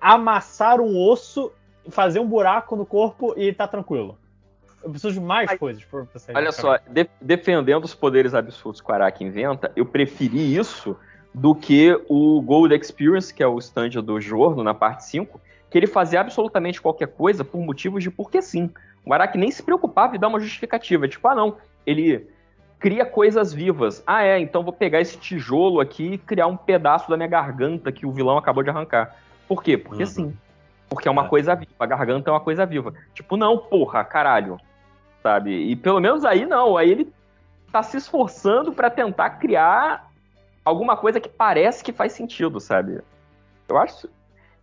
[0.00, 1.52] amassar um osso,
[1.90, 4.18] fazer um buraco no corpo e tá tranquilo.
[4.86, 6.36] Eu preciso de mais Ai, coisas pra pra sair.
[6.36, 10.96] Olha só, de- defendendo os poderes absurdos que o Araki inventa, eu preferi isso
[11.34, 15.76] do que o Gold Experience, que é o stand do Jorno na parte 5, que
[15.76, 18.70] ele fazia absolutamente qualquer coisa por motivos de porque sim.
[19.04, 21.08] O Araki nem se preocupava em dar uma justificativa.
[21.08, 22.30] Tipo, ah não, ele
[22.78, 24.04] cria coisas vivas.
[24.06, 27.90] Ah é, então vou pegar esse tijolo aqui e criar um pedaço da minha garganta
[27.90, 29.16] que o vilão acabou de arrancar.
[29.48, 29.76] Por quê?
[29.76, 30.08] Porque Uhum.
[30.08, 30.36] sim.
[30.88, 31.28] Porque é uma É.
[31.28, 31.72] coisa viva.
[31.80, 32.94] A garganta é uma coisa viva.
[33.12, 34.60] Tipo, não, porra, caralho.
[35.26, 35.50] Sabe?
[35.50, 36.76] E pelo menos aí não.
[36.76, 37.12] Aí ele
[37.72, 40.08] tá se esforçando pra tentar criar
[40.64, 43.00] alguma coisa que parece que faz sentido, sabe?
[43.68, 44.08] Eu acho.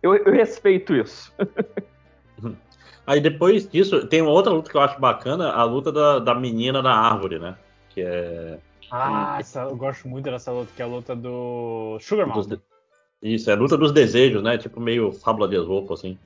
[0.02, 1.30] Eu, eu respeito isso.
[3.06, 6.34] Aí depois disso, tem uma outra luta que eu acho bacana, a luta da, da
[6.34, 7.54] menina na árvore, né?
[7.90, 8.58] Que é.
[8.90, 12.56] Ah, essa- eu gosto muito dessa luta, que é a luta do Sugar Mountain.
[13.20, 14.56] de- Isso, é a luta dos desejos, né?
[14.56, 16.18] Tipo meio fábula de Esopo, assim.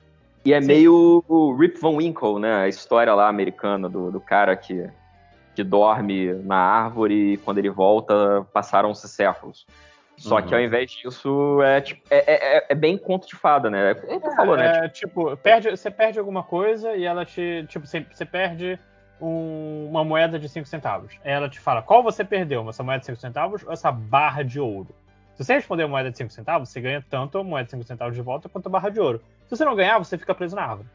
[0.45, 0.67] E é Sim.
[0.67, 2.61] meio o Rip Van Winkle, né?
[2.63, 4.89] A história lá americana do, do cara que,
[5.55, 9.65] que dorme na árvore e quando ele volta passaram-se séculos.
[10.17, 10.41] Só Uhum.
[10.43, 13.91] que ao invés disso é, tipo, é, é, é bem conto de fada, né?
[13.91, 14.85] É o que tu falou, né?
[14.85, 17.65] É, tipo, perde, você perde alguma coisa e ela te.
[17.69, 18.77] Tipo, você, você perde
[19.21, 21.13] um- uma moeda de 5 centavos.
[21.23, 22.67] Ela te fala, qual você perdeu?
[22.69, 24.93] Essa moeda de 5 centavos ou essa barra de ouro?
[25.39, 27.83] Se você responder a moeda de 5 centavos, você ganha tanto a moeda de 5
[27.85, 29.21] centavos de volta quanto a barra de ouro.
[29.47, 30.89] Se você não ganhar, você fica preso na árvore.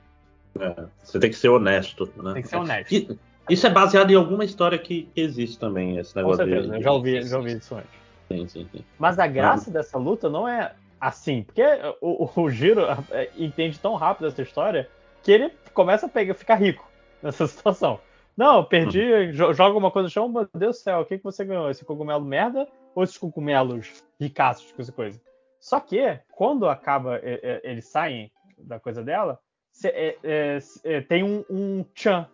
[0.61, 2.35] É, você tem que ser honesto, né?
[2.35, 2.93] Tem que ser honesto.
[2.93, 3.19] E-
[3.49, 6.83] Isso é baseado em alguma história que existe também, esse Com negócio certeza, de- eu
[6.83, 7.91] já ouvi, já ouvi isso antes.
[8.29, 8.85] Sim, sim, sim.
[8.99, 11.63] Mas a graça dessa luta não é assim, porque
[12.03, 14.91] o, o Giro é, entende tão rápido essa história
[15.23, 16.87] que ele começa a pegar, ficar rico
[17.23, 17.99] nessa situação.
[18.37, 21.17] Não, eu perdi, jo- joga uma coisa no chão, meu Deus do céu, o que,
[21.17, 21.71] que você ganhou?
[21.71, 25.21] Esse cogumelo merda ou esses cogumelos ricaços com essa coisa?
[25.61, 29.41] Só que, quando acaba, é, é, eles saem da coisa dela,
[29.73, 32.29] cê- é, é, é, tem um, um tchan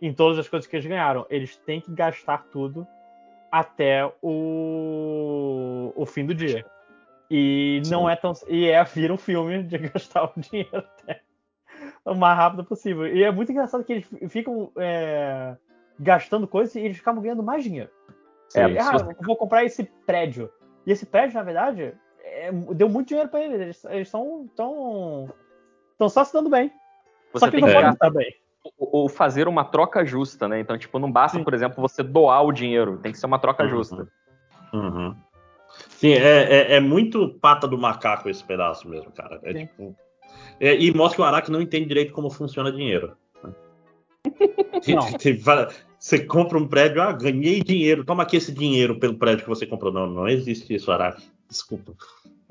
[0.00, 1.26] em todas as coisas que eles ganharam.
[1.28, 2.86] Eles têm que gastar tudo
[3.50, 6.64] até o, o fim do dia.
[7.30, 8.32] E não é tão.
[8.48, 11.20] E é vira um filme de gastar o dinheiro até
[12.04, 13.06] o mais rápido possível.
[13.06, 15.56] E é muito engraçado que eles ficam é,
[15.98, 17.90] gastando coisas e eles ficam ganhando mais dinheiro.
[18.48, 18.60] Sim.
[18.60, 20.50] É, ah, eu vou comprar esse prédio.
[20.86, 21.94] E esse prédio, na verdade,
[22.24, 23.84] é, deu muito dinheiro pra eles.
[23.84, 25.28] Eles estão tão,
[25.98, 26.72] tão só se dando bem.
[27.32, 28.34] Você só que tem não gastar- estar bem.
[28.78, 30.60] ou ou fazer uma troca justa, né?
[30.60, 31.44] Então, tipo, não basta, Sim.
[31.44, 33.68] por exemplo, você doar o dinheiro, tem que ser uma troca Uhum.
[33.68, 34.08] justa.
[34.72, 35.14] Uhum.
[35.90, 36.42] Sim, é,
[36.72, 39.38] é, é muito pata do macaco esse pedaço mesmo, cara.
[39.42, 39.66] É Sim.
[39.66, 39.94] tipo.
[40.60, 43.16] é, e mostra que o Araki não entende direito como funciona dinheiro.
[44.28, 44.94] Né?
[44.94, 45.08] Não.
[45.98, 49.66] Você compra um prédio, ah, ganhei dinheiro, toma aqui esse dinheiro pelo prédio que você
[49.66, 49.92] comprou.
[49.92, 51.28] Não, não existe isso, Araki.
[51.48, 51.92] Desculpa.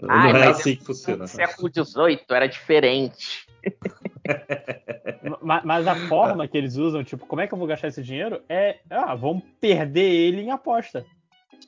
[0.03, 1.19] Ai, não é mas assim que funciona.
[1.23, 3.47] No século XVIII era diferente.
[5.41, 8.03] Ma- Mas a forma que eles usam, tipo, como é que eu vou gastar esse
[8.03, 8.41] dinheiro?
[8.49, 11.05] É, ah, vamos perder ele em aposta.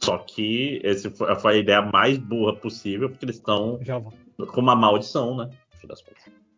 [0.02, 3.80] Só que essa foi foi a ideia mais burra possível, porque eles estão
[4.52, 5.50] com uma maldição, né?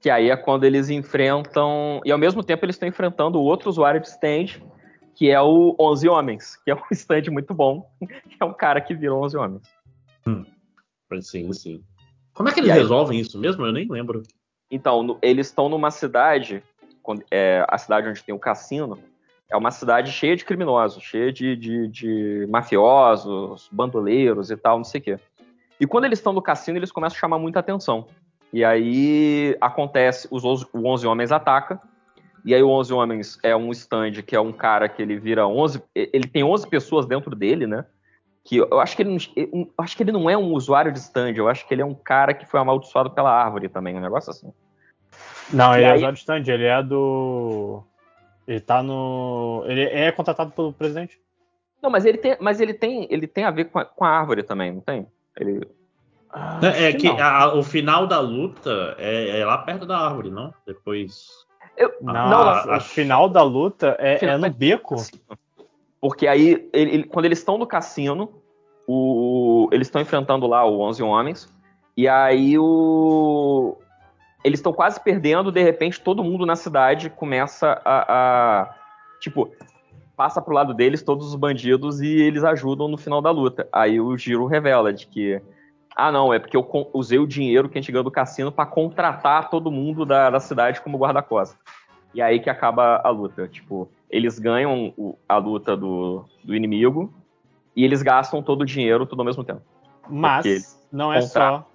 [0.02, 2.02] Que aí é quando eles enfrentam.
[2.04, 4.60] E ao mesmo tempo eles estão enfrentando o outro usuário de stand,
[5.16, 8.82] que é o 11 Homens, que é um stand muito bom, que é um cara
[8.82, 9.62] que virou 11 Homens.
[11.22, 11.84] Sim, sim.
[12.34, 12.80] Como é que eles aí?
[12.80, 13.66] resolvem isso mesmo?
[13.66, 14.24] Eu nem lembro.
[14.72, 16.64] Então, no- eles estão numa cidade,
[17.04, 18.98] quando- é, a cidade onde tem o cassino,
[19.52, 24.86] é uma cidade cheia de criminosos, cheia de, de- de mafiosos, bandoleiros e tal, não
[24.86, 25.20] sei o quê.
[25.78, 28.08] E quando eles estão no cassino, eles começam a chamar muita atenção.
[28.54, 31.82] E aí acontece, os, onze- o 11 Homens ataca,
[32.44, 35.48] e aí o 11 Homens é um stand que é um cara que ele vira
[35.48, 37.86] 11, ele tem 11 pessoas dentro dele, né?
[38.44, 39.18] Que eu acho que ele não,
[39.54, 41.86] eu acho que ele não é um usuário de stand, eu acho que ele é
[41.86, 44.52] um cara que foi amaldiçoado pela árvore também, um negócio assim.
[45.54, 47.84] Não, ele E é aí- usuário de stand, ele é do.
[48.48, 49.64] Ele tá no.
[49.68, 51.22] Ele é contratado pelo presidente.
[51.82, 54.10] Não, mas ele tem, mas ele tem, ele tem a ver com a, com a
[54.10, 55.06] árvore também, não tem?
[55.38, 55.68] Ele,
[56.34, 60.30] Ah, É, é que a- o final da luta é, é lá perto da árvore,
[60.30, 60.54] não?
[60.66, 61.28] Depois.
[61.78, 64.96] eu, Não, não, a- o a- final da luta é, Final é no é- beco.
[66.00, 68.32] porque aí ele- ele- quando eles estão no cassino,
[68.88, 71.48] o, eles estão enfrentando lá o 11 homens
[71.96, 73.78] e aí o
[74.44, 78.76] eles estão quase perdendo, de repente todo mundo na cidade começa a, a
[79.20, 79.52] tipo
[80.18, 83.68] passa pro lado deles todos os bandidos e eles ajudam no final da luta.
[83.72, 85.42] Aí o Giro revela de que
[85.96, 88.66] ah, não, é porque eu usei o dinheiro que a gente ganhou do cassino para
[88.66, 91.58] contratar todo mundo da, da cidade como guarda-costas.
[92.14, 93.48] E aí que acaba a luta.
[93.48, 97.14] Tipo, eles ganham o- a luta do, do inimigo
[97.76, 99.62] e eles gastam todo o dinheiro tudo ao mesmo tempo.
[100.10, 101.66] Mas não é só,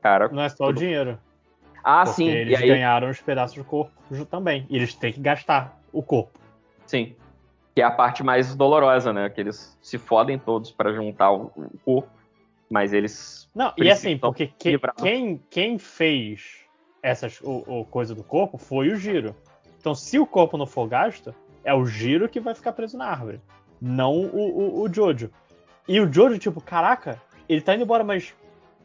[0.00, 1.18] Cara, não é só o tudo- dinheiro.
[1.84, 3.92] ah, sim, eles aí, ganharam os pedaços do corpo
[4.30, 4.66] também.
[4.70, 6.38] E eles têm que gastar o corpo.
[6.86, 7.14] sim.
[7.74, 9.30] Que é a parte mais dolorosa, né?
[9.30, 12.08] Que eles se fodem todos para juntar o, o corpo,
[12.72, 16.60] mas eles Não, e assim, porque que- quem, quem fez
[17.02, 19.36] essas o, o coisa do corpo foi o giro.
[19.78, 23.06] Então, se o corpo não for gasto, é o giro que vai ficar preso na
[23.06, 23.40] árvore.
[23.80, 25.30] Não o, o, o Jojo.
[25.86, 28.34] E o Jojo, tipo, caraca, ele tá indo embora, mas.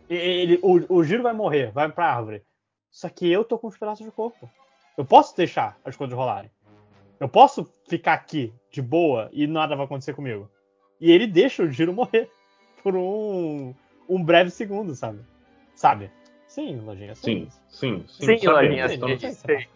[0.10, 2.44] Ele, o, o giro vai morrer, vai pra árvore.
[2.92, 4.50] Só que eu tô com os pedaços de corpo.
[4.98, 6.50] Eu posso deixar as coisas rolarem.
[7.20, 10.50] Eu posso ficar aqui de boa e nada vai acontecer comigo.
[11.00, 12.30] E ele deixa o giro morrer
[12.88, 13.74] por um,
[14.08, 15.20] um breve segundo, sabe?
[15.76, 16.10] Sabe?
[16.48, 17.14] Sim, Lojinha.
[17.16, 18.38] Sim, sim, sim.
[18.38, 19.32] Sim, Lojinha, estamos- sim.
[19.34, 19.68] sei.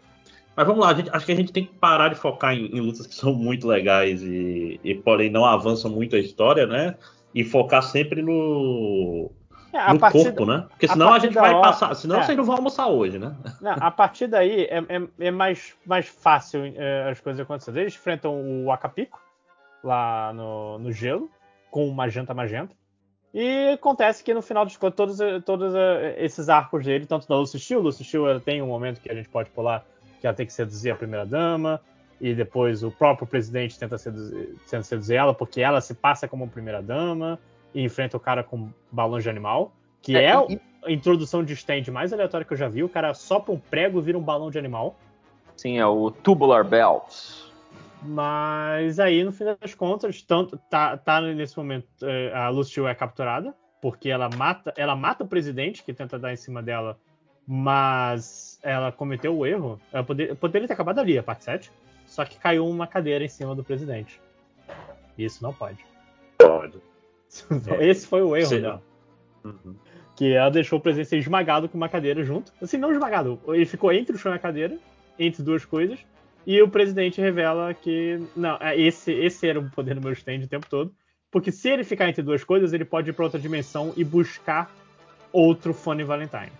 [0.55, 2.67] Mas vamos lá, a gente- acho que a gente tem que parar de focar em,
[2.67, 6.95] em lutas que são muito legais e, e porém não avançam muito a história, né?
[7.35, 9.29] E focar sempre no,
[9.73, 10.65] É, a no partir corpo, né?
[10.69, 11.93] Porque a senão a partir gente da vai hora- passar.
[11.95, 12.23] Senão é.
[12.23, 13.35] vocês não vão almoçar hoje, né?
[13.61, 17.81] Não, a partir daí é, é- é mais, mais fácil é, as coisas acontecerem.
[17.81, 19.21] Eles enfrentam o Acapico
[19.83, 21.29] lá no, no gelo,
[21.69, 22.79] com o Magenta Magenta.
[23.33, 27.35] E acontece que no final dos contos, todos, todos eh, esses arcos dele, tanto da
[27.37, 29.85] Lucy Steel, Lucy ela tem um momento que a gente pode pular,
[30.19, 31.79] que ela tem que seduzir a primeira dama,
[32.19, 36.47] e depois o próprio presidente tenta seduzir, tenta seduzir ela, porque ela se passa como
[36.47, 37.39] primeira dama,
[37.73, 39.71] e enfrenta o cara com balões de animal,
[40.01, 42.83] que é, É, e- a introdução de stand mais aleatória que eu já vi.
[42.83, 44.95] O cara sopra um prego e vira um balão de animal.
[45.55, 47.50] sim, é o Tubular Belt.
[48.01, 52.95] Mas aí, no fim das contas, tanto tá, tá nesse momento eh, a Lucio é
[52.95, 56.97] capturada, porque ela mata, ela mata o presidente que tenta dar em cima dela,
[57.47, 59.79] mas ela cometeu o erro.
[59.91, 61.71] Ela poder- poderia ter acabado ali, a parte 7,
[62.07, 64.19] só que caiu uma cadeira em cima do presidente.
[65.17, 65.85] Isso não pode.
[66.37, 66.79] Pode.
[67.79, 68.61] Esse foi o erro Sim.
[68.61, 68.81] dela.
[69.43, 69.75] Uhum.
[70.15, 72.51] Que ela deixou o presidente ser esmagado com uma cadeira junto.
[72.61, 73.39] Assim, não esmagado.
[73.47, 74.77] Ele ficou entre o chão e a cadeira,
[75.17, 75.99] entre duas coisas.
[76.45, 78.19] E o presidente revela que.
[78.35, 80.93] Não, é, esse, esse era o poder do meu stand o tempo todo.
[81.29, 84.69] Porque se ele ficar entre duas coisas, ele pode ir pra outra dimensão e buscar
[85.31, 86.51] outro Funny Valentine.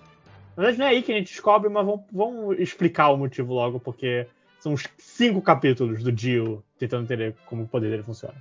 [0.56, 3.54] Na verdade, não é aí que a gente descobre, mas vamos, vamos explicar o motivo
[3.54, 4.28] logo, porque
[4.60, 8.36] são uns cinco capítulos do Dio tentando entender como o poder dele funciona.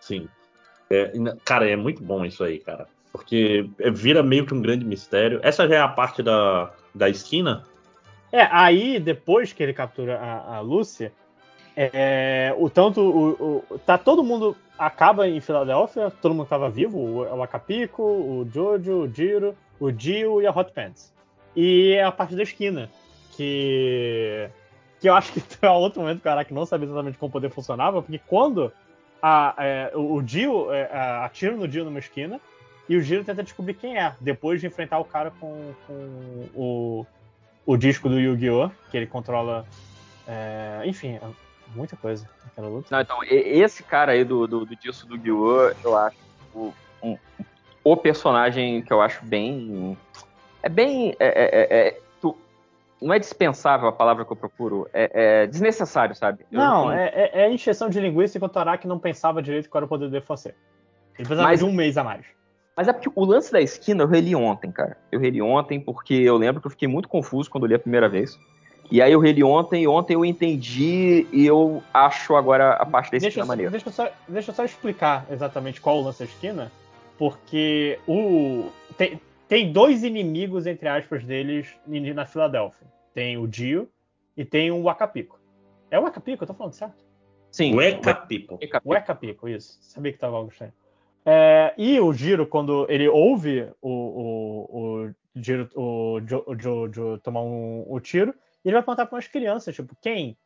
[0.00, 0.28] Sim.
[0.90, 1.12] É,
[1.44, 2.86] cara, é muito bom isso aí, cara.
[3.10, 5.40] Porque vira meio que um grande mistério.
[5.42, 7.64] Essa já é a parte da, da esquina?
[8.32, 11.12] É, aí depois que ele captura a, a Lúcia,
[11.76, 13.00] é, o tanto.
[13.00, 14.56] O, o, tá todo mundo.
[14.78, 19.92] Acaba em Filadélfia, todo mundo tava vivo, o, o Acapico, o Jojo, o Jiro, o
[19.92, 21.12] Dio e a Hot Pants.
[21.54, 22.90] E é a parte da esquina,
[23.36, 24.48] que.
[24.98, 27.32] Que eu acho que é outro momento que o Araki não sabia exatamente como o
[27.32, 28.72] poder funcionava, porque quando
[29.20, 30.88] a, é, o, o Dio é,
[31.24, 32.40] atira no Dio numa esquina
[32.88, 37.06] e o Giro tenta descobrir quem é, depois de enfrentar o cara com, com o,
[37.64, 38.70] o disco do Yu-Gi-Oh!
[38.90, 39.66] que ele controla.
[40.26, 41.22] É, enfim, é
[41.74, 42.88] muita coisa naquela luta.
[42.90, 45.74] Não, então, esse cara aí do, do, do disco do Yu-Gi-Oh!
[45.84, 46.16] eu acho
[46.54, 46.72] o,
[47.02, 47.16] um,
[47.84, 49.96] o personagem que eu acho bem.
[50.62, 51.16] É bem.
[51.18, 52.36] É, é, é, tu,
[53.00, 56.44] não é dispensável a palavra que eu procuro, é, desnecessário, sabe?
[56.50, 59.80] Eu não, não é, é, encheção de linguiça enquanto o Araki não pensava direito qual
[59.80, 60.54] era o poder do Defosser.
[61.18, 61.58] Ele precisava Mas...
[61.58, 62.24] de um mês a mais.
[62.76, 64.96] Mas é porque o lance da esquina eu reli ontem, cara.
[65.10, 67.78] Eu reli ontem porque eu lembro que eu fiquei muito confuso quando eu li a
[67.78, 68.38] primeira vez.
[68.90, 73.10] E aí eu reli ontem, e ontem eu entendi e eu acho agora a parte
[73.10, 73.70] da esquina deixa, maneira.
[73.70, 76.70] Deixa eu, só, deixa eu só explicar exatamente qual o lance da esquina,
[77.16, 79.18] porque o tem,
[79.48, 82.86] tem dois inimigos, entre aspas, deles na Filadélfia.
[83.14, 83.88] Tem o Dio
[84.36, 85.38] e tem o Acapico.
[85.90, 86.42] É o Acapico?
[86.42, 87.02] Eu tô falando certo?
[87.50, 87.74] Sim.
[87.74, 88.58] O Ecapico.
[88.84, 89.78] O Ecapico, isso.
[89.82, 90.72] Sabia que tava algo estranho.
[91.24, 96.20] É, e o Giro, quando ele ouve o, o, o Giro, o
[96.58, 98.34] Jojo tomar um, o tiro,
[98.64, 100.36] ele vai perguntar para umas crianças, tipo, quem?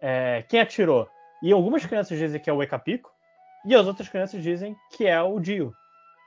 [0.00, 1.08] É, quem atirou?
[1.42, 3.10] E algumas crianças dizem que é o Ecapico,
[3.64, 5.72] e as outras crianças dizem que é o Dio.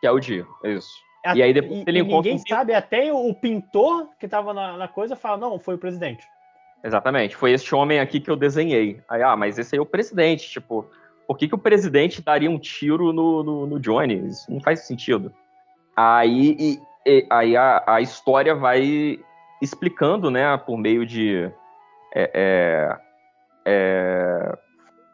[0.02, 0.90] Que é o Dio, é isso.
[1.26, 2.32] A, e aí depois e, ele encontra.
[2.32, 2.48] Ninguém um...
[2.48, 6.26] sabe, até o pintor que estava na, na, coisa fala: não, foi o presidente.
[6.84, 9.02] Exatamente, foi este homem aqui que eu desenhei.
[9.08, 10.90] Aí, ah, mas esse aí é o presidente, tipo
[11.30, 14.16] por que, que o presidente daria um tiro no, no, no Johnny?
[14.30, 15.32] Isso não faz sentido.
[15.96, 19.20] Aí, e, e, aí a, a, história vai
[19.62, 21.52] explicando, né, por meio de.
[22.16, 22.98] É, é,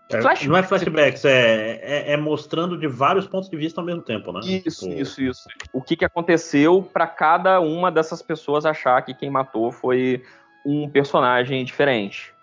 [0.10, 0.46] é, Flash...
[0.46, 4.32] Não é flashbacks, é, é, é, mostrando de vários pontos de vista ao mesmo tempo,
[4.32, 4.40] né?
[4.46, 5.02] Isso, tipo...
[5.02, 5.50] isso, isso.
[5.74, 10.24] O que, que aconteceu para cada uma dessas pessoas achar que quem matou foi
[10.66, 12.34] um personagem diferente.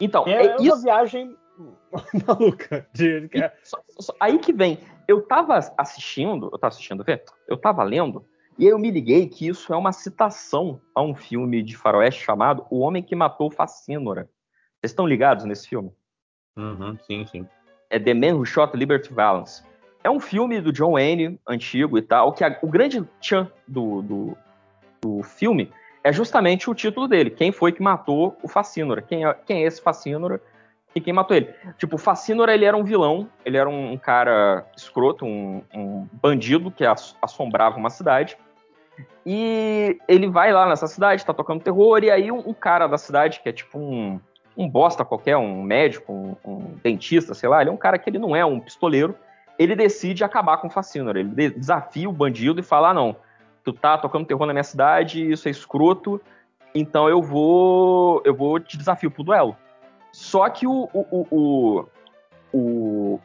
[0.00, 1.36] Então, é, é uma viagem
[2.26, 2.86] maluca.
[2.92, 3.28] De...
[3.62, 4.78] Só, só, aí que vem.
[5.06, 7.22] Eu tava assistindo, eu tava assistindo, vê?
[7.48, 8.24] Eu tava lendo,
[8.58, 12.22] e aí eu me liguei que isso é uma citação a um filme de faroeste
[12.22, 14.28] chamado O Homem que Matou Facínora.
[14.80, 15.90] Vocês estão ligados nesse filme?
[16.56, 17.46] Uhum, sim, sim.
[17.88, 19.62] É The Man Who Shot Liberty Valance.
[20.04, 24.02] É um filme do John Wayne, antigo e tal, que a, o grande tchan do,
[24.02, 24.36] do,
[25.00, 25.72] do filme
[26.04, 27.30] é justamente o título dele.
[27.30, 29.00] Quem foi que matou o Facínora?
[29.00, 30.40] Quem é, quem é esse Facínora?
[30.94, 31.52] E quem matou ele.
[31.78, 36.70] Tipo, o Facínor, ele era um vilão, ele era um cara escroto, um, um bandido
[36.70, 36.84] que
[37.20, 38.36] assombrava uma cidade.
[39.24, 42.98] E ele vai lá nessa cidade, tá tocando terror, e aí um, um cara da
[42.98, 44.20] cidade, que é tipo um,
[44.56, 48.10] um bosta qualquer, um médico, um, um, dentista, sei lá, ele é um cara que
[48.10, 49.14] ele não é um pistoleiro,
[49.58, 51.16] ele decide acabar com o Facínor.
[51.16, 53.16] Ele desafia o bandido e fala: ah, não,
[53.64, 56.20] tu tá tocando terror na minha cidade, isso é escroto,
[56.74, 58.20] então eu vou.
[58.24, 59.56] eu vou te desafio pro duelo.
[60.12, 61.86] Só que o, o, o,
[62.52, 63.20] o,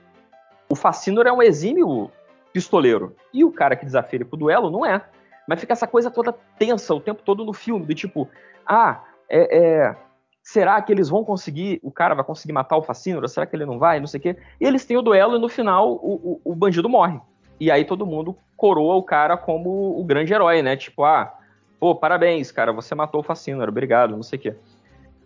[0.69, 2.09] o Facínor é um exímio
[2.53, 3.15] pistoleiro.
[3.33, 5.05] E o cara que desafia ele pro duelo não é.
[5.47, 8.27] Mas fica essa coisa toda tensa o tempo todo no filme, do tipo,
[8.65, 9.95] ah, é, é,
[10.43, 13.27] será que eles vão conseguir, o cara vai conseguir matar o Facínor?
[13.29, 13.99] Será que ele não vai?
[13.99, 14.37] Não sei o quê.
[14.59, 17.19] E eles têm o duelo e no final o, o, o bandido morre.
[17.59, 20.75] E aí todo mundo coroa o cara como o grande herói, né?
[20.75, 21.33] Tipo, ah,
[21.79, 24.55] pô, parabéns, cara, você matou o Facínor, obrigado, não sei o quê.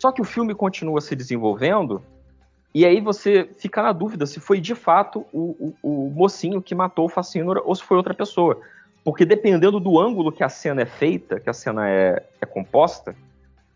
[0.01, 2.01] Só que o filme continua se desenvolvendo
[2.73, 6.73] e aí você fica na dúvida se foi de fato o, o, o mocinho que
[6.73, 8.59] matou o Facínora ou se foi outra pessoa.
[9.03, 13.15] Porque dependendo do ângulo que a cena é feita, que a cena é, é composta,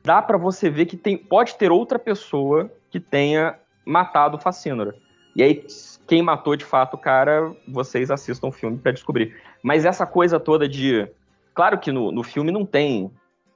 [0.03, 4.95] dá para você ver que tem, pode ter outra pessoa que tenha matado o Facínora.
[5.35, 5.63] E aí,
[6.07, 9.35] quem matou de fato o cara, vocês assistam o filme para descobrir.
[9.61, 11.07] Mas essa coisa toda de.
[11.53, 13.11] Claro que no, no filme não tem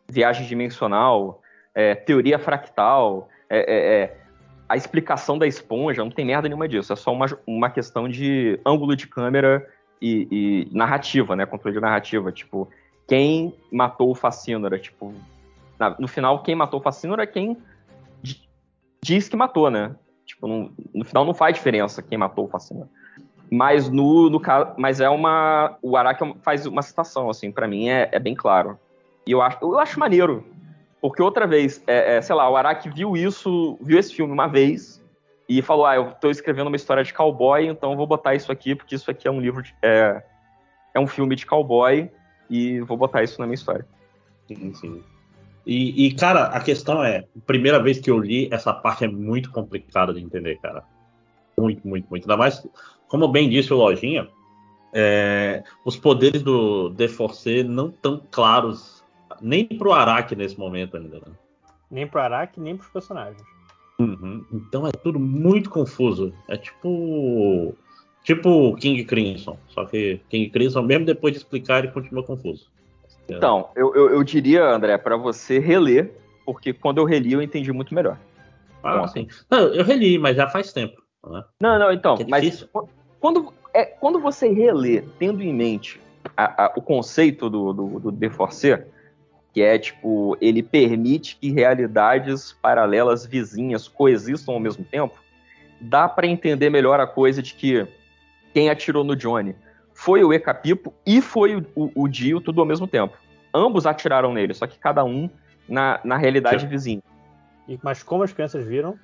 [0.08, 1.42] viagem dimensional,
[1.74, 4.18] é, teoria fractal, é, é, é,
[4.68, 6.94] a explicação da esponja, não tem merda nenhuma disso.
[6.94, 9.68] É só uma, uma questão de ângulo de câmera
[10.02, 11.46] e, e narrativa, né?
[11.46, 12.32] Controle de narrativa.
[12.32, 12.70] Tipo,
[13.08, 14.78] quem matou o Facínora?
[14.78, 15.14] Tipo,
[15.80, 17.58] na, no final, quem matou o Facínora é quem
[19.02, 19.96] diz que matou, né?
[20.26, 22.88] Tipo, no, no final não faz diferença quem matou o Facínora.
[23.52, 24.40] Mas no, no
[24.78, 28.78] mas é uma o Araki faz uma citação assim, para mim é, é, bem claro.
[29.26, 30.46] E eu acho, eu acho maneiro,
[31.02, 34.48] porque outra vez, é, é, sei lá, o Araki viu isso, viu esse filme uma
[34.48, 35.02] vez
[35.48, 38.76] e falou: "Ah, eu tô escrevendo uma história de cowboy, então vou botar isso aqui
[38.76, 40.22] porque isso aqui é um livro de, é,
[40.94, 42.10] é um filme de cowboy
[42.50, 43.86] e vou botar isso na minha história".
[44.48, 45.04] Sim, sim.
[45.66, 49.52] E, e, cara, a questão é, primeira vez que eu li, essa parte é muito
[49.52, 50.84] complicada de entender, cara.
[51.60, 52.24] Muito, muito, muito.
[52.24, 52.66] Ainda mais,
[53.08, 54.28] como bem disse o Lojinha,
[54.94, 58.99] é, os poderes do D4C não tão claros
[59.42, 61.18] nem pro Araki nesse momento ainda.
[61.18, 61.34] Né?
[61.90, 63.42] Nem pro Araki, nem pros personagens.
[64.00, 64.46] Uhum.
[64.52, 66.34] Então é tudo muito confuso.
[66.48, 67.76] É tipo.
[68.24, 69.58] Tipo King Crimson.
[69.68, 72.70] Só que King Crimson, mesmo depois de explicar, ele continua confuso.
[73.28, 76.12] Então, eu, eu, eu diria, André, para você reler,
[76.46, 78.18] porque quando eu reli eu entendi muito melhor.
[78.84, 79.28] Ah, sim.
[79.50, 81.02] Não, eu reli, mas já faz tempo.
[81.28, 81.44] Né?
[81.62, 82.68] Não, não, então, é mas
[83.20, 86.02] quando, é, quando você relê, tendo em mente
[86.36, 88.84] a, a, o conceito do, do, do D4C,
[89.54, 95.18] que é tipo, ele permite que realidades paralelas vizinhas coexistam ao mesmo tempo,
[95.82, 97.88] dá para entender melhor a coisa de que
[98.54, 99.56] quem atirou no Johnny
[99.94, 103.18] foi o Ecapipo e foi o, o, o Dio, tudo ao mesmo tempo.
[103.54, 105.30] Ambos atiraram nele, só que cada um
[105.68, 106.68] na, na realidade Sim.
[106.68, 107.04] vizinha.
[107.68, 108.98] E, mas como as crianças viram?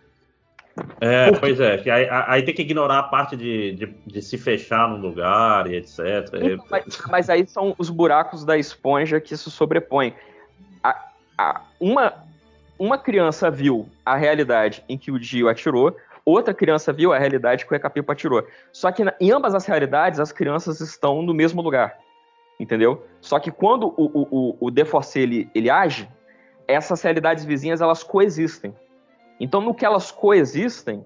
[1.00, 1.82] É, pois é.
[1.90, 5.78] Aí, aí, tem que ignorar a parte de, de, de se fechar num lugar e
[5.78, 6.00] etc.
[6.34, 10.14] Então, mas, mas, aí são os buracos da esponja que se sobrepõem.
[11.38, 12.14] A, uma,
[12.78, 15.96] uma criança viu a realidade em que o Dio atirou,
[16.26, 18.46] outra criança viu a realidade que o Ecapipo atirou.
[18.72, 21.98] Só que na, em ambas as realidades, as crianças estão no mesmo lugar.
[22.60, 23.06] Entendeu?
[23.20, 26.10] Só que quando o, o, o, o D4C ele, ele age,
[26.68, 28.74] essas realidades vizinhas elas coexistem.
[29.40, 31.06] Então, no que elas coexistem,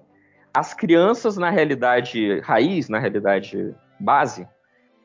[0.54, 4.46] as crianças na realidade raiz, na realidade base,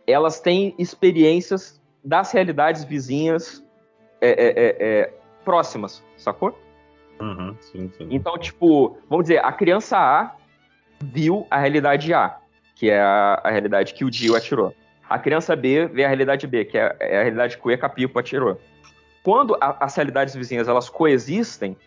[0.07, 3.64] elas têm experiências das realidades vizinhas
[4.25, 6.57] é, é, é, é próximas, sacou?
[7.19, 8.07] Uhum, sim, sim.
[8.11, 10.35] Então, tipo, vamos dizer, a criança A
[11.01, 12.37] viu a realidade A,
[12.75, 14.73] que é a, a realidade que o Dio atirou.
[15.09, 18.17] A criança B vê a realidade B, que é, é a realidade que o Ecapipo
[18.17, 18.59] atirou.
[19.23, 21.77] Quando a, as realidades vizinhas elas coexistem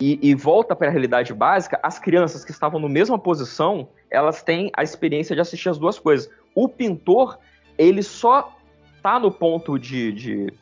[0.00, 4.42] e, e volta para a realidade básica, as crianças que estavam na mesma posição, elas
[4.42, 6.30] têm a experiência de assistir as duas coisas.
[6.54, 7.38] O pintor,
[7.76, 8.56] ele só
[9.02, 10.52] tá no ponto de, de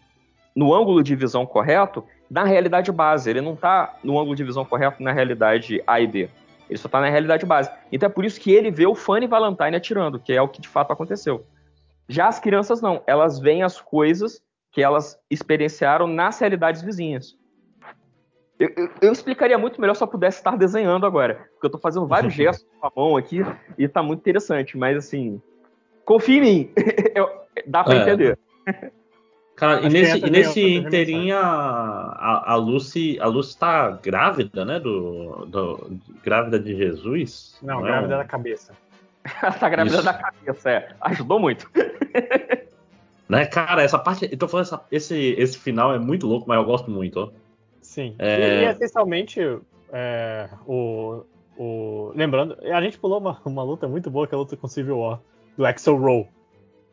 [0.54, 3.30] no ângulo de visão correto na realidade base.
[3.30, 6.30] Ele não está no ângulo de visão correto na realidade A e B.
[6.68, 7.70] Ele só está na realidade base.
[7.90, 10.60] Então é por isso que ele vê o Fanny Valentine atirando, que é o que
[10.60, 11.44] de fato aconteceu.
[12.08, 17.36] Já as crianças não, elas veem as coisas que elas experienciaram nas realidades vizinhas.
[18.58, 21.80] Eu, eu, eu, explicaria muito melhor se eu pudesse estar desenhando agora, porque eu estou
[21.80, 23.40] fazendo vários gestos com a mão aqui
[23.78, 25.40] e está muito interessante, mas assim,
[26.04, 26.70] confie em mim,
[27.66, 28.02] dá para é.
[28.02, 28.38] entender.
[29.60, 34.80] Cara, e nesse, e nesse inteirinho a, a, Lucy, a Lucy tá grávida, né?
[34.80, 37.58] Do, do grávida de Jesus?
[37.62, 38.16] Não, não grávida é?
[38.16, 38.72] da cabeça.
[39.42, 40.04] Ela tá grávida Isso.
[40.06, 40.88] da cabeça, é.
[41.02, 41.70] Ajudou muito.
[43.28, 44.30] né, cara, essa parte.
[44.32, 47.30] Eu tô falando, essa, esse, esse final é muito louco, mas eu gosto muito, ó.
[47.82, 48.14] Sim.
[48.18, 48.62] É...
[48.62, 49.40] E, e essencialmente,
[49.92, 51.22] é, o,
[51.58, 52.12] o.
[52.14, 55.00] Lembrando, a gente pulou uma, uma luta muito boa, que é a luta com Civil
[55.00, 55.20] War,
[55.54, 56.26] do Axel Rowe.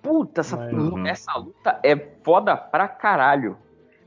[0.02, 1.06] Puta, essa, uhum.
[1.06, 3.57] essa luta é foda pra caralho.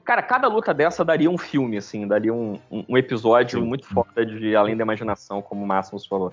[0.05, 3.67] Cara, cada luta dessa daria um filme, assim, daria um, um, episódio Sim.
[3.67, 6.33] muito foda de Além da Imaginação, como o Máximos falou.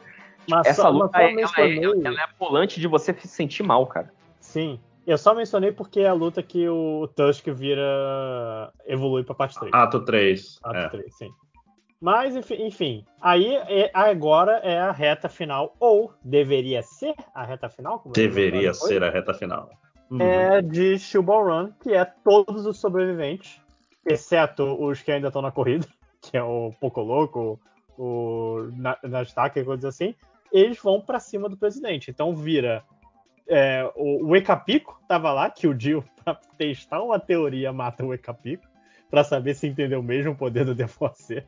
[0.49, 1.83] Mas essa só, luta é, mencionei...
[1.83, 4.11] ela, é, ela é polante de você se sentir mal, cara.
[4.39, 4.79] Sim.
[5.05, 8.73] Eu só mencionei porque é a luta que o Tusk vira.
[8.85, 9.73] evolui pra parte 3.
[9.73, 10.59] Ato 3.
[10.63, 10.89] Ato é.
[10.89, 11.33] 3, sim.
[11.99, 18.03] Mas, enfim, aí é, agora é a reta final, ou deveria ser a reta final?
[18.13, 19.69] deveria ser a reta final.
[20.09, 20.21] Uhum.
[20.21, 23.59] É de Shubal Run, que é todos os sobreviventes,
[24.05, 25.87] exceto os que ainda estão na corrida,
[26.21, 27.59] que é o Poco Louco,
[27.97, 28.69] o
[29.03, 30.13] Nasdaq e coisas assim,
[30.51, 32.11] eles vão para cima do presidente.
[32.11, 32.83] Então vira.
[33.49, 38.13] É, o, o Ecapico tava lá, que o Dio, pra testar uma teoria, mata o
[38.13, 38.67] Ecapico,
[39.09, 41.43] para saber se entendeu mesmo o poder do DFOC.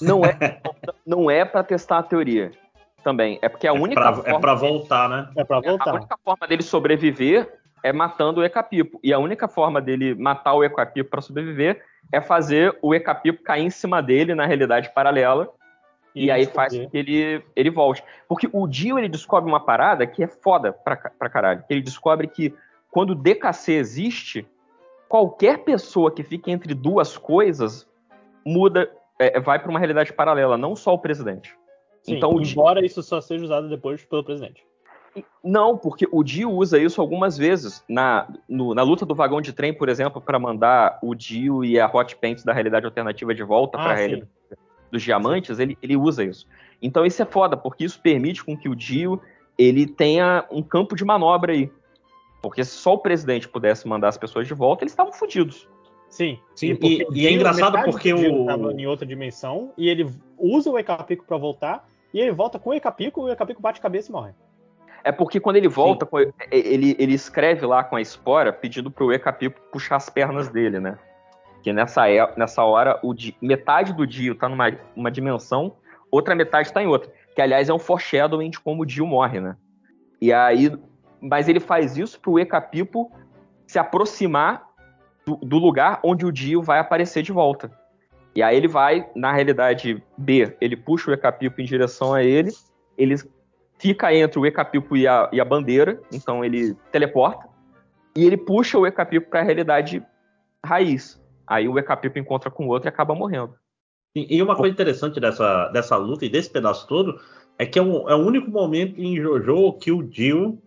[0.00, 0.60] Não é,
[1.06, 2.52] não é para testar a teoria
[3.02, 3.38] também.
[3.42, 4.30] É porque a é única pra, é forma.
[4.30, 5.28] É para voltar, né?
[5.36, 5.90] É para voltar.
[5.90, 9.00] A única forma dele sobreviver é matando o Ecapipo.
[9.02, 13.64] E a única forma dele matar o Ecapipo para sobreviver é fazer o Ecapipo cair
[13.64, 15.48] em cima dele na realidade paralela.
[16.14, 18.04] E, e aí faz com que ele, ele volte.
[18.28, 21.64] Porque o Dio ele descobre uma parada que é foda pra, pra caralho.
[21.68, 22.54] Ele descobre que
[22.90, 24.46] quando o DKC existe,
[25.08, 27.88] qualquer pessoa que fique entre duas coisas
[28.44, 28.90] muda
[29.22, 31.54] é, é, vai para uma realidade paralela, não só o presidente.
[32.02, 34.64] Sim, então, embora isso só seja usado depois pelo presidente.
[35.44, 37.84] Não, porque o Dio usa isso algumas vezes.
[37.88, 41.78] Na, no- na luta do vagão de trem, por exemplo, para mandar o Dio e
[41.78, 44.02] a Hot Pants da realidade alternativa de volta para Ah, a sim.
[44.06, 44.30] realidade
[44.90, 46.46] dos diamantes, ele, ele usa isso.
[46.80, 49.20] Então isso é foda, porque isso permite com que o Dio
[49.56, 51.70] ele tenha um campo de manobra aí.
[52.42, 55.68] Porque se só o presidente pudesse mandar as pessoas de volta, eles estavam fodidos.
[56.12, 56.38] Sim.
[56.54, 60.70] Sim, e- o e é engraçado porque o- tava em outra dimensão e ele usa
[60.70, 64.10] o Ecapico pra voltar e ele volta com o Ecapico e o Ecapico bate cabeça
[64.10, 64.32] e morre.
[65.02, 66.18] É porque quando ele volta, com-
[66.50, 70.98] ele, ele escreve lá com a espora pedindo pro Ecapipo puxar as pernas dele, né?
[71.62, 75.76] Que nessa, é- nessa hora, o Di- metade do Dio tá numa uma dimensão,
[76.10, 77.10] outra metade tá em outra.
[77.34, 79.56] Que, aliás, é um foreshadowing de como o Dio morre, né?
[80.20, 80.70] E aí...
[81.24, 83.10] Mas ele faz isso pro Ecapipo
[83.66, 84.66] se aproximar
[85.26, 87.70] do, do lugar onde o Dio vai aparecer de volta.
[88.34, 92.50] E aí ele vai, na realidade B, ele puxa o Ecapipo em direção a ele,
[92.96, 93.16] ele
[93.78, 97.46] fica entre o Ecapipo e a, e a bandeira, então ele teleporta,
[98.16, 100.02] e ele puxa o Ecapipo para a realidade
[100.64, 101.20] raiz.
[101.46, 103.54] Aí o Ecapipo encontra com o outro e acaba morrendo.
[104.14, 107.18] E e uma coisa interessante dessa, dessa luta e desse pedaço todo
[107.58, 110.58] é que é, um- é o único momento em JoJo que o Dio,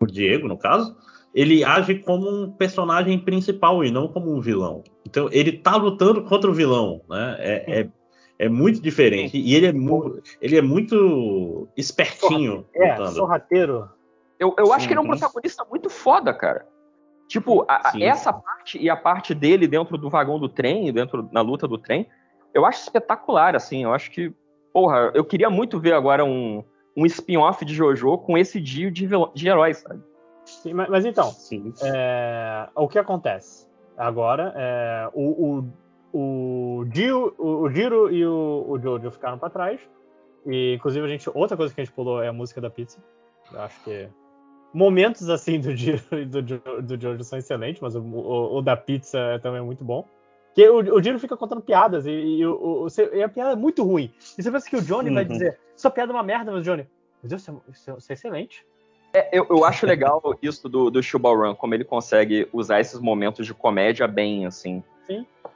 [0.00, 0.96] o Diego, no caso,
[1.34, 4.82] ele age como um personagem principal e não como um vilão.
[5.06, 7.36] Então ele tá lutando contra o vilão, né?
[7.38, 7.88] É, é,
[8.38, 9.36] é muito diferente.
[9.38, 13.16] E ele é, mu- ele é muito espertinho É, lutando.
[13.16, 13.88] sorrateiro.
[14.38, 16.66] Eu, eu acho que ele é um protagonista muito foda, cara.
[17.26, 21.40] Tipo, a- essa parte e a parte dele dentro do vagão do trem, dentro na
[21.40, 22.06] luta do trem,
[22.54, 23.82] eu acho espetacular, assim.
[23.84, 24.32] Eu acho que,
[24.72, 26.64] porra, eu queria muito ver agora um,
[26.96, 30.00] um spin-off de JoJo com esse Dio de, de heróis, sabe?
[30.62, 31.30] Sim, mas, mas então,
[31.82, 33.66] é, o que acontece
[33.96, 35.62] agora é o,
[36.12, 39.80] o, o, Dio, o, o Giro e o, o Jojo ficaram pra trás.
[40.46, 42.98] E, inclusive, a gente, outra coisa que a gente pulou é a música da pizza.
[43.52, 44.08] Eu acho que
[44.72, 48.76] momentos assim do Giro e do, do Jojo são excelentes, mas o, o- o da
[48.76, 50.06] pizza é também muito bom.
[50.54, 53.56] Que o, o Giro fica contando piadas e, e o, o- e a piada é
[53.56, 54.12] muito ruim.
[54.38, 55.28] E você pensa que o Johnny vai Uhum.
[55.28, 56.86] dizer: Sua piada é uma merda, mas Johnny,
[57.22, 58.66] meu Deus, isso é, isso é- isso é excelente.
[59.12, 63.46] É, eu, eu acho legal isso do, do Shubaran, como ele consegue usar esses momentos
[63.46, 64.82] de comédia bem, assim.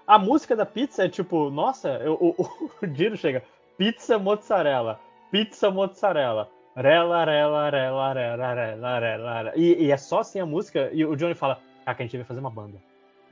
[0.07, 3.43] A música da pizza é tipo, nossa, eu- o, o, o Giro chega,
[3.79, 4.99] pizza mozzarella,
[5.31, 9.53] pizza mozzarella, rela, rela, rela, rela, rela, rela, rela.
[9.55, 12.17] E, e é só assim a música, e o Johnny fala, ah, que a gente
[12.17, 12.79] deve fazer uma banda.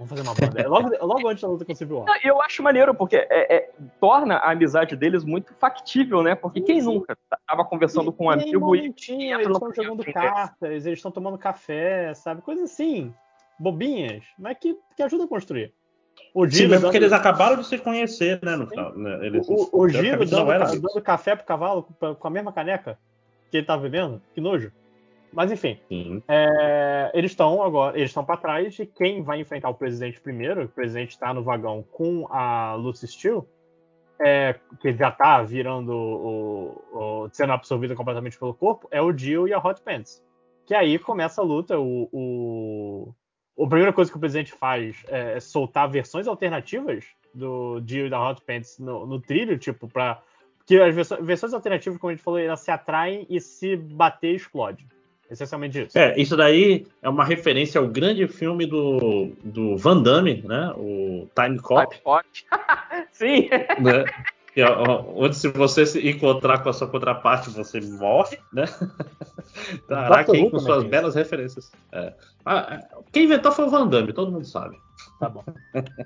[0.01, 0.61] Vamos fazer uma banda.
[0.63, 2.07] É logo, logo antes da luta com o Civil War.
[2.07, 3.71] Não, Eu acho maneiro, porque é- é-
[4.01, 6.35] torna a amizade deles muito factível, né?
[6.35, 6.87] Porque quem Sim.
[6.87, 7.15] nunca
[7.47, 11.37] tava conversando com um E amigo e entra eles estão jogando cartas, eles estão tomando
[11.37, 12.41] café, sabe?
[12.41, 13.13] Coisas assim,
[13.59, 15.75] bobinhas, mas que, que ajuda a construir.
[16.35, 18.57] O Sim, Giro mas porque dando- eles acabaram de se conhecer, né?
[18.57, 19.27] No, final, né?
[19.27, 20.47] Eles, O, o Giro dando,
[20.81, 22.99] dando café pro cavalo com- com a mesma caneca
[23.51, 24.23] que ele tava bebendo.
[24.35, 24.73] Que nojo.
[25.33, 25.79] Mas enfim,
[26.27, 30.65] é, eles estão agora, eles estão para trás e quem vai enfrentar o presidente primeiro,
[30.65, 33.43] o presidente está no vagão com a Lucy Steele,
[34.21, 39.47] é, que já tá virando o, o- sendo absorvida completamente pelo corpo, é o Jill
[39.49, 40.23] e a Hot Pants.
[40.67, 43.15] Que aí começa a luta, o, o,
[43.65, 48.11] a primeira coisa que o presidente faz é, é soltar versões alternativas do Jill e
[48.11, 50.21] da Hot Pants no, no trilho, tipo, para
[50.67, 54.35] que as versões, versões alternativas, como a gente falou, elas se atraem e se bater
[54.35, 54.87] explode.
[55.31, 55.97] Essencialmente isso.
[55.97, 60.73] É, isso daí é uma referência ao grande filme do, do Van Damme, né?
[60.77, 62.47] O Time Cop, Hot.
[63.13, 63.49] Sim.
[63.79, 64.05] né?
[64.53, 68.65] Que é, onde se você se encontrar com a sua contraparte, você morre, né?
[69.87, 71.71] Caraca, Who com suas tem belas referências.
[71.93, 72.13] É.
[72.45, 74.77] Ah, é, quem inventou foi o Van Damme, todo mundo sabe.
[75.21, 75.45] Tá bom.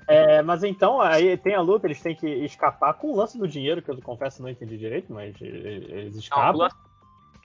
[0.07, 3.47] É, mas então, aí tem a luta, eles têm que escapar com o lance do
[3.47, 6.57] dinheiro, que eu confesso não entendi direito, mas eles Não, o escapam.
[6.59, 6.75] lance,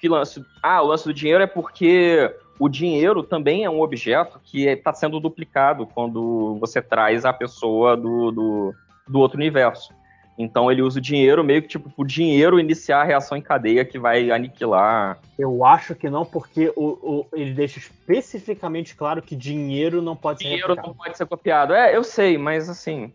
[0.00, 4.40] que lance, ah, o lance do dinheiro é porque o dinheiro também é um objeto
[4.42, 8.74] que está sendo duplicado quando você traz a pessoa do, do,
[9.06, 9.92] do outro universo.
[10.38, 13.84] Então ele usa o dinheiro meio que tipo o dinheiro iniciar a reação em cadeia
[13.84, 15.18] que vai aniquilar.
[15.38, 20.38] Eu acho que não, porque o, o- ele deixa especificamente claro que dinheiro não pode
[20.42, 21.74] ser Dinheiro não pode ser copiado.
[21.74, 23.12] É, eu sei, mas assim.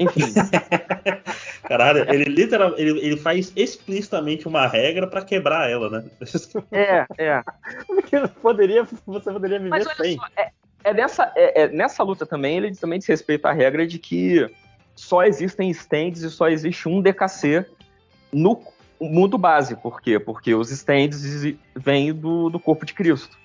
[0.00, 0.32] Enfim.
[1.68, 6.04] Caralho, ele literal, ele, ele faz explicitamente uma regra pra quebrar ela, né?
[6.72, 7.42] é, é.
[7.86, 10.16] Porque poderia, você poderia viver Mas olha sem.
[10.16, 10.50] só, é,
[10.82, 14.50] é dessa, é- é nessa luta também, ele também desrespeita a regra de que
[14.96, 17.66] só existem stands e só existe um DKC
[18.32, 18.60] no
[19.00, 19.76] mundo base.
[19.76, 20.18] Por quê?
[20.18, 23.38] Porque os stands vêm do, do corpo de Cristo.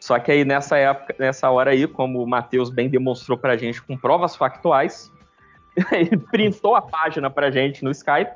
[0.00, 3.82] Só que aí nessa época, nessa hora aí, como o Matheus bem demonstrou pra gente
[3.82, 5.12] com provas factuais,
[6.30, 8.32] printou a página pra gente no Skype,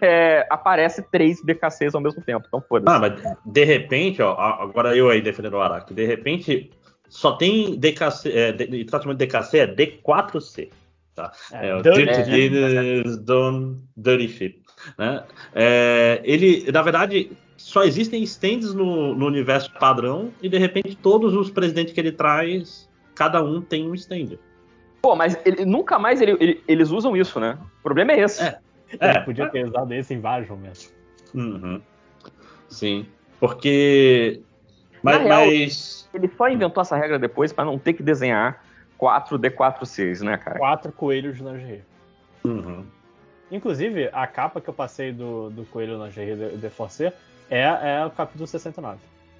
[0.00, 2.46] é, aparece três DKCs ao mesmo tempo.
[2.46, 2.96] Então, foda-se.
[2.96, 6.70] Ah, mas de repente, ó, agora eu aí defendendo o Araki, de repente
[7.08, 10.70] só tem DKC, é, de, tratamento de DKC é D4C.
[11.14, 11.32] Tá?
[11.52, 14.62] É, é o Dirty Guinness Done Dirty Ship.
[14.96, 15.24] Né?
[15.54, 21.34] É, ele, na verdade, só existem stands no, no, universo padrão e de repente todos
[21.34, 24.38] os presidentes que ele traz, cada um tem um stand.
[25.00, 27.58] Pô, mas ele, nunca mais ele, ele, eles usam isso, né?
[27.80, 28.42] O problema é esse.
[28.42, 28.58] É,
[29.00, 30.92] é podia ter usado esse em vários momentos.
[31.34, 31.80] Uhum.
[32.68, 33.06] Sim,
[33.38, 34.40] porque.
[35.02, 38.64] Mas, real, mas, Ele só inventou essa regra depois para não ter que desenhar
[38.96, 40.58] 4 D4Cs, né, cara?
[40.58, 41.80] Quatro coelhos na GR.
[42.44, 42.84] Uhum.
[43.50, 47.14] Inclusive, a capa que eu passei do, do coelho na GR de, Forcer
[47.48, 48.98] é, é o capítulo 69.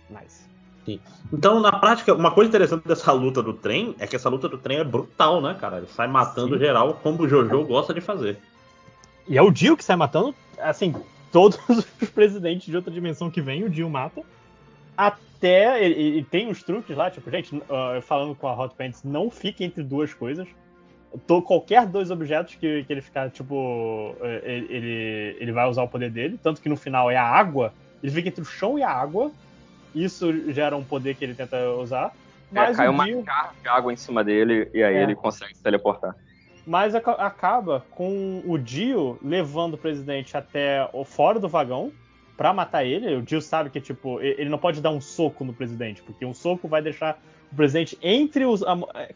[0.09, 0.48] Nice.
[0.89, 1.01] Sim.
[1.31, 4.57] Então, na prática, uma coisa interessante dessa luta do trem é que essa luta do
[4.57, 5.77] trem é brutal, né, cara?
[5.79, 6.61] Ele sai matando Sim.
[6.61, 8.39] geral, como o Jojo gosta de fazer.
[9.29, 10.95] E é o Dio que sai matando, assim,
[11.31, 14.23] todos os presidentes de outra dimensão que vem, o Dio mata.
[14.97, 15.87] Até.
[15.87, 19.63] E, tem uns truques lá, tipo, gente, uh, falando com a Hot Pants, não fique
[19.63, 20.49] entre duas coisas.
[21.27, 24.15] Tô, qualquer dois objetos que, que ele ficar, tipo.
[24.21, 26.39] Eh, ele, ele vai usar o poder dele.
[26.43, 27.73] Tanto que no final é a água.
[28.03, 29.31] Ele fica entre o chão e a água.
[30.05, 32.13] Isso gera um poder que ele tenta usar.
[32.53, 35.03] É, mas é, cai uma carga de água em cima dele e aí é.
[35.03, 36.15] ele consegue se teleportar.
[36.67, 41.91] Mas acaba com o Dio levando o presidente até o fora do vagão
[42.37, 43.17] para matar ele.
[43.17, 46.35] O Dio sabe que, tipo, ele não pode dar um soco no presidente, porque um
[46.35, 47.19] soco vai deixar
[47.51, 48.63] o presidente entre os.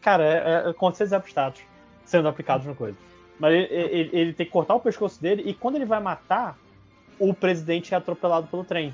[0.01, 1.61] Cara, é, é conceitos abstratos
[2.05, 2.97] sendo aplicados na coisa.
[3.39, 6.57] Mas ele, ele, ele, tem que cortar o pescoço dele e quando ele vai matar,
[7.19, 8.93] o presidente é atropelado pelo trem.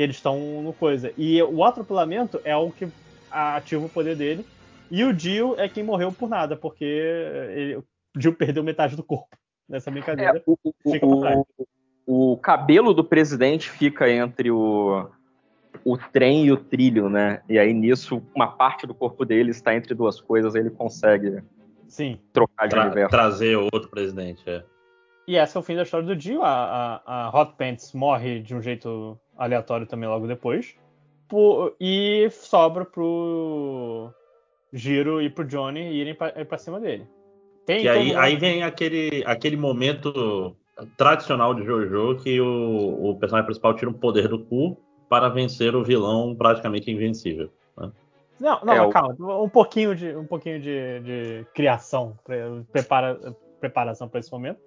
[0.00, 1.12] Que eles estão no coisa.
[1.18, 2.88] E o atropelamento é o que
[3.30, 4.46] ativa o poder dele.
[4.90, 7.84] E o Dio é quem morreu por nada, porque ele, o
[8.16, 9.36] Dio perdeu metade do corpo
[9.68, 10.38] nessa brincadeira.
[10.38, 11.44] É, o, o,
[12.06, 15.06] o, o, cabelo do presidente fica entre o,
[15.84, 17.42] o trem e o trilho, né?
[17.46, 21.42] E aí nisso, uma parte do corpo dele está entre duas coisas, ele consegue
[21.86, 22.18] Sim.
[22.32, 23.10] trocar de Tra universo.
[23.10, 24.64] Trazer outro presidente, é.
[25.28, 26.42] E esse é o fim da história do Dio.
[26.42, 30.76] A, a, a Hot Pants morre de um jeito aleatório também logo depois.
[31.26, 34.12] Por, e sobra pro
[34.72, 37.06] Giro e pro Johnny irem pra, pra cima dele.
[37.64, 40.56] Tem e aí, aí vem aquele, aquele momento
[40.96, 44.76] tradicional de Jojo que o, o personagem principal tira um poder do cu
[45.08, 47.50] para vencer o vilão praticamente invencível.
[47.76, 47.90] Né?
[48.38, 49.44] Não, não, é, calma, o...
[49.44, 52.18] um pouquinho de, um pouquinho de, de criação,
[52.72, 53.18] prepara,
[53.60, 54.60] preparação para esse momento.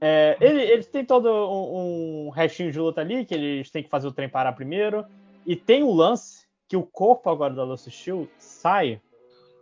[0.00, 3.88] É, ele, eles têm todo um, um, restinho de luta ali, que eles têm que
[3.88, 5.04] fazer o trem parar primeiro.
[5.46, 9.00] E tem o lance que o corpo agora da Lucy Steel sai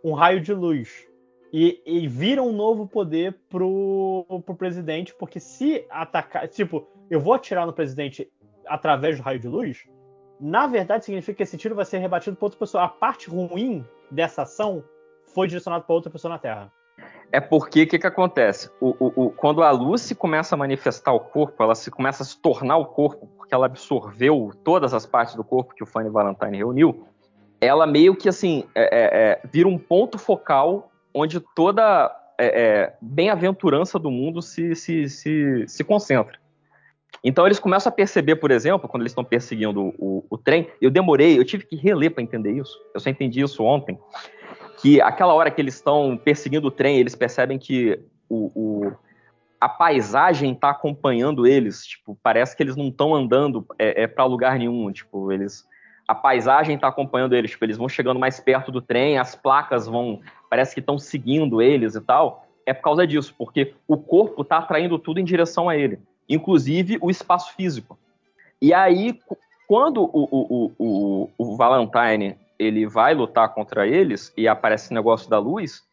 [0.03, 1.07] um raio de luz.
[1.51, 6.47] E, e vira um novo poder pro, pro presidente, porque se atacar.
[6.47, 8.29] Tipo, eu vou atirar no presidente
[8.65, 9.87] através do raio de luz,
[10.39, 12.83] na verdade significa que esse tiro vai ser rebatido por outra pessoa.
[12.83, 14.83] A parte ruim dessa ação
[15.33, 16.71] foi direcionada para outra pessoa na Terra.
[17.31, 18.69] É porque o que, que acontece?
[18.79, 22.25] O, o, o, quando a Lucy começa a manifestar o corpo, ela se começa a
[22.25, 26.09] se tornar o corpo, porque ela absorveu todas as partes do corpo que o Fanny
[26.09, 27.05] Valentine reuniu
[27.59, 32.93] ela meio que assim é, é, é, vira um ponto focal onde toda é, é,
[33.01, 36.37] bem-aventurança do mundo se, se, se, se, concentra.
[37.23, 40.89] Então eles começam a perceber, por exemplo, quando eles estão perseguindo o, o, trem, eu
[40.89, 43.97] demorei, eu tive que reler para entender isso, eu só entendi isso ontem,
[44.81, 48.91] que aquela hora que eles estão perseguindo o trem, eles percebem que o, o
[49.59, 54.23] a paisagem está acompanhando eles, tipo, parece que eles não estão andando é, é para
[54.23, 55.65] lugar nenhum, tipo, eles
[56.07, 59.87] a paisagem está acompanhando eles, tipo, eles vão chegando mais perto do trem, as placas
[59.87, 62.47] vão, parece que estão seguindo eles e tal.
[62.65, 66.97] É por causa disso, porque o corpo está atraindo tudo em direção a ele, inclusive
[67.01, 67.97] o espaço físico.
[68.61, 69.19] E aí,
[69.67, 75.29] quando o, o, o, o Valentine ele vai lutar contra eles e aparece esse negócio
[75.29, 75.83] da luz,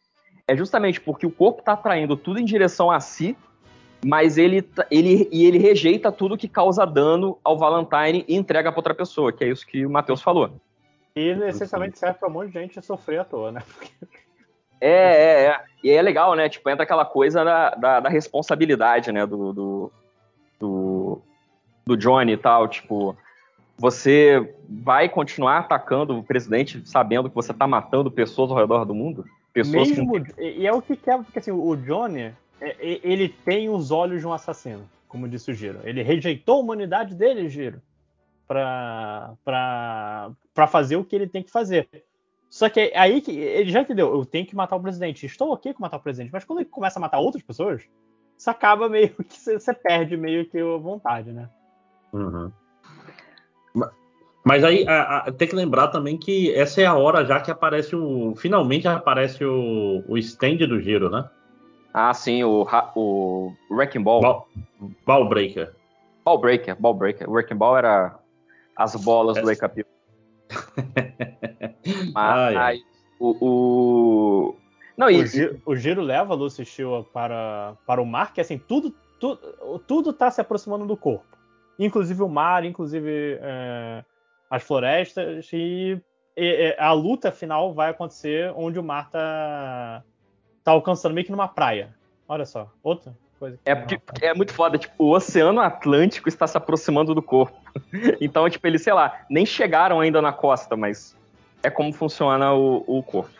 [0.48, 3.36] é justamente porque o corpo está atraindo tudo em direção a si
[4.04, 8.78] mas ele, ele, e ele rejeita tudo que causa dano ao Valentine e entrega para
[8.78, 10.60] outra pessoa, que é isso que o Matheus falou.
[11.16, 13.62] E essencialmente serve para um monte de gente sofrer à toa, né?
[14.80, 15.60] É, é, é.
[15.82, 16.48] E é legal, né?
[16.48, 19.24] Tipo, entra aquela coisa da, da, da responsabilidade, né?
[19.24, 19.92] Do, do,
[20.64, 21.20] do,
[21.86, 22.66] do Johnny e tal.
[22.66, 23.16] Tipo,
[23.76, 28.94] você vai continuar atacando o presidente sabendo que você está matando pessoas ao redor do
[28.94, 29.24] mundo?
[29.52, 30.12] Pessoas Mesmo.
[30.38, 34.26] E é o que quebra, porque assim, o Johnny, é, ele tem os olhos de
[34.26, 35.80] um assassino, como disse o Giro.
[35.84, 37.80] Ele rejeitou a humanidade dele, Giro,
[38.46, 39.36] para
[40.68, 41.88] fazer o que ele tem que fazer.
[42.48, 45.26] Só que aí que ele já entendeu, eu tenho que matar o presidente.
[45.26, 47.82] Estou ok com matar o presidente, mas quando ele começa a matar outras pessoas,
[48.36, 51.48] isso acaba meio que você perde meio que a vontade, né?
[52.12, 52.50] Uhum.
[53.74, 53.90] Ma-
[54.44, 57.50] Mas aí a- a- tem que lembrar também que essa é a hora já que
[57.50, 58.34] aparece o.
[58.36, 61.28] Finalmente aparece o, o stand do giro, né?
[61.92, 62.66] Ah, sim, o,
[62.96, 64.20] o Wrecking Ball.
[64.20, 64.48] Ball,
[65.06, 65.72] ball Breaker.
[66.24, 67.28] Ball Breaker, Ball Breaker.
[67.28, 68.18] O Wrecking Ball era
[68.76, 69.86] as bolas do Essa- Wake Up.
[72.12, 72.80] Mas
[73.20, 74.56] o, o...
[74.96, 78.40] Não, e, O giro, o giro leva a Lucy Stewart para, para o mar, que
[78.40, 81.26] assim, tudo, tudo, tudo tá se aproximando do corpo.
[81.78, 84.04] Inclusive o mar, inclusive é,
[84.48, 85.98] as florestas, e,
[86.36, 90.04] e- e a luta final vai acontecer onde o mar tá,
[90.62, 91.94] tá alcançando meio que numa praia.
[92.28, 93.58] Olha só, outra coisa.
[93.64, 97.58] É, porque é muito foda, tipo, o Oceano Atlântico está se aproximando do corpo.
[98.20, 101.16] Então, tipo, eles, sei lá, nem chegaram ainda na costa, mas
[101.64, 103.34] é como funciona o, o corpo.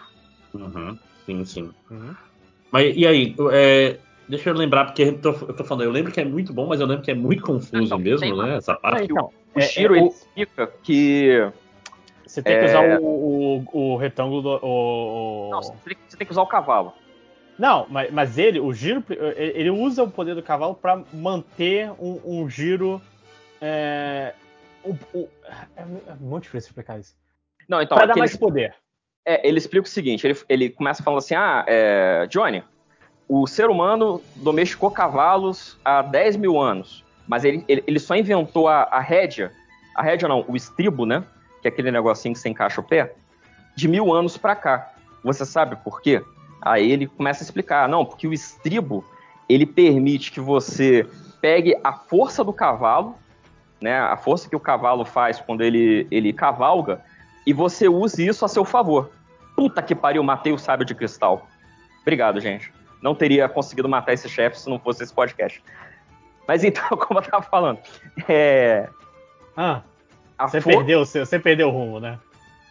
[0.52, 0.98] Uhum.
[1.26, 1.70] Sim, sim.
[1.90, 2.14] Uhum.
[2.70, 3.36] Mas e aí?
[3.52, 3.98] é,
[4.28, 6.66] deixa eu lembrar, porque eu tô, eu tô falando, eu lembro que é muito bom,
[6.66, 8.56] mas eu lembro que é muito confuso Não, mesmo, né?
[8.56, 9.04] Essa parte.
[9.04, 11.50] Então, O é- Shiro, é ele explica que...
[12.26, 12.68] Você tem que É.
[12.68, 14.58] usar o, o, o retângulo do.
[14.62, 16.92] o- Não, você tem, você tem que usar o cavalo.
[17.56, 19.04] Não, mas, mas ele, o giro,
[19.36, 23.00] ele usa o poder do cavalo para manter um, um giro.
[23.60, 24.34] É,
[24.84, 25.28] um- um-
[25.76, 27.14] é muito difícil explicar isso.
[27.68, 28.74] Não, então, Para dar aquele- mais poder.
[29.26, 32.62] É, ele explica o seguinte: ele, ele começa falando assim, ah, é, Johnny,
[33.28, 38.68] o ser humano domesticou cavalos há 10 mil anos, mas ele, ele, ele só inventou
[38.68, 39.50] a, a rédea,
[39.94, 41.24] a rédea não, o estribo, né?
[41.62, 43.14] Que é aquele negocinho que você encaixa o pé,
[43.74, 44.92] de mil anos pra cá.
[45.22, 46.22] Você sabe por quê?
[46.60, 49.04] Aí ele começa a explicar, não, porque o estribo
[49.48, 51.06] ele permite que você
[51.40, 53.16] pegue a força do cavalo,
[53.80, 53.98] né?
[53.98, 57.00] A força que o cavalo faz quando ele, ele cavalga
[57.46, 59.10] e você use isso a seu favor.
[59.56, 61.46] Puta que pariu, matei o sábio de cristal.
[62.02, 62.72] Obrigado, gente.
[63.00, 65.62] Não teria conseguido matar esse chefe se não fosse esse podcast.
[66.46, 67.78] Mas então, como eu tava falando,
[68.28, 68.88] é,
[69.56, 69.82] Ah,
[70.40, 72.18] você for- perdeu, você, você perdeu o rumo, né?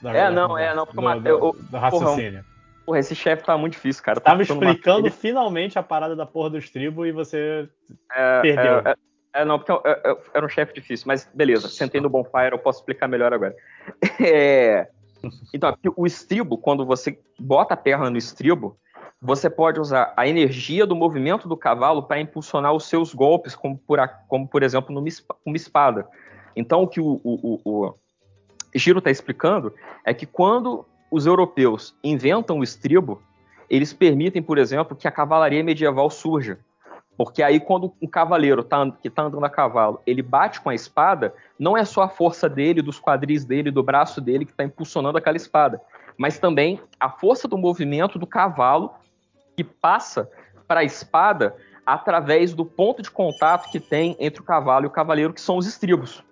[0.01, 2.43] Da- É, não, é, não, porque do, eu- do- eu- do raciocínio.
[2.85, 4.19] Porra, esse chefe tá muito difícil, cara.
[4.19, 7.69] Tava explicando finalmente a parada da porra do estribo e você
[8.13, 8.79] É, perdeu.
[8.79, 8.95] É, é,
[9.33, 12.51] é, não, porque eu- eu- eu- era um chefe difícil, mas beleza, sentei no Bonfire,
[12.51, 13.55] eu posso explicar melhor agora.
[14.21, 14.87] É,
[15.53, 18.77] então, é o estribo, quando você bota a perna no estribo,
[19.21, 23.77] você pode usar a energia do movimento do cavalo para impulsionar os seus golpes, como
[23.77, 23.97] por,
[24.27, 25.07] como por exemplo numa
[25.45, 26.07] uma espada.
[26.55, 27.95] Então, o que o, o, o, o
[28.75, 29.73] Giro está explicando
[30.05, 33.21] é que quando os europeus inventam o estribo,
[33.69, 36.59] eles permitem, por exemplo, que a cavalaria medieval surja.
[37.15, 40.75] Porque aí, quando um cavaleiro tá, que está andando a cavalo, ele bate com a
[40.75, 44.63] espada, não é só a força dele, dos quadris dele, do braço dele que está
[44.63, 45.79] impulsionando aquela espada,
[46.17, 48.93] mas também a força do movimento do cavalo
[49.55, 50.29] que passa
[50.67, 54.91] para a espada através do ponto de contato que tem entre o cavalo e o
[54.91, 56.23] cavaleiro, que são os estribos.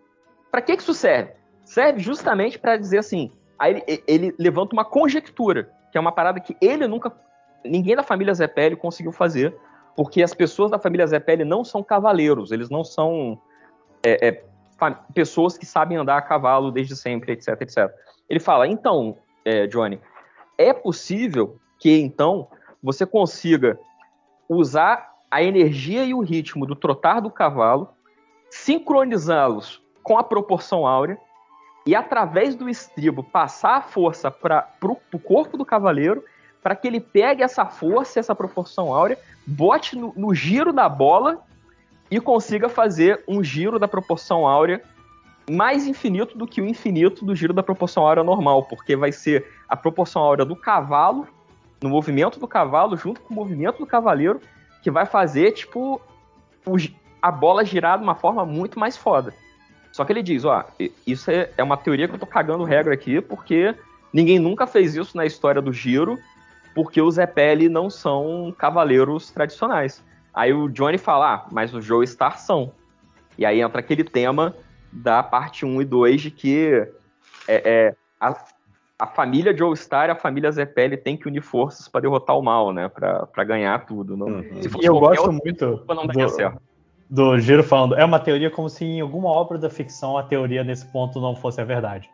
[0.50, 1.32] Para que, que isso serve?
[1.64, 3.32] Serve justamente para dizer assim.
[3.60, 7.12] Aí ele, ele levanta uma conjectura, que é uma parada que ele nunca.
[7.64, 9.56] Ninguém da família Zepelli conseguiu fazer,
[9.96, 13.40] porque as pessoas da família Zepelli não são cavaleiros, eles não são
[14.04, 14.44] é, é,
[15.14, 17.90] pessoas que sabem andar a cavalo desde sempre, etc, etc.
[18.30, 20.00] Ele fala, então, é, Johnny,
[20.58, 22.48] é possível que então
[22.82, 23.80] você consiga
[24.48, 27.90] usar a energia e o ritmo do trotar do cavalo,
[28.50, 31.18] sincronizá-los com a proporção áurea
[31.86, 34.68] e através do estribo passar a força para
[35.14, 36.24] o corpo do cavaleiro
[36.62, 41.40] para que ele pegue essa força, essa proporção áurea, bote no, no giro da bola
[42.10, 44.82] e consiga fazer um giro da proporção áurea
[45.50, 49.46] mais infinito do que o infinito do giro da proporção áurea normal, porque vai ser
[49.68, 51.28] a proporção áurea do cavalo,
[51.82, 54.40] no movimento do cavalo, junto com o movimento do cavaleiro,
[54.84, 56.00] que vai fazer, tipo,
[56.66, 56.78] o
[57.22, 59.34] a bola girar de uma forma muito mais foda.
[59.92, 60.66] Só que ele diz, ó,
[61.06, 63.76] isso é, é uma teoria que eu tô cagando regra aqui, porque
[64.12, 66.18] ninguém nunca fez isso na história do giro,
[66.74, 70.04] porque os Zepelli não são cavaleiros tradicionais.
[70.34, 72.72] Aí o Johnny fala, ah, mas o Joe Star são.
[73.38, 74.56] E aí entra aquele tema
[74.92, 76.88] da parte 1 e 2 de que
[77.48, 78.36] é, é, a,
[79.00, 82.42] a família Joe Star e a família Zepelli tem que unir forças para derrotar o
[82.42, 82.88] mal, né?
[82.88, 84.16] Pra, pra ganhar tudo.
[84.16, 84.62] Não, Uhum.
[84.62, 86.62] Se fosse E eu gosto muito do, certo.
[87.10, 87.96] do Giro falando.
[87.96, 91.36] É uma teoria como se em alguma obra da ficção a teoria nesse ponto não
[91.36, 92.10] fosse a verdade.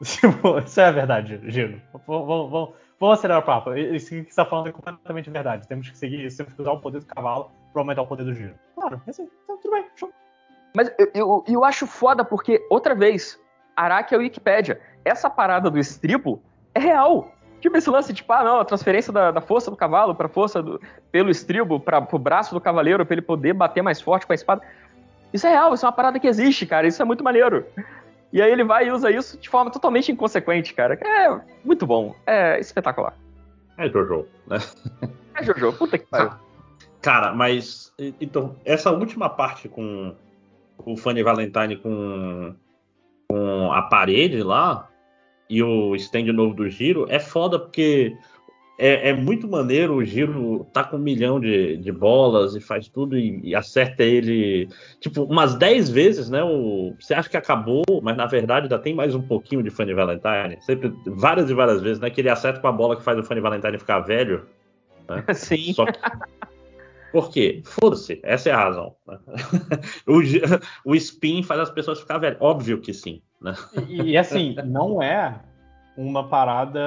[0.02, 1.80] Tipo, Isso é a verdade, Giro.
[2.06, 3.74] Vamos, vamos, vamos acelerar o papo.
[3.74, 5.66] Isso que você está falando é completamente verdade.
[5.68, 8.24] Temos que seguir isso, temos que usar o poder do cavalo para aumentar o poder
[8.24, 8.54] do Giro.
[8.74, 9.28] Claro, é assim.
[9.44, 10.10] Então, tudo bem, show.
[10.76, 13.38] Mas eu, eu, eu acho foda porque, outra vez,
[13.76, 14.80] Araki é Wikipédia.
[15.04, 16.42] Essa parada do estribo
[16.74, 17.30] é real.
[17.60, 20.62] Tipo esse lance, tipo, ah, não, a transferência da, da força do cavalo pra força
[20.62, 20.78] do,
[21.10, 24.34] pelo estribo, pra, pro braço do cavaleiro, pra ele poder bater mais forte com a
[24.34, 24.60] espada.
[25.32, 26.86] Isso é real, isso é uma parada que existe, cara.
[26.86, 27.64] Isso é muito maneiro.
[28.34, 30.94] E aí ele vai e usa isso de forma totalmente inconsequente, cara.
[30.94, 32.16] É muito bom.
[32.26, 33.16] É espetacular.
[33.78, 34.58] É Jojo, né?
[35.36, 36.32] É Jojo, puta que pariu.
[37.00, 37.92] Cara, mas.
[38.20, 40.16] Então, essa última parte com
[40.78, 42.56] o Fanny Valentine com,
[43.28, 44.88] com a parede lá
[45.48, 48.16] e o stand novo do Giro é foda porque
[48.78, 49.94] é, é, muito maneiro.
[49.94, 54.02] O Giro tá com um milhão de, de bolas e faz tudo e, e, acerta
[54.02, 54.68] ele,
[55.00, 56.42] tipo, umas 10 vezes, né?
[56.42, 59.94] O, você acha que acabou, mas na verdade ainda tem mais um pouquinho de Fanny
[59.94, 60.58] Valentine.
[60.60, 62.10] Sempre, várias e várias vezes, né?
[62.10, 64.46] Que ele acerta com a bola que faz o Fanny Valentine ficar velho.
[65.08, 65.24] Né?
[65.34, 65.72] Sim.
[65.72, 65.98] Só que,
[67.12, 67.62] por quê?
[67.64, 68.96] Foda-se, essa é a razão.
[69.06, 69.18] Né?
[70.04, 72.38] o, o spin faz as pessoas ficar velhas.
[72.40, 73.22] Óbvio que sim.
[73.40, 73.54] Né?
[73.86, 75.40] E, e assim, não é
[75.96, 76.80] uma parada.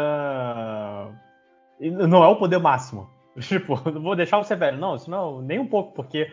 [1.79, 3.09] Não é o poder máximo.
[3.39, 4.79] Tipo, não vou deixar você velho.
[4.79, 6.31] Não, isso não, nem um pouco, porque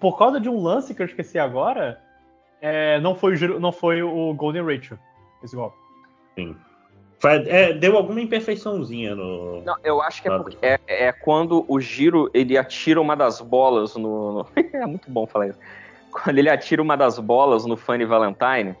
[0.00, 2.00] por causa de um lance que eu esqueci agora,
[2.60, 4.98] é, não, foi o, não foi o Golden Rachel
[5.42, 5.76] esse golpe.
[6.34, 6.56] Sim.
[7.46, 9.62] É, deu alguma imperfeiçãozinha no.
[9.62, 13.40] Não, eu acho que é, porque, é, é, quando o giro ele atira uma das
[13.40, 14.32] bolas no.
[14.32, 14.46] no...
[14.74, 15.58] é muito bom falar isso.
[16.10, 18.76] Quando ele atira uma das bolas no Fanny Valentine,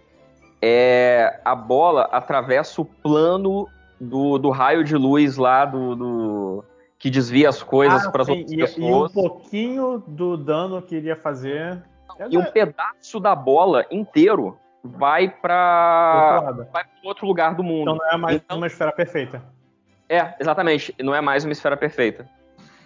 [0.60, 3.66] é, a bola atravessa o plano
[4.04, 6.64] do, do raio de luz lá do, do
[6.98, 9.14] que desvia as coisas ah, para as outras e, pessoas.
[9.14, 11.82] E um pouquinho do dano que iria fazer.
[12.30, 17.82] E um pedaço da bola inteiro vai para vai para outro lugar do mundo.
[17.82, 19.42] Então não é mais então, uma esfera perfeita.
[20.08, 20.94] É, exatamente.
[21.00, 22.28] Não é mais uma esfera perfeita.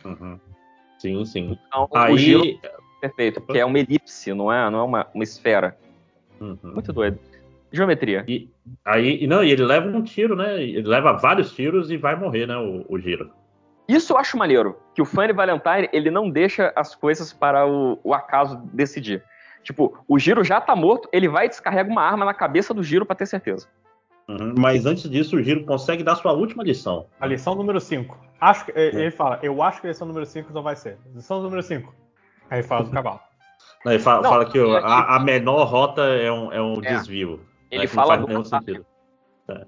[0.04, 0.38] Uhum.
[0.98, 1.58] Sim, sim.
[1.68, 2.12] Então, Aí...
[2.12, 2.70] o giro é
[3.00, 5.76] perfeito, porque é uma elipse, não é, não é uma, uma esfera.
[6.40, 6.58] Uhum.
[6.62, 7.18] Muito doido.
[7.70, 8.24] Geometria.
[8.26, 8.48] E
[8.84, 10.62] aí, não, e ele leva um tiro, né?
[10.62, 12.56] Ele leva vários tiros e vai morrer, né?
[12.56, 13.30] O, o giro.
[13.88, 17.98] Isso eu acho maneiro, que o Fanny Valentine ele não deixa as coisas para o,
[18.04, 19.24] o acaso decidir.
[19.62, 22.82] Tipo, o Giro já tá morto, ele vai e descarrega uma arma na cabeça do
[22.82, 23.66] Giro para ter certeza.
[24.28, 27.06] Uhum, mas antes disso, o Giro consegue dar sua última lição.
[27.18, 28.16] A lição número 5.
[28.40, 28.88] Acho que, é.
[28.88, 30.98] Ele fala, eu acho que a lição número 5 não vai ser.
[31.14, 31.94] Lição número 5.
[32.50, 33.20] Aí fala do cavalo.
[33.84, 36.94] Não, ele fala, não, fala que a, a, menor rota é um, é um é.
[36.94, 37.40] desvio.
[37.70, 38.86] Ele fala não faz nenhum sentido.
[39.48, 39.66] É.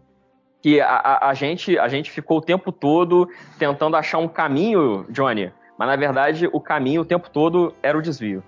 [0.62, 3.28] Que a, a, a, gente, a gente ficou o tempo todo
[3.59, 8.02] tentando achar um caminho, Johnny, mas na verdade o caminho o tempo todo era o
[8.02, 8.43] desvio.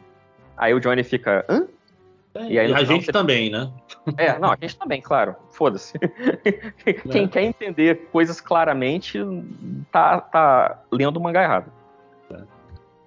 [0.57, 1.67] Aí o Johnny fica, hã?
[2.35, 3.13] É, e, aí, e a gente você...
[3.13, 3.71] também, né?
[4.17, 5.37] É, não, a gente também, claro.
[5.51, 5.99] Foda-se.
[7.11, 7.29] Quem é.
[7.29, 9.19] quer entender coisas claramente
[9.91, 11.71] tá, tá lendo o mangá errado.
[12.31, 12.41] É.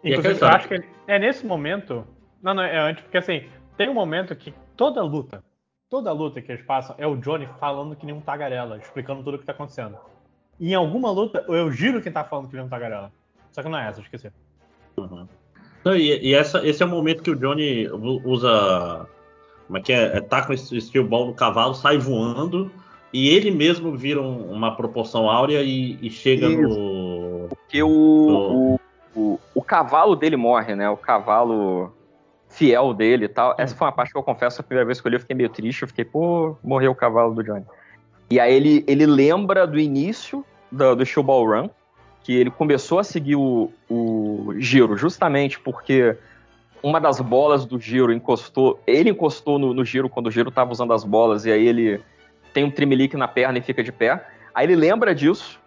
[0.03, 2.05] Inclusive, eu acho que é nesse momento.
[2.41, 5.43] Não, não, é antes, porque assim, tem um momento que toda luta,
[5.89, 9.35] toda luta que eles passam é o Johnny falando que nem um tagarela, explicando tudo
[9.35, 9.97] o que tá acontecendo.
[10.59, 13.11] E em alguma luta, eu giro quem tá falando que nem um tagarela.
[13.51, 14.31] Só que não é essa, eu esqueci.
[14.97, 15.27] Uhum.
[15.83, 19.07] Não, e, e essa, esse é o momento que o Johnny usa.
[19.67, 20.17] Como é que é?
[20.17, 22.71] é tá com esse steel ball no cavalo, sai voando.
[23.13, 26.61] E ele mesmo vira um, uma proporção áurea e, e chega Isso.
[26.61, 27.47] no.
[27.49, 28.39] Porque o, no...
[28.39, 28.79] o,
[29.15, 30.89] o, o, cavalo dele morre, né?
[30.89, 31.93] O cavalo
[32.55, 33.53] fiel dele e tal.
[33.57, 35.35] Essa foi uma parte que eu confesso, a primeira vez que eu li, eu fiquei
[35.35, 35.81] meio triste.
[35.81, 37.65] Eu fiquei, pô, morreu o cavalo do Johnny.
[38.29, 41.69] E aí ele, ele lembra do início do, do Showball Run,
[42.23, 46.17] que ele começou a seguir o, o giro justamente porque
[46.81, 50.71] uma das bolas do giro encostou, ele encostou no, no giro quando o giro estava
[50.71, 52.01] usando as bolas e aí ele
[52.53, 54.25] tem um trimelique na perna e fica de pé.
[54.53, 55.59] Aí ele lembra disso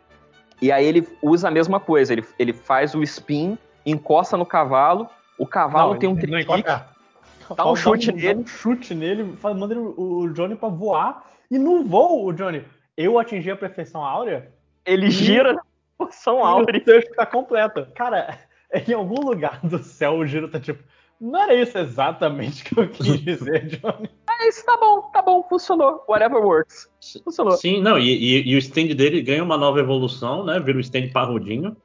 [0.61, 5.09] e aí ele usa a mesma coisa, ele, ele faz o spin, encosta no cavalo,
[5.39, 8.35] o cavalo não, tem um trimelique, dá um chute um, nele.
[8.35, 12.63] Dá um chute nele, manda o Johnny para voar e no voo, o Johnny,
[12.97, 14.53] eu atingi a perfeição áurea.
[14.85, 15.11] Ele e...
[15.11, 15.57] gira
[16.11, 16.79] São áurea.
[16.79, 17.87] O texto tá completo.
[17.95, 18.39] Cara,
[18.87, 20.83] em algum lugar do céu o giro tá tipo.
[21.21, 24.09] Não era isso exatamente que eu quis dizer, Johnny.
[24.31, 26.05] É isso, tá bom, tá bom, funcionou.
[26.09, 26.89] Whatever works.
[27.25, 27.57] Funcionou.
[27.57, 30.61] Sim, não, e, e, e o stand dele ganha uma nova evolução, né?
[30.61, 31.77] Vira o stand parrudinho.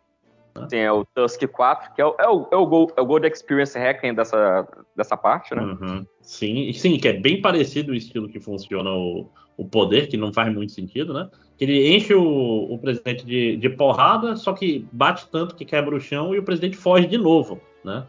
[0.56, 0.68] Né?
[0.70, 3.06] Tem é o Tusk 4, que é o, é o, é o, Gold, é o
[3.06, 5.62] Gold Experience Hacking dessa, dessa parte, né?
[5.62, 6.06] Uhum.
[6.22, 10.32] Sim, sim, que é bem parecido o estilo que funciona o, o poder, que não
[10.32, 11.30] faz muito sentido, né?
[11.58, 15.96] que ele enche o, o presidente de, de, porrada, só que bate tanto que quebra
[15.96, 18.06] o chão e o presidente foge de novo, né?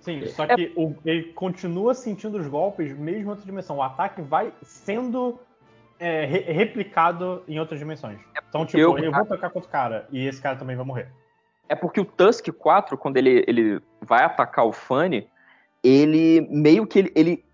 [0.00, 3.78] Sim, só que o, ele continua sentindo os golpes mesmo em outra dimensão.
[3.78, 5.40] O ataque vai sendo
[5.98, 8.20] é, re, replicado em outras dimensões.
[8.36, 10.84] É então, tipo, eu, eu vou tocar contra o cara e esse cara também vai
[10.84, 11.08] morrer.
[11.68, 15.26] É porque o Tusk 4, quando ele, ele vai atacar o Fanny,
[15.82, 17.44] ele meio que ele, ele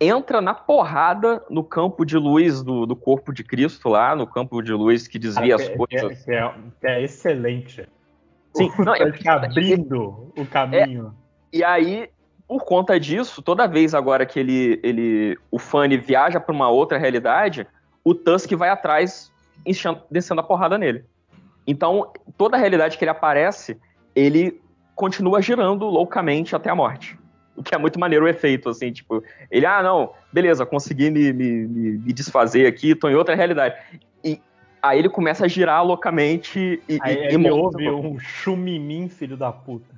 [0.00, 4.62] entra na porrada no campo de luz do, do corpo de Cristo lá, no campo
[4.62, 6.24] de luz que desvia Cara, as que- coisas.
[6.24, 7.88] Que é, que é excelente.
[8.54, 11.14] Sim, não, é- tá abrindo o caminho.
[11.52, 12.08] E aí,
[12.46, 16.98] por conta disso, toda vez agora que ele, ele o Fanny viaja para uma outra
[16.98, 17.66] realidade,
[18.04, 19.32] o Tusk vai atrás,
[19.64, 21.04] enchendo- descendo a porrada nele.
[21.66, 23.76] Então, toda a realidade que ele aparece,
[24.14, 24.60] ele
[24.94, 27.18] continua girando loucamente até a morte.
[27.56, 31.32] O que é muito maneiro o efeito, assim, tipo, ele, ah, não, beleza, consegui me,
[31.32, 33.74] me, me- me desfazer aqui, tô em outra realidade.
[34.22, 34.40] E
[34.82, 37.88] aí ele começa a girar loucamente e, Aí e, e ele morre.
[37.88, 39.94] ouve um chumimim, filho da puta.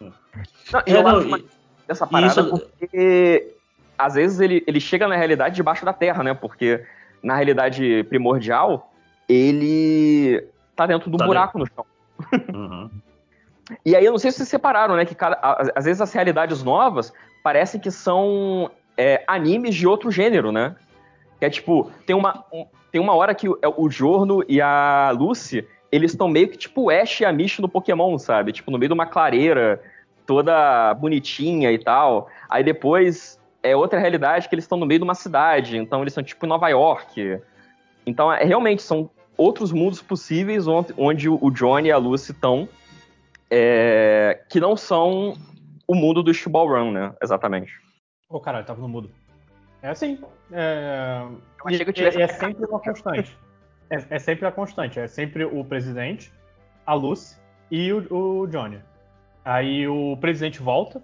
[0.00, 1.52] Não, e É, eu não, acho e- maneiro
[1.86, 3.54] dessa e parada isso- porque
[3.98, 6.32] às vezes ele, ele chega na realidade debaixo da terra, né?
[6.32, 6.82] Porque
[7.22, 8.92] na realidade primordial,
[9.28, 9.99] ele
[10.80, 11.84] tá dentro de um Tá buraco no chão.
[12.54, 12.90] Uhum.
[13.84, 15.04] E aí eu não sei se vocês separaram, né?
[15.04, 15.38] Que cada,
[15.74, 17.12] às vezes as realidades novas
[17.42, 20.74] parecem que são é, animes de outro gênero, né?
[21.38, 25.12] Que é tipo, tem uma, um- tem uma hora que o, o Jorno e a
[25.16, 28.52] Lucy, eles estão meio que tipo o Ash e a Mish no Pokémon, sabe?
[28.52, 29.80] Tipo, no meio de uma clareira,
[30.26, 32.28] toda bonitinha e tal.
[32.48, 36.12] Aí depois é outra realidade que eles estão no meio de uma cidade, então eles
[36.12, 37.38] são tipo em Nova York.
[38.06, 39.08] Então, é, realmente, são
[39.40, 42.68] outros mundos possíveis onde, onde o Johnny e a Lucy estão,
[43.50, 45.34] é, que não são
[45.88, 47.14] o mundo do Stubble Run, né?
[47.22, 47.72] Exatamente.
[48.28, 49.10] Ô, caralho, tava no mudo.
[49.82, 50.20] É assim.
[50.52, 51.22] É...
[51.24, 53.36] Eu achei e- que eu tivesse e é sempre uma constante.
[53.88, 55.00] É, é sempre a constante.
[55.00, 56.30] É sempre o presidente,
[56.86, 57.36] a Lucy
[57.70, 58.78] e o, o Johnny.
[59.44, 61.02] Aí o presidente volta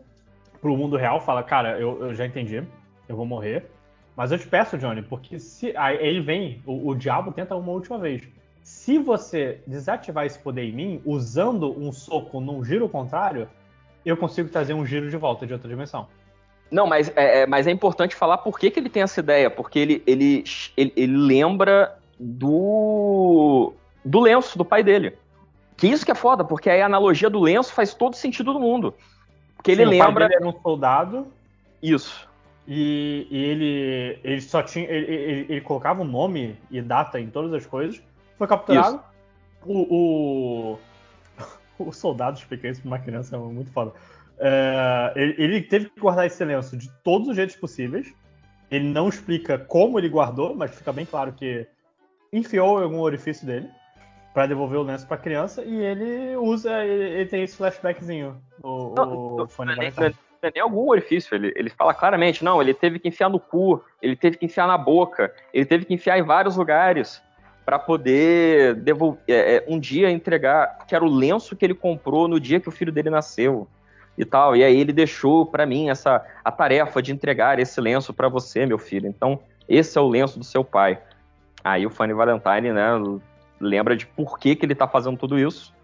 [0.61, 2.63] pro mundo real, fala, cara, eu, eu já entendi,
[3.09, 3.71] eu vou morrer.
[4.17, 5.77] Mas eu te peço, Johnny, porque se.
[5.77, 8.23] Aí ele vem, o, o diabo tenta uma última vez.
[8.63, 13.49] Se você desativar esse poder em mim, usando um soco num giro contrário,
[14.05, 16.09] eu consigo trazer um giro de volta de outra dimensão.
[16.71, 19.51] Não, mas é, é- mas é importante falar por que, que ele tem essa ideia,
[19.51, 20.43] porque ele, ele,
[20.77, 23.73] ele, ele lembra do,
[24.05, 25.17] do lenço do pai dele.
[25.77, 28.59] Que isso que é foda, porque aí a analogia do lenço faz todo sentido do
[28.59, 28.95] mundo.
[29.55, 31.27] Porque ele Sim, o pai lembra dele era um soldado
[31.83, 32.26] isso.
[32.69, 34.87] E, e ele, ele só tinha.
[34.89, 38.03] Ele, ele- ele colocava o nome e data em todas as coisas.
[38.39, 39.01] Foi capturado.
[39.65, 40.79] O, o,
[41.89, 43.93] o soldado explica isso pra uma criança é muito foda.
[44.39, 48.13] É, ele, ele teve que guardar esse lenço de todos os jeitos possíveis.
[48.71, 51.67] Ele não explica como ele guardou, mas fica bem claro que
[52.33, 53.69] enfiou em algum orifício dele
[54.35, 58.37] pra devolver o lenço pra criança e ele usa, ele, ele tem esse flashbackzinho.
[58.63, 59.47] O, Não, nem-
[59.91, 60.26] Valentine.
[60.43, 61.35] Não é nem algum orifício.
[61.35, 64.67] Ele, ele fala claramente, não, ele teve que enfiar no cu, ele teve que enfiar
[64.67, 67.23] na boca, ele teve que enfiar em vários lugares
[67.65, 72.29] para poder devolver, é, é, um dia entregar, que era o lenço que ele comprou
[72.29, 73.67] no dia que o filho dele nasceu
[74.17, 74.55] e tal.
[74.55, 78.65] E aí ele deixou para mim essa a tarefa de entregar esse lenço para você,
[78.65, 79.09] meu filho.
[79.09, 80.99] Então esse é o lenço do seu pai.
[81.65, 82.91] Aí o Fanny Valentine, né,
[83.61, 85.75] lembra de por que, que ele tá fazendo tudo isso.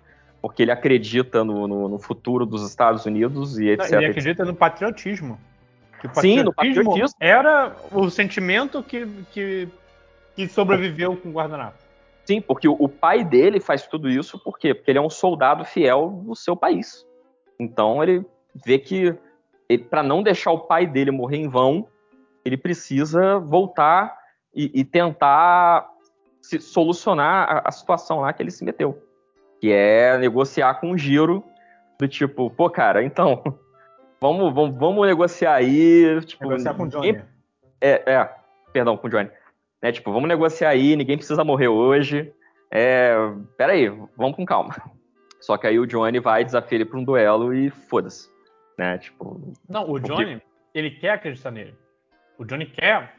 [0.43, 3.93] Porque ele acredita no, no- no futuro dos Estados Unidos e etc.
[3.93, 5.39] Ele acredita no patriotismo.
[6.01, 7.17] Que o Sim, no patriotismo.
[7.21, 9.69] Era o sentimento que, que,
[10.35, 11.79] que sobreviveu com o guardanapo.
[12.27, 14.75] Sim, porque o, o pai dele faz tudo isso por quê?
[14.75, 17.07] Porque ele é um soldado fiel do seu país.
[17.59, 18.27] Então ele
[18.67, 19.17] vê que
[19.89, 21.87] para não deixar o pai dele morrer em vão,
[22.45, 24.15] ele precisa voltar
[24.55, 25.89] e, e tentar
[26.41, 29.01] se- solucionar a, a situação lá que ele se meteu.
[29.63, 31.45] Que é negociar com o giro
[31.97, 33.45] do tipo, pô, cara, então,
[34.21, 36.21] vamos, vamos, vamos negociar aí.
[36.23, 37.25] Tipo, Negociar com o ninguém Johnny.
[37.81, 38.35] é, é,
[38.73, 39.31] perdão, com o Johnny.
[39.81, 42.33] Né, tipo, vamos negociar aí, ninguém precisa morrer hoje.
[42.73, 43.15] É,
[43.57, 44.75] pera aí, vamos com calma.
[45.39, 48.29] Só que aí o Johnny vai desafiar ele pra um duelo e foda-se.
[48.77, 50.43] Né, tipo, Não, o Johnny,
[50.75, 51.77] ele quer acreditar nele.
[52.37, 53.15] O Johnny quer,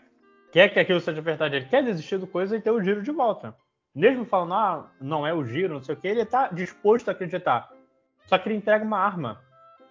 [0.52, 1.56] quer que aquilo seja verdade.
[1.56, 3.56] Ele quer desistir do coisa e ter o giro de volta.
[3.96, 7.12] Mesmo falando, ah, não é o giro, não sei o que, ele tá disposto a
[7.12, 7.70] acreditar.
[8.26, 9.42] Só que ele entrega uma arma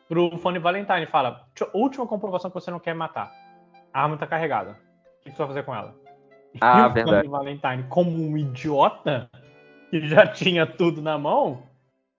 [0.09, 3.33] pro Fanny Valentine e fala: "Tch- última comprovação que você não quer matar.
[3.93, 4.73] A arma tá carregada.
[5.20, 5.95] O que você vai fazer com ela?
[6.61, 7.16] Ah, e o verdade.
[7.16, 9.31] Fanny Valentine, como um idiota,
[9.91, 11.62] que já tinha tudo na mão,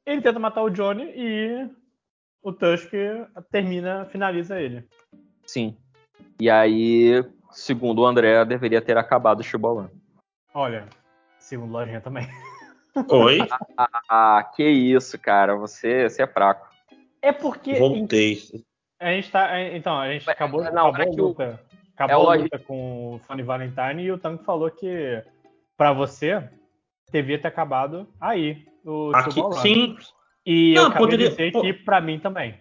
[0.05, 1.69] ele tenta matar o Johnny e
[2.41, 2.91] o Tusk
[3.51, 4.87] termina, finaliza ele.
[5.45, 5.77] sim.
[6.39, 9.89] E aí, segundo o André, deveria ter acabado o Shibalan.
[10.53, 10.87] Olha,
[11.43, 12.27] segundo lojinha também.
[13.09, 13.39] Oi,
[14.09, 16.67] Ah, que isso, cara, você, você é fraco.
[17.21, 18.37] É porque voltei.
[18.99, 19.59] a gente tá.
[19.61, 21.43] Então, a gente acabou, não, acabou é a que o- luta.
[21.43, 25.23] é Acabou o a luta com o Fanny Valentine e o Tango falou que
[25.77, 26.43] pra você
[27.11, 28.65] devia ter acabado aí.
[28.85, 29.97] O Aqui, sim.
[30.45, 31.61] E Não, eu acabei poderia- de dizer pô.
[31.61, 32.59] que pra mim também.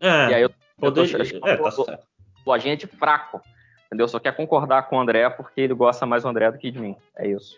[0.00, 0.50] É, E aí eu,
[0.82, 2.06] eu tô é, tá certo.
[2.44, 3.40] lojinha de fraco.
[3.86, 4.06] Entendeu?
[4.08, 6.78] Só quer concordar com o André porque ele gosta mais do André do que de
[6.80, 6.96] mim.
[7.16, 7.56] É isso.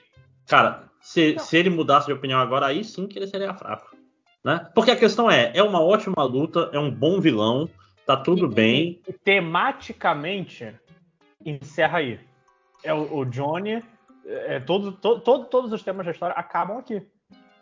[0.49, 3.97] Cara, se, se ele mudasse de opinião agora, aí sim que ele seria fraco.
[4.45, 4.69] Né?
[4.75, 7.69] Porque a questão é, é uma ótima luta, é um bom vilão,
[8.07, 9.01] tá tudo E- bem.
[9.07, 10.73] E, tematicamente,
[11.45, 12.19] encerra aí.
[12.83, 13.83] É o, o Johnny.
[14.27, 17.03] É, todo, to- to- todos os temas da história acabam aqui.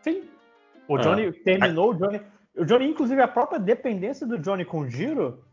[0.00, 0.24] Sim.
[0.88, 1.02] O É.
[1.02, 2.20] Johnny terminou, o Johnny.
[2.56, 5.44] O Johnny, inclusive, a própria dependência do Johnny com o Giro,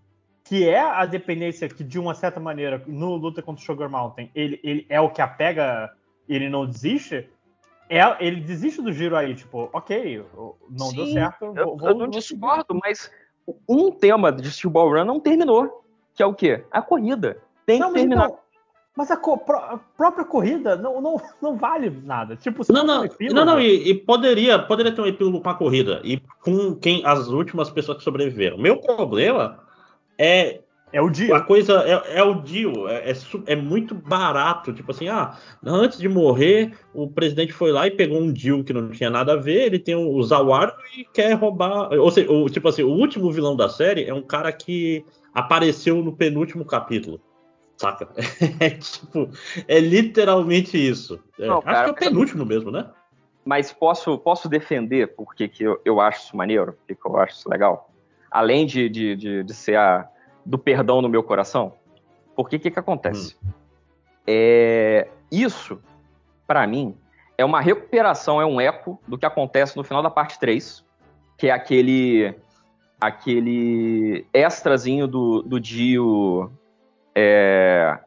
[0.43, 4.31] que é a dependência que, de uma certa maneira, no luta contra o Sugar Mountain,
[4.33, 5.91] ele, ele é o que apega,
[6.27, 7.29] ele não desiste.
[7.89, 10.25] É, ele desiste do giro aí, tipo, ok,
[10.69, 11.53] não Sim, deu certo.
[11.55, 13.11] Eu, vou, eu não discordo, mas
[13.67, 15.83] um tema de Steel Ball Run não terminou.
[16.15, 16.63] Que é o quê?
[16.71, 17.37] A corrida.
[17.65, 18.25] Tem Não, que mas, terminar.
[18.25, 18.39] então,
[18.95, 22.35] mas a, co- a própria corrida não, não, não vale nada.
[22.35, 25.41] Tipo, se Não, um não, epílogo- não, não e, e poderia, poderia ter um epílogo
[25.41, 28.57] com a corrida e com quem as últimas pessoas que sobreviveram.
[28.57, 29.59] Meu problema
[30.17, 30.61] é
[30.93, 31.35] É o dia.
[31.35, 33.13] a coisa é, é o deal, é, é
[33.47, 34.71] é muito barato.
[34.71, 38.71] Tipo assim, ah, antes de morrer, o presidente foi lá e pegou um deal que
[38.71, 39.63] não tinha nada a ver.
[39.63, 41.91] Ele tem o Zawar e quer roubar.
[41.93, 45.03] Ou seja, o, tipo assim, o último vilão da série é um cara que
[45.33, 47.19] apareceu no penúltimo capítulo.
[47.75, 48.07] Saca?
[48.59, 49.29] É tipo,
[49.67, 51.19] é literalmente isso.
[51.39, 52.87] É, Não, acho cara, que é o penúltimo mesmo, né?
[53.43, 57.33] Mas posso, posso defender porque que eu, eu acho isso maneiro, porque que eu acho
[57.33, 57.91] isso legal.
[58.29, 60.07] Além de, de, de, de ser a
[60.45, 61.73] do perdão no meu coração.
[62.35, 63.37] Porque o que, que acontece?
[64.25, 65.79] É, isso,
[66.47, 66.97] pra mim,
[67.37, 70.83] é uma recuperação, é um eco do que acontece no final da parte 3,
[71.37, 72.35] que é aquele
[72.99, 76.49] aquele extrazinho do, do Dio.
[77.13, 77.99] É...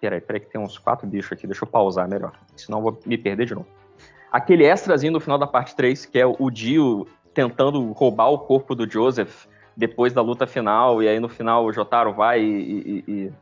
[0.00, 2.98] Peraí, peraí, que tem uns quatro bichos aqui, deixa eu pausar melhor, senão eu vou
[3.04, 3.66] me perder de novo.
[4.32, 8.74] Aquele extrazinho no final da parte 3, que é o Dio tentando roubar o corpo
[8.74, 9.46] do Joseph
[9.80, 13.32] depois da luta final, e aí no final o Jotaro vai e, e, e,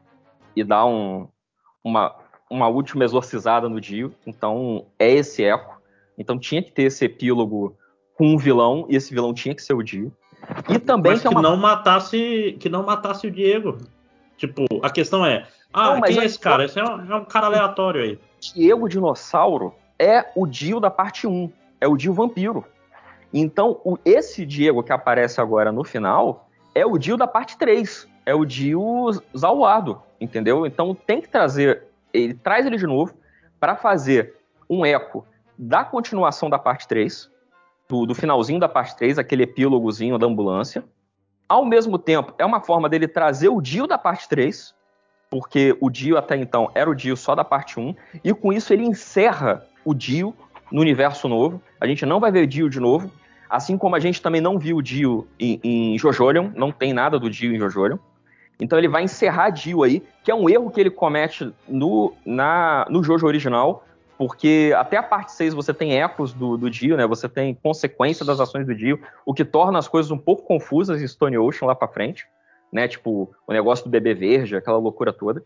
[0.55, 1.27] e dá um,
[1.83, 2.15] uma,
[2.49, 4.15] uma última exorcizada no Dio.
[4.25, 5.83] Então é esse eco.
[6.17, 7.77] Então tinha que ter esse epílogo
[8.17, 10.13] com um vilão, e esse vilão tinha que ser o Dio.
[10.69, 13.77] E também Mas que é uma não matasse, que não matasse o Diego.
[14.37, 16.65] Tipo, a questão é, ah, Não, quem é é esse cara?
[16.65, 18.19] Esse é um, é um cara aleatório aí.
[18.41, 21.51] Diego Dinossauro é o Dio da parte 1.
[21.81, 22.65] É o Dio Vampiro.
[23.33, 28.09] Então, o- esse Diego que aparece agora no final é o Dio da parte 3.
[28.25, 30.67] É o Dio Zauado, entendeu?
[30.67, 31.85] Então tem que trazer.
[32.13, 33.15] Ele traz ele de novo
[33.59, 34.35] para fazer
[34.69, 35.27] um eco
[35.57, 37.31] da continuação da parte 3,
[37.89, 40.85] do, do finalzinho da parte 3, aquele epílogozinho da ambulância.
[41.49, 44.75] Ao mesmo tempo, é uma forma dele trazer o Dio da parte 3,
[45.31, 48.73] porque o Dio até então era o Dio só da parte 1, e com isso
[48.73, 50.35] ele encerra o Dio
[50.71, 51.61] no universo novo.
[51.81, 53.11] A gente não vai ver Dio de novo,
[53.49, 57.19] assim como a gente também não viu o Dio em, em Jojolion, não tem nada
[57.19, 57.99] do Dio em Jojolion.
[58.61, 62.87] Então ele vai encerrar Dio aí, que é um erro que ele comete no, na,
[62.91, 63.85] no Jojo original,
[64.19, 67.07] porque até a parte 6 você tem ecos do, do Dio, né?
[67.07, 71.01] Você tem consequência das ações do Dio, o que torna as coisas um pouco confusas
[71.01, 72.27] em Stone Ocean lá pra frente,
[72.73, 72.89] né?
[72.89, 75.41] Tipo, o negócio do bebê verde, aquela loucura toda.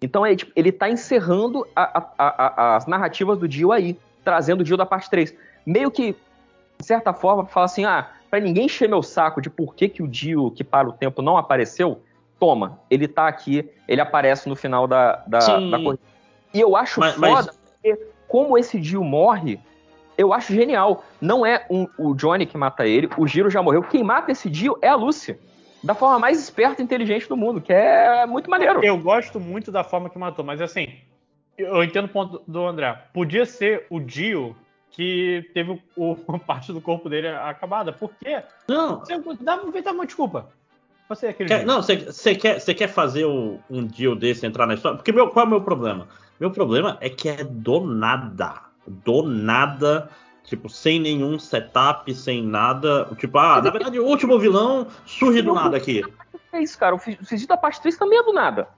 [0.00, 4.60] Então é, tipo, ele tá encerrando a- a- a- as narrativas do Dio aí, trazendo
[4.60, 5.34] o Dio da parte 3.
[5.66, 6.12] Meio que,
[6.78, 10.02] de certa forma, fala assim, ah, pra ninguém encher meu saco de por que, que
[10.02, 12.00] o Dio, que para o tempo, não apareceu,
[12.38, 15.70] toma, ele tá aqui, ele aparece no final da, da, Sim.
[15.70, 16.02] da corrida.
[16.52, 19.58] E eu acho Mas- foda, mas- porque como esse Dio morre,
[20.16, 21.04] eu acho genial.
[21.20, 23.82] Não é um- o Johnny que mata ele, o Giro já morreu.
[23.82, 25.36] Quem mata esse Dio é a Lucy.
[25.82, 28.82] Da forma mais esperta e inteligente do mundo, que é muito maneiro.
[28.82, 30.88] Eu gosto muito da forma que matou, mas assim,
[31.58, 32.92] eu entendo o ponto do André.
[33.12, 34.56] Podia ser o Dio
[34.90, 37.92] que teve o, o- parte do corpo dele acabada.
[37.92, 38.42] Por quê?
[38.68, 40.48] Não, Você dá, dá uma desculpa.
[41.08, 44.66] Você é aquele Quer- não, você quer, cê quer fazer o- um deal desse entrar
[44.66, 44.96] na história?
[44.96, 46.08] Porque meu, qual é o meu problema?
[46.40, 48.62] Meu problema é que é do nada.
[48.86, 50.08] Do nada,
[50.44, 53.06] tipo, sem nenhum setup, sem nada.
[53.18, 56.02] Tipo, ah, na verdade, o último vilão surge do nada aqui.
[56.52, 56.94] É isso, cara.
[56.94, 58.68] O Fugir da parte 3 também é do nada.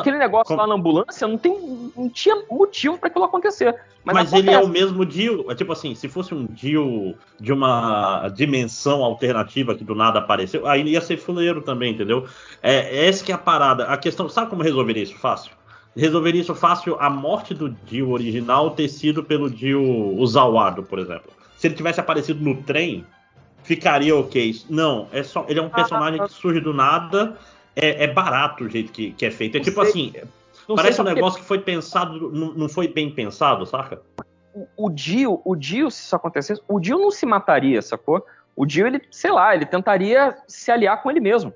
[0.00, 3.74] Aquele negócio como- lá na ambulância não, tem, não tinha motivo pra aquilo acontecer.
[4.04, 5.50] Mas, Mas, ele é o mesmo deal.
[5.50, 10.66] É tipo assim, se fosse um deal de uma dimensão alternativa que do nada apareceu,
[10.66, 12.26] aí ia ser fuleiro também, entendeu?
[12.62, 13.84] É, essa que é a parada.
[13.86, 15.52] A questão, sabe como resolveria isso fácil?
[15.96, 21.30] Resolveria isso fácil a morte do deal original ter sido pelo deal Uzawado, por exemplo.
[21.56, 23.06] Se ele tivesse aparecido no trem,
[23.62, 24.54] ficaria ok.
[24.68, 25.46] Não, é só.
[25.48, 27.36] Ele é um personagem que surge do nada.
[27.76, 29.56] É, é barato o jeito que, que é feito.
[29.56, 29.90] É Não tipo sei.
[29.90, 30.12] assim,
[30.76, 34.00] parece um porque negócio que foi pensado, não, não foi bem pensado, saca?
[34.54, 38.24] o- o Dio, o Dio, se isso acontecesse, o Dio não se mataria, sacou?
[38.54, 41.52] O Dio, ele, sei lá, ele tentaria se aliar com ele mesmo.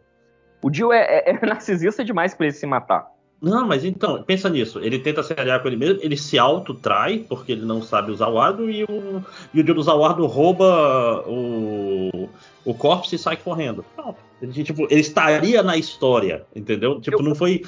[0.61, 3.07] O Dio é, é- é narcisista demais pra ele se matar.
[3.41, 4.81] Não, mas então, pensa nisso.
[4.81, 8.29] Ele tenta se aliar com ele mesmo, ele se auto-trai, porque ele não sabe usar
[8.29, 9.25] o Ardo, e o,
[9.55, 12.29] e o Dio do Zawardo rouba o,
[12.65, 13.85] o corpse e sai correndo.
[13.95, 14.19] Pronto.
[14.43, 17.01] Ele, tipo, ele estaria na história, entendeu?
[17.01, 17.63] Tipo, Eu- não foi.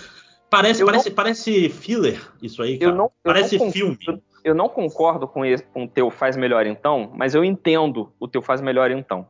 [0.48, 2.94] Parece, Eu parece, parece filler isso aí, Eu cara.
[2.94, 3.98] não- eu parece não filme.
[4.42, 8.26] Eu não concordo com, esse, com o teu faz melhor então, mas eu entendo o
[8.26, 9.28] teu faz melhor então.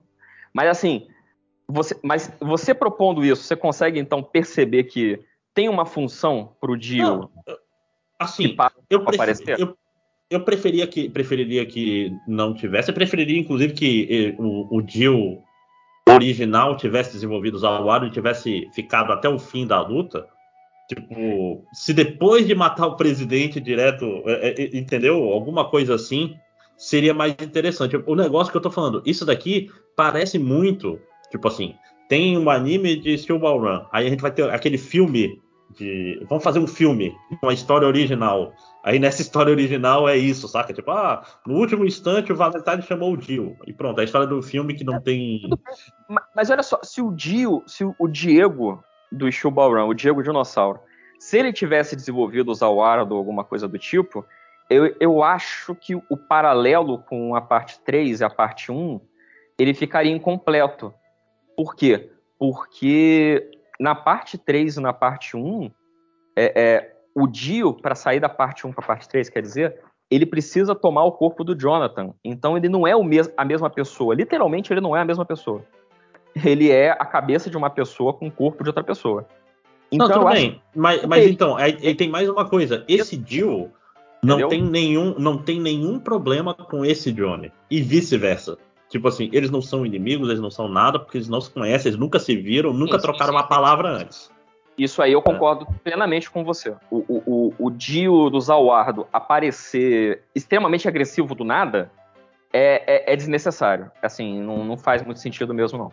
[0.55, 1.07] Mas assim,
[1.69, 5.21] você, mas você propondo isso, você consegue então perceber que
[5.55, 7.31] tem uma função pro Dio Não,
[8.19, 8.57] assim,
[8.89, 9.05] eu,
[9.59, 9.79] eu,
[10.31, 12.91] eu preferia que, preferiria que não tivesse.
[12.91, 15.43] Eu preferiria, inclusive, que eh, o, o Jill
[16.09, 20.27] original tivesse desenvolvido o Zawaro e tivesse ficado até o fim da luta.
[20.89, 25.17] Tipo, se depois de matar o presidente direto, eh, eh, entendeu?
[25.31, 26.37] Alguma coisa assim,
[26.77, 27.97] seria mais interessante.
[28.07, 31.01] O negócio que eu tô falando, isso daqui parece muito,
[31.31, 31.75] tipo assim,
[32.11, 35.41] tem um anime de Steel Ball Run, aí a gente vai ter aquele filme
[35.79, 36.21] de.
[36.29, 38.53] Vamos fazer um filme, uma história original.
[38.83, 40.73] Aí nessa história original é isso, saca?
[40.73, 43.57] Tipo, ah, no último instante o Valentine chamou o Jill.
[43.65, 45.49] E pronto, é a história do filme que não tem.
[46.09, 48.83] Ma- Mas olha só, se o Dio, se o Diego
[49.13, 50.81] do Steel Ball Run, o Diego Dinossauro,
[51.21, 54.25] se ele tivesse desenvolvido o Zawardo ou alguma coisa do tipo,
[54.69, 59.01] eu, eu acho que o paralelo com a parte 3 e a parte 1,
[59.57, 60.93] ele ficaria incompleto.
[61.61, 62.09] Por quê?
[62.39, 65.71] Porque na parte 3 e na parte 1,
[66.35, 69.77] é, é, o Dio, para sair da parte 1 para a parte 3, quer dizer,
[70.11, 72.15] ele precisa tomar o corpo do Jonathan.
[72.25, 74.15] Então ele não é o mes a mesma pessoa.
[74.15, 75.63] Literalmente, ele não é a mesma pessoa.
[76.35, 79.27] Ele é a cabeça de uma pessoa com o corpo de outra pessoa.
[79.93, 80.63] Então, não, tudo eu acho- bem.
[80.75, 82.87] Mas, mas então, aí, aí tem mais uma coisa.
[82.89, 83.71] Esse Jill
[84.23, 84.49] não Entendeu?
[84.49, 87.53] tem, nenhum, não tem nenhum problema com esse Johnny.
[87.71, 88.57] E vice-versa.
[88.91, 91.91] Tipo assim, eles não são inimigos, eles não são nada, porque eles não se conhecem,
[91.91, 94.31] eles nunca se viram, nunca sim, trocaram sim, uma palavra antes.
[94.77, 96.75] Isso aí eu concordo plenamente com você.
[96.91, 101.91] O, o, o, o Dio do Zawardo aparecer extremamente agressivo do nada
[102.53, 103.91] é, é, é desnecessário.
[104.03, 105.93] Assim, não, não faz muito sentido mesmo, não.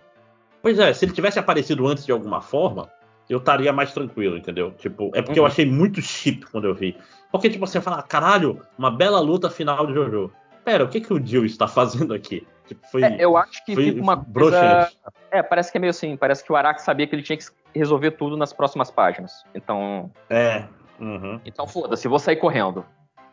[0.61, 2.89] Pois é, se ele tivesse aparecido antes de alguma forma,
[3.29, 4.71] eu estaria mais tranquilo, entendeu?
[4.71, 5.47] Tipo, é porque eu Uhum.
[5.47, 6.97] achei muito chip quando eu vi.
[7.31, 10.31] Porque, tipo, você fala, caralho, uma bela luta final de Jojo.
[10.63, 12.47] Pera, o que, que o Jill está fazendo aqui?
[12.67, 14.91] Tipo, foi, É, eu acho que foi fica uma coisa...
[15.31, 17.45] É, parece que é meio assim, parece que o Araki sabia que ele tinha que
[17.73, 19.43] resolver tudo nas próximas páginas.
[19.55, 20.65] Então, É.
[20.99, 21.39] uhum.
[21.45, 22.85] então foda-se, vou sair correndo.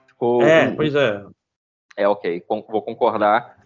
[0.06, 0.42] Ficou...
[0.42, 1.24] É, pois é.
[1.96, 3.56] É, ok, con- vou concordar.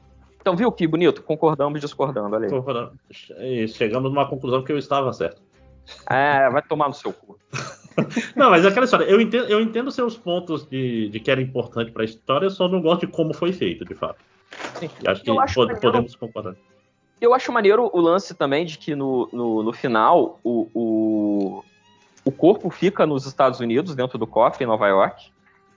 [0.41, 1.23] Então, viu que bonito?
[1.23, 3.63] Concordamos discordando, olha aí.
[3.65, 5.43] E Chegamos numa conclusão que eu estava certo.
[6.09, 7.39] É, vai tomar no seu cu.
[8.37, 11.41] Não, mas é aquela história, eu entendo, eu entendo seus pontos de, de que era
[11.43, 14.23] importante pra história, eu só não gosto de como foi feito, de fato.
[14.79, 14.91] Sim.
[15.07, 16.55] Acho que Eu acho pod- maneiro- podemos concordar.
[17.21, 21.65] Eu acho maneiro o lance também de que no, no, no final o, o,
[22.25, 25.31] o corpo fica nos Estados Unidos, dentro do cofre, em Nova York.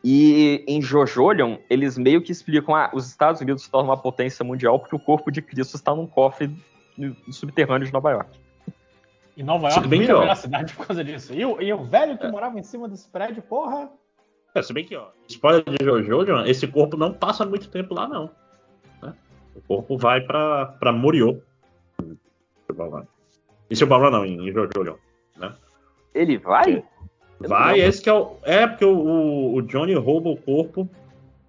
[0.03, 4.43] E em Jojolion, eles meio que explicam: ah, os Estados Unidos se tornam uma potência
[4.45, 6.49] mundial porque o corpo de Cristo está num cofre
[7.31, 8.39] subterrâneo de Nova York.
[9.37, 11.33] E Nova York bem que, a ó, melhor cidade por causa disso.
[11.33, 12.17] E, o- e o velho É.
[12.17, 13.89] que morava em cima desse prédio, porra.
[14.53, 18.07] É, se bem que, ó, spoiler de Jojo, esse corpo não passa muito tempo lá,
[18.07, 18.29] não.
[19.61, 19.65] Né?
[19.67, 21.37] O corpo vai pra, pra Moriô.
[23.69, 24.97] Em seu Balrog não, em Jojo, John.
[26.13, 26.77] Ele vai?
[26.77, 26.83] Eu
[27.41, 28.35] não Vai, esse que é o.
[28.43, 30.87] É, porque o, o- Johnny rouba o corpo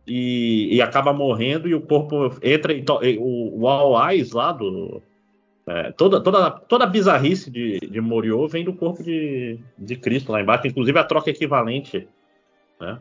[0.06, 4.30] e, e acaba morrendo e o corpo entra e to- e o, o All Eyes
[4.32, 5.02] lá do.
[5.66, 10.30] é, toda, toda, toda a bizarrice de, de Moriô vem do corpo de, de Cristo
[10.32, 12.08] lá embaixo, inclusive a troca equivalente.
[12.80, 12.98] Né?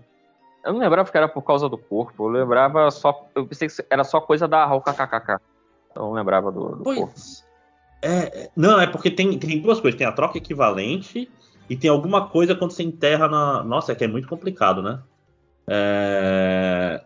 [0.64, 2.26] Eu não lembrava que era por causa do corpo.
[2.26, 3.28] Eu lembrava só.
[3.36, 5.40] Eu pensei que era só coisa da Hulk KKK.
[5.96, 7.12] Eu não lembrava do, do corpo.
[7.14, 7.46] Pois.
[8.02, 9.98] É, é, não, é porque tem, tem duas coisas.
[9.98, 11.30] Tem a troca equivalente
[11.70, 13.64] e tem alguma coisa quando você enterra na.
[13.64, 15.00] Nossa, é que é muito complicado, né?
[15.68, 17.04] É,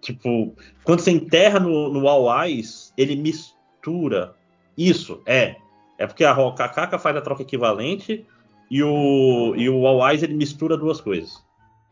[0.00, 0.54] Tipo,
[0.84, 4.34] quando você enterra no, no All Eyes, ele mistura.
[4.76, 5.56] Isso, é.
[5.98, 8.24] É porque a Rokakaka faz a troca equivalente
[8.70, 11.44] e o, e o All Eyes ele mistura duas coisas.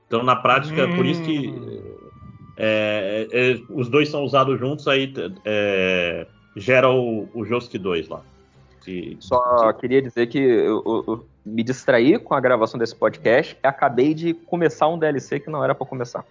[0.06, 1.52] Então, na prática, é por isso que
[2.56, 5.12] é, é, é, os dois são usados juntos, aí
[5.44, 6.26] é,
[6.56, 8.22] gera o, o Josuke 2 lá.
[8.84, 13.56] Que- Só queria dizer que eu, eu- eu me distraí com a gravação desse podcast
[13.62, 16.24] e acabei de começar um DLC que não era pra começar.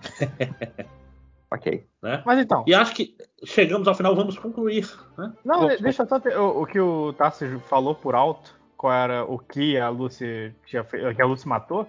[1.50, 1.84] ok.
[2.02, 2.22] né?
[2.24, 2.64] Mas então.
[2.66, 3.14] E acho que
[3.44, 4.88] chegamos ao final, vamos concluir.
[5.18, 5.32] Né?
[5.44, 8.92] Não, de- deixa eu só ter, o, o que o Tarso falou por alto, qual
[8.92, 11.86] era o que a Lucy tinha fe- que a Lucy matou.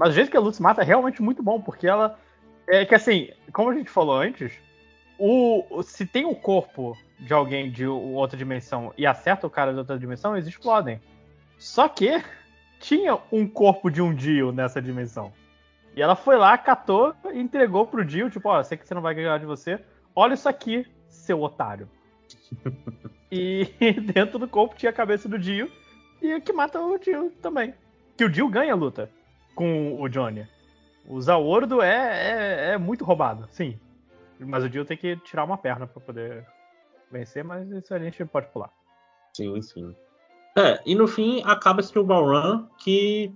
[0.00, 2.18] Mas o jeito que a Lucy mata é realmente muito bom, porque ela.
[2.66, 4.50] É que assim, como a gente falou antes,
[5.18, 9.78] o, se tem o corpo de alguém de outra dimensão e acerta o cara de
[9.78, 11.02] outra dimensão, eles explodem.
[11.58, 12.24] Só que
[12.78, 15.34] tinha um corpo de um Dio nessa dimensão.
[15.94, 19.02] E ela foi lá, catou e entregou pro Dio, tipo, ó, sei que você não
[19.02, 19.78] vai ganhar de você.
[20.16, 21.86] Olha isso aqui, seu otário.
[23.30, 23.66] e
[24.14, 25.70] dentro do corpo tinha a cabeça do Dio
[26.22, 27.74] e que mata o Dio também.
[28.16, 29.10] Que o Dio ganha a luta
[29.60, 30.48] com o Johnny.
[31.06, 33.78] O Zaordo é, é, é muito roubado, sim.
[34.38, 36.46] Mas o Dio tem que tirar uma perna para poder
[37.12, 38.70] vencer, mas isso a gente pode pular.
[39.34, 39.94] Sim, sim.
[40.56, 43.30] É, e no fim acaba esse Run, que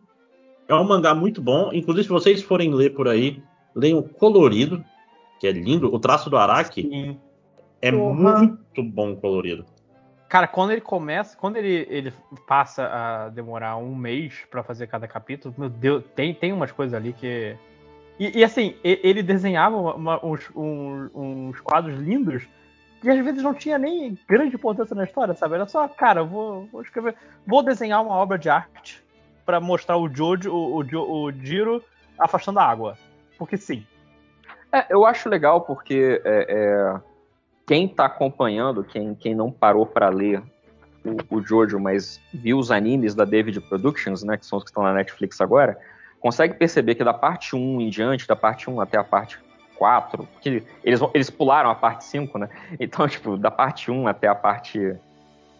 [0.66, 1.70] é um mangá muito bom.
[1.74, 3.42] Inclusive, se vocês forem ler por aí,
[3.74, 4.82] leiam colorido,
[5.38, 5.94] que é lindo.
[5.94, 7.20] O traço do Araki sim.
[7.82, 8.38] é Porra.
[8.38, 9.66] muito bom colorido.
[10.34, 12.12] Cara, quando ele começa, quando ele, ele
[12.44, 16.92] passa a demorar um mês para fazer cada capítulo, meu Deus, tem, tem umas coisas
[16.92, 17.56] ali que.
[18.18, 22.42] E, e assim, ele desenhava uma, uns, uns, quadros lindos
[23.04, 25.54] e às vezes não tinha nem grande importância na história, sabe?
[25.54, 27.14] Era só, cara, vou, vou escrever,
[27.46, 29.04] vou desenhar uma obra de arte
[29.46, 31.80] para mostrar o Jojo, o, o, o Jiro
[32.18, 32.98] afastando a água.
[33.38, 33.86] Porque sim.
[34.72, 37.00] É, eu acho legal porque é, é,
[37.66, 40.42] quem tá acompanhando, quem, quem não parou para ler
[41.04, 44.70] o, o Jojo, mas viu os animes da David Productions, né, que são os que
[44.70, 45.78] estão na Netflix agora,
[46.20, 49.38] consegue perceber que da parte 1 em diante, da parte 1 até a parte
[49.76, 52.48] 4, porque eles, eles pularam a parte 5, né?
[52.78, 54.96] Então, tipo, da parte 1 até a parte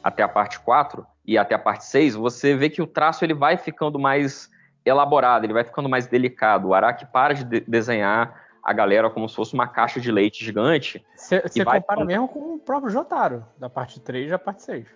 [0.02, 3.32] até a parte 4 e até a parte 6, você vê que o traço ele
[3.32, 4.51] vai ficando mais
[4.85, 6.68] elaborado, ele vai ficando mais delicado.
[6.68, 11.04] O Araki para de desenhar a galera como se fosse uma caixa de leite gigante.
[11.14, 12.04] Você compara vai...
[12.04, 14.86] mesmo com o próprio Jotaro, da parte 3 e a parte 6.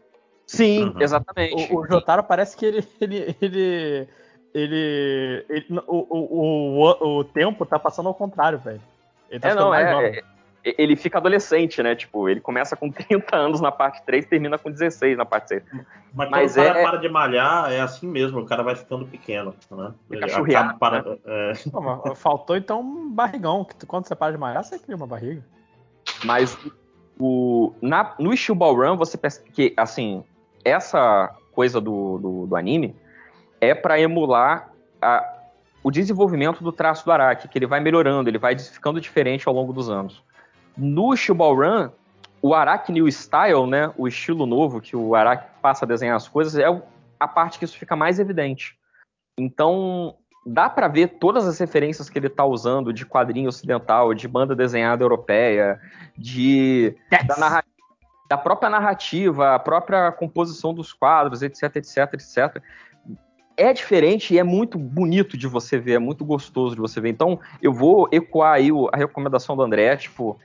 [0.46, 1.00] Sim, uhum.
[1.02, 1.72] exatamente.
[1.72, 4.08] O, o, Jotaro parece que ele, ele, ele,
[4.54, 8.80] ele, ele o, o, o, o tempo tá passando ao contrário, velho.
[9.30, 10.22] Ele tá é, não, é, é,
[10.64, 11.94] ele fica adolescente, né?
[11.94, 15.48] Tipo, ele começa com 30 anos na parte 3 e termina com 16 na parte
[15.48, 15.62] 6.
[16.14, 16.82] Mas, Mas quando o cara é...
[16.82, 19.92] para de malhar, é assim mesmo, o cara vai ficando pequeno, né?
[20.10, 21.02] Fica churriado, para...
[21.02, 21.18] né?
[21.26, 21.52] é...
[21.70, 25.44] Pô, faltou então um barrigão, que quando você para de malhar, você cria uma barriga.
[26.24, 26.58] Mas
[27.18, 30.24] o, na, no Steel Ball Run, você percebe que, assim,
[30.64, 32.96] essa coisa do, do, do anime
[33.60, 34.70] é para emular
[35.00, 35.38] a,
[35.82, 39.54] o desenvolvimento do traço do Araki, que ele vai melhorando, ele vai ficando diferente ao
[39.54, 40.22] longo dos anos.
[40.76, 41.90] No Shibal Run,
[42.40, 46.28] o Araki New Style, né, o estilo novo que o Araki passa a desenhar as
[46.28, 46.66] coisas, é
[47.18, 48.78] a parte que isso fica mais evidente.
[49.38, 50.14] Então,
[50.46, 54.54] dá para ver todas as referências que ele está usando de quadrinho ocidental, de banda
[54.54, 55.80] desenhada europeia,
[56.16, 57.26] de yes.
[57.26, 57.62] da,
[58.28, 62.62] da, própria narrativa, a própria composição dos quadros, etc, etc, etc
[63.58, 67.08] é diferente e é muito bonito de você ver, é muito gostoso de você ver.
[67.08, 70.38] Então, eu vou ecoar aí a recomendação do André, tipo,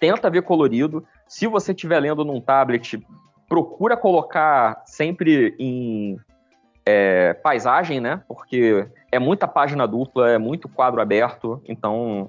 [0.00, 1.04] tenta ver colorido.
[1.28, 3.00] Se você estiver lendo num tablet,
[3.48, 6.18] procura colocar sempre em
[6.84, 8.22] é, paisagem, né?
[8.26, 12.28] Porque é muita página dupla, é muito quadro aberto, então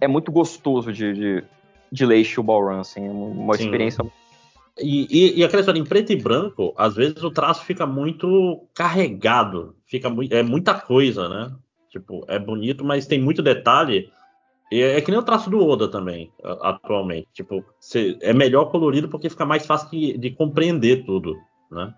[0.00, 1.44] é muito gostoso de, de,
[1.90, 3.64] de ler Steel Ball Run, assim, é uma Sim.
[3.64, 4.04] experiência
[4.78, 8.68] e, e, e, aquela história, em preto e branco, às vezes o traço fica muito
[8.74, 11.52] carregado, fica muito, é muita coisa, né?
[11.90, 14.10] Tipo, é bonito, mas tem muito detalhe.
[14.70, 17.28] E é, é que nem o traço do Oda também, atualmente.
[17.32, 21.36] Tipo, cê, é melhor colorido porque fica mais fácil de, de compreender tudo,
[21.70, 21.94] né?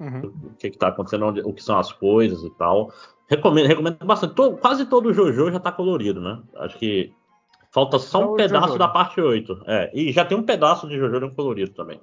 [0.00, 0.32] Uhum.
[0.44, 2.92] O que, está acontecendo, onde, o que são as coisas e tal.
[3.28, 4.34] Recomendo, recomendo bastante.
[4.34, 6.40] Todo, quase todo o JoJo já está colorido, né?
[6.56, 7.12] Acho que
[7.70, 8.78] Falta só um pedaço Jojo.
[8.78, 9.62] da parte 8.
[9.66, 12.00] É, e já tem um pedaço de Jojo colorido também.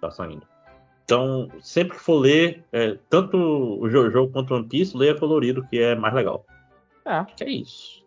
[0.00, 0.46] Tá saindo.
[1.04, 5.66] Então, sempre que for ler, é, tanto o Jojo quanto o One Piece, leia colorido,
[5.66, 6.44] que é mais legal.
[7.04, 7.14] É.
[7.14, 7.99] Acho que é isso.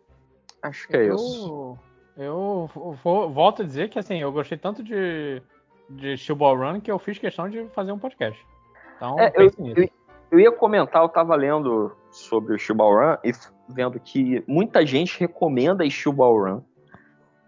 [0.64, 1.78] Acho que é eu, isso.
[2.18, 2.70] Eu
[3.04, 5.42] vou, volto a dizer que assim, eu gostei tanto de,
[5.90, 8.40] de Steel Ball Run que eu fiz questão de fazer um podcast.
[8.96, 9.90] Então, é, eu, eu,
[10.32, 13.32] eu, ia comentar, eu tava lendo sobre o Steel Ball Run e
[13.68, 16.62] vendo que muita gente recomenda Steel Ball Run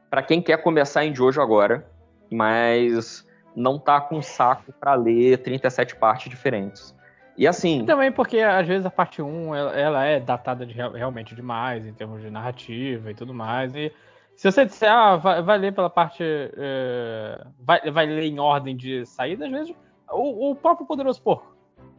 [0.10, 1.90] para quem quer começar em Jojo agora,
[2.32, 3.26] mas
[3.56, 6.96] não tá com saco para ler 37 partes diferentes.
[7.38, 7.82] E assim.
[7.82, 11.86] E também porque às vezes a parte 1 ela, ela é datada de, realmente demais
[11.86, 13.76] em termos de narrativa e tudo mais.
[13.76, 13.91] E
[14.36, 16.24] se você disser, ah, vai, vai ler pela parte.
[16.24, 19.76] É, vai, vai ler em ordem de saída, às vezes
[20.10, 21.56] o, o próprio Poderoso Porco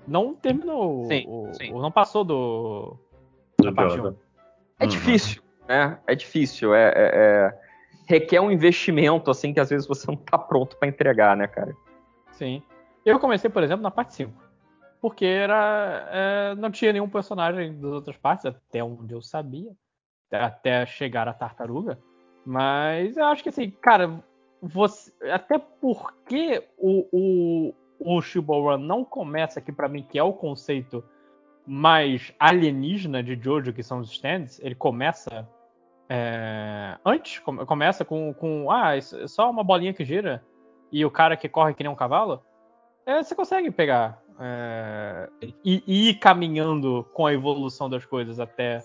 [0.07, 1.05] não terminou.
[1.07, 1.73] Sim, o, sim.
[1.73, 2.97] O, não passou do.
[3.61, 4.07] do parte 1.
[4.79, 4.89] É uhum.
[4.89, 5.99] difícil, né?
[6.07, 6.75] É difícil.
[6.75, 7.67] é, é, é
[8.07, 11.75] requer um investimento, assim, que às vezes você não tá pronto para entregar, né, cara?
[12.33, 12.63] Sim.
[13.05, 14.33] Eu comecei, por exemplo, na parte 5.
[15.01, 16.09] Porque era.
[16.11, 19.71] É, não tinha nenhum personagem das outras partes, até onde eu sabia.
[20.31, 21.99] Até chegar a tartaruga.
[22.45, 24.23] Mas eu acho que assim, cara,
[24.61, 30.33] você, até porque o, o, o Run não começa aqui para mim, que é o
[30.33, 31.05] conceito
[31.67, 35.49] mais alienígena de Jojo, que são os stands, ele começa
[36.09, 40.45] é, antes, começa com, com ah, é só uma bolinha que gira
[40.93, 42.41] e o cara que corre que nem um cavalo,
[43.05, 45.29] é, você consegue pegar é,
[45.65, 48.83] e, e, ir caminhando com a evolução das coisas até,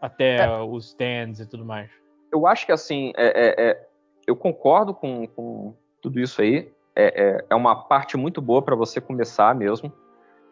[0.00, 0.62] até é.
[0.62, 1.90] os stands e tudo mais.
[2.32, 3.88] Eu acho que assim, é, é,
[4.26, 6.70] eu concordo com, com, tudo isso aí.
[6.94, 9.90] É, uma parte muito boa para você começar mesmo,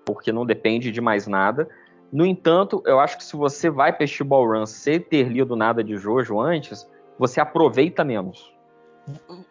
[0.06, 1.68] porque não depende de mais nada.
[2.12, 5.84] No entanto, eu acho que se você vai para este Run sem ter lido nada
[5.84, 6.88] de Jojo antes,
[7.18, 8.52] você aproveita menos.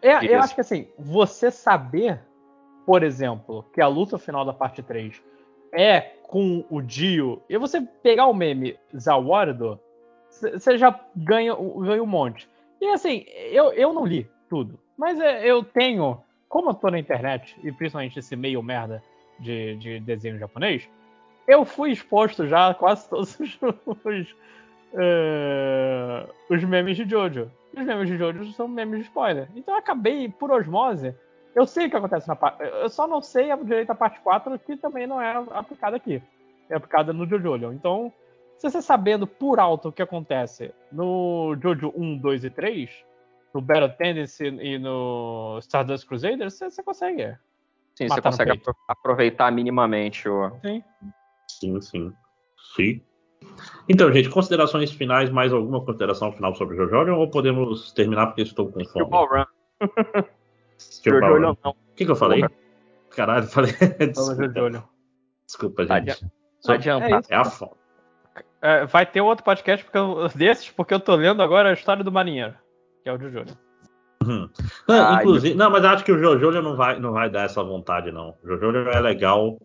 [0.02, 2.20] É, eu acho que assim, você saber,
[2.90, 5.22] por exemplo, que a luta final da parte 3
[5.72, 9.78] é com o Dio, e você pegar o meme Zawardo,
[10.28, 12.50] você já ganha, ganha um monte.
[12.80, 16.98] E assim, eu, eu não li tudo, mas é, eu tenho, como eu tô na
[16.98, 19.00] internet, e principalmente esse meio merda
[19.38, 20.88] de, de desenho japonês,
[21.46, 23.56] eu fui exposto já a quase todos os,
[24.04, 24.32] os,
[24.94, 27.52] uh, os memes de Jojo.
[27.72, 29.48] E os memes de Jojo são memes de spoiler.
[29.54, 31.14] Então eu acabei, por osmose,
[31.54, 32.62] eu sei o que acontece na parte.
[32.62, 36.22] Eu só não sei a direita parte 4, que também não é aplicada aqui.
[36.68, 37.72] É aplicada no Jojo.
[37.72, 38.12] Então,
[38.58, 42.90] se você sabendo por alto o que acontece no Jojo 1, 2 e 3,
[43.52, 47.36] no Battle Tendency e no Stardust Crusaders, você, você consegue.
[47.96, 50.50] Sim, você consegue aproveitar minimamente o.
[50.60, 50.84] Sim.
[51.48, 52.12] Sim, sim.
[52.76, 53.02] Sim.
[53.88, 58.42] Então, gente, considerações finais, mais alguma consideração final sobre o Jojo ou podemos terminar porque
[58.42, 59.10] estou com fome?
[59.10, 59.44] Run.
[61.04, 61.52] Jojo não.
[61.62, 62.44] O que, que eu falei?
[63.10, 63.72] Caralho, falei.
[64.12, 64.48] Desculpa,
[65.46, 66.26] Desculpa gente.
[66.60, 67.22] Só adiantar.
[67.28, 67.72] É, é a fome.
[68.62, 72.04] É, vai ter outro podcast porque eu, desses, porque eu tô lendo agora a história
[72.04, 72.54] do marinheiro,
[73.02, 73.44] que é o Jojo.
[74.22, 74.50] Uhum.
[74.86, 78.12] Não, inclusive, não, mas acho que o Jojo não vai, não vai dar essa vontade,
[78.12, 78.34] não.
[78.44, 79.58] O Jojo é legal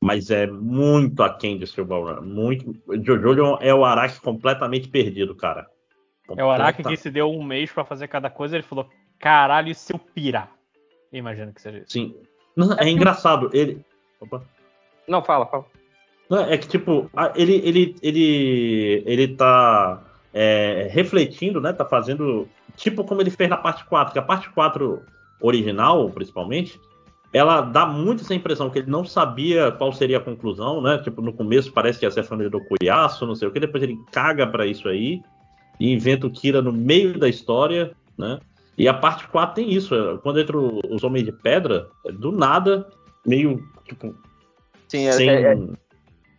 [0.00, 2.22] mas é muito aquém de Silver Run.
[2.22, 2.72] Muito.
[3.02, 5.66] Jojo é o Araki completamente perdido, cara.
[6.26, 6.42] Completa...
[6.42, 8.56] É o Araki que se deu um mês para fazer cada coisa.
[8.56, 8.88] Ele falou:
[9.18, 10.52] caralho, e se eu pirar?
[11.12, 11.90] Imagino que seja isso.
[11.90, 12.14] Sim.
[12.56, 13.50] Não, é, é engraçado.
[13.52, 13.84] Ele.
[14.20, 14.42] Opa.
[15.06, 15.64] Não, fala, fala.
[16.28, 20.02] Não, é que, tipo, ele, ele, ele, ele tá
[20.32, 21.72] é, refletindo, né?
[21.72, 22.48] Tá fazendo.
[22.76, 25.02] Tipo como ele fez na parte 4, que a parte 4
[25.40, 26.78] original, principalmente,
[27.32, 30.98] ela dá muito essa impressão que ele não sabia qual seria a conclusão, né?
[30.98, 33.60] Tipo, no começo parece que ia ser a família do Cuiaço, não sei o que,
[33.60, 35.20] depois ele caga para isso aí
[35.80, 38.38] e inventa o Kira no meio da história, né?
[38.78, 42.30] E a parte 4 tem isso, é, quando entra os Homens de Pedra, é do
[42.30, 42.88] nada,
[43.26, 44.14] meio, tipo...
[44.86, 45.28] Sim, é, sem...
[45.28, 45.56] é, é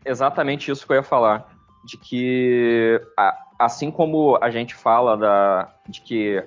[0.05, 1.53] exatamente isso que eu ia falar,
[1.83, 3.01] de que,
[3.59, 6.41] assim como a gente fala da, de que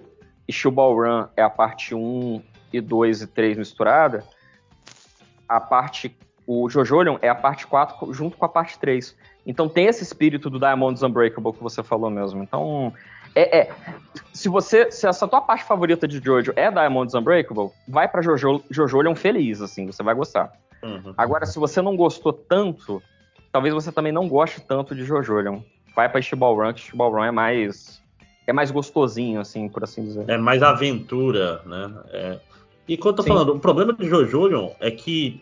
[0.48, 4.24] Ishubal Run é a parte 1 e 2 e 3 misturada,
[5.48, 6.16] a parte.
[6.44, 9.16] O Jojolion é a parte 4 junto com a parte 3.
[9.46, 12.42] Então tem esse espírito do Diamonds Unbreakable que você falou mesmo.
[12.42, 12.92] Então.
[13.34, 13.70] É, é,
[14.32, 18.62] se você se essa tua parte favorita de Jojo é Diamonds Unbreakable, vai para Jojo
[18.70, 20.52] Jojolion feliz assim, você vai gostar.
[20.82, 21.14] Uhum.
[21.16, 23.02] Agora se você não gostou tanto,
[23.50, 25.60] talvez você também não goste tanto de Jojolion.
[25.94, 28.02] Vai para Stibal Run, que Stibal Run é mais
[28.46, 30.28] é mais gostosinho assim, por assim dizer.
[30.28, 31.92] É mais aventura, né?
[32.10, 32.40] É,
[32.86, 33.28] e quando eu tô Sim.
[33.28, 35.40] falando, o problema de Jojo é que.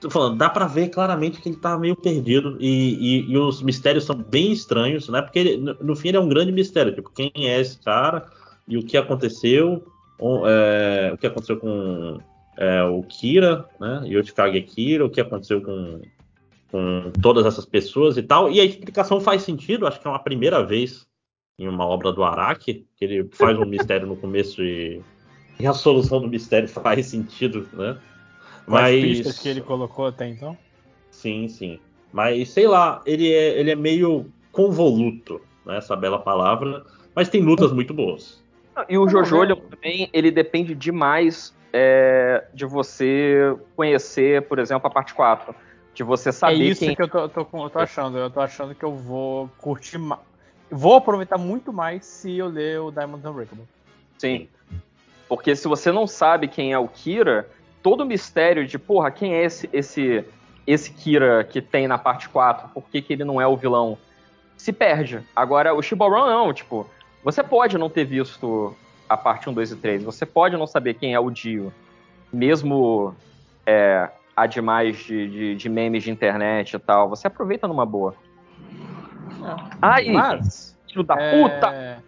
[0.00, 3.60] Tô falando, dá pra ver claramente que ele tá meio perdido e, e, e os
[3.62, 5.20] mistérios são bem estranhos, né?
[5.20, 6.94] Porque ele, no fim ele é um grande mistério.
[6.94, 8.26] Tipo, quem é esse cara
[8.66, 9.84] e o que aconteceu,
[10.18, 12.18] o, é, o que aconteceu com
[12.56, 14.02] é, o Kira, né?
[14.06, 16.00] Yoshikage Kira, o que aconteceu com,
[16.70, 18.50] com todas essas pessoas e tal.
[18.50, 21.06] E a explicação faz sentido, acho que é uma primeira vez
[21.58, 25.02] em uma obra do Araki, que ele faz um mistério no começo e
[25.60, 27.98] e a solução do mistério faz sentido, né?
[28.70, 30.56] Mas As pistas que ele colocou até então?
[31.10, 31.80] Sim, sim.
[32.12, 35.78] Mas sei lá, ele é, ele é meio convoluto, né?
[35.78, 36.84] Essa bela palavra.
[37.14, 38.40] Mas tem lutas muito boas.
[38.88, 44.90] E o Jojo ele, também, ele depende demais é, de você conhecer, por exemplo, a
[44.90, 45.54] parte 4.
[45.92, 46.54] De você saber.
[46.54, 46.94] É isso quem...
[46.94, 48.16] que eu tô, tô, eu tô achando.
[48.18, 50.20] Eu tô achando que eu vou curtir mais.
[50.70, 53.64] Vou aproveitar muito mais se eu ler o Diamond Unbreakable.
[54.16, 54.48] Sim.
[55.28, 57.48] Porque se você não sabe quem é o Kira,
[57.82, 60.24] todo o mistério de, porra, quem é esse esse
[60.66, 63.98] esse Kira que tem na parte 4, por que, que ele não é o vilão,
[64.56, 65.20] se perde.
[65.34, 66.86] Agora, o Shibaron não, tipo,
[67.24, 68.76] você pode não ter visto
[69.08, 71.72] a parte 1, 2 e 3, você pode não saber quem é o Dio,
[72.32, 73.14] mesmo
[73.66, 78.14] é, há demais de, de, de, memes de internet e tal, você aproveita numa boa.
[79.82, 81.42] Aí, Mas, filho da é...
[81.42, 82.04] puta!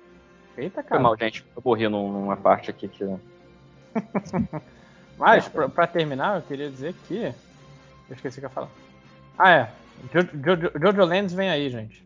[0.56, 0.96] Eita, cara.
[0.96, 1.44] Foi mal, gente.
[1.56, 3.04] Eu morri numa parte aqui que.
[5.22, 7.16] Mas, pra, pra, terminar, eu queria dizer que.
[7.26, 8.68] Eu esqueci o que eu ia falar.
[9.38, 9.68] Ah, é.
[10.12, 12.02] Jojo, Jojo Lands vem aí, gente.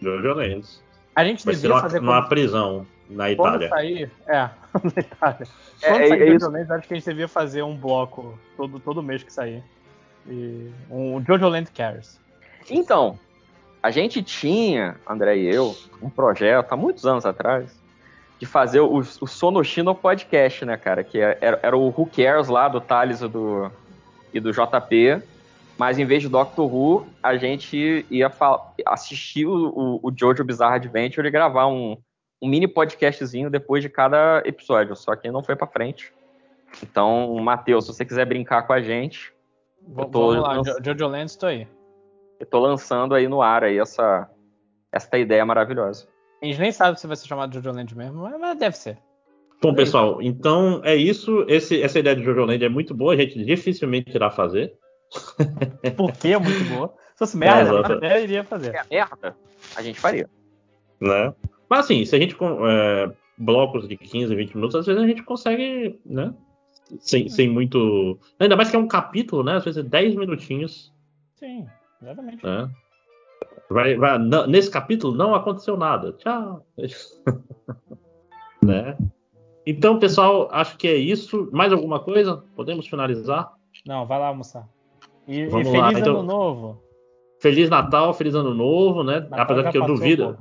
[0.00, 0.80] Jojo Lands.
[1.16, 3.68] A gente Vai ser devia numa, fazer numa quando, prisão na quando Itália.
[3.68, 4.10] sair.
[4.28, 4.34] É,
[4.94, 5.46] na Itália.
[5.82, 6.50] É, Quando é- sair é Jojo isso.
[6.50, 9.64] Lands, acho que a gente devia fazer um bloco todo, todo mês que sair.
[10.28, 12.20] E um Jojo Land Cares.
[12.70, 13.18] Então,
[13.82, 17.79] a gente tinha, André e eu, um projeto há muitos anos atrás
[18.40, 21.04] de fazer o, o Sonoshino Podcast, né, cara?
[21.04, 23.70] Que era, era o Who Cares lá do Thales e do,
[24.34, 25.22] e do JP.
[25.78, 28.30] Mas em vez de Doctor Who, a gente ia
[28.86, 29.52] assistir o,
[30.02, 31.96] o, o Jojo Bizarre Adventure e gravar um,
[32.42, 34.96] um mini podcastzinho depois de cada episódio.
[34.96, 36.12] Só que não foi pra frente.
[36.82, 39.32] Então, Matheus, se você quiser brincar com a gente,
[39.96, 41.66] Eu tô- Vamos lá, Jo- Jojo Lands, tô aí.
[42.38, 44.30] eu tô lançando aí no ar aí essa,
[44.92, 46.06] essa ideia maravilhosa.
[46.42, 48.98] A gente nem sabe se vai ser chamado Jojo Land mesmo, mas- deve ser.
[49.62, 51.44] Bom, pessoal, então é isso.
[51.46, 54.72] Esse- essa ideia de Jojo Land é muito boa, a gente dificilmente irá fazer.
[55.96, 56.94] Porque é muito boa.
[57.12, 57.92] Se fosse merda, Exato.
[57.92, 58.74] até iria fazer.
[58.74, 59.36] É merda,
[59.76, 60.28] a gente faria.
[61.00, 61.34] né?
[61.68, 65.06] Mas assim, se a gente com é, blocos de 15, 20 minutos, às vezes a
[65.06, 66.32] gente consegue, né?
[67.00, 68.18] Sem, sem muito.
[68.38, 69.56] Ainda mais que é um capítulo, né?
[69.56, 70.92] Às vezes 10 minutinhos,
[71.36, 71.66] Sim,
[72.02, 72.44] exatamente.
[72.44, 72.68] né?
[73.70, 76.12] Vai, vai- não- nesse capítulo não aconteceu nada.
[76.14, 76.66] Tchau.
[78.62, 78.98] né?
[79.64, 81.48] Então, pessoal, acho que é isso.
[81.52, 82.44] Mais alguma coisa?
[82.56, 83.52] Podemos finalizar?
[83.86, 84.68] Não, vai lá almoçar.
[85.28, 86.22] E, e feliz lá, ano então.
[86.22, 86.82] novo.
[87.40, 89.20] Feliz Natal, feliz ano novo, né?
[89.20, 90.38] Natal Apesar de que eu passou, duvido.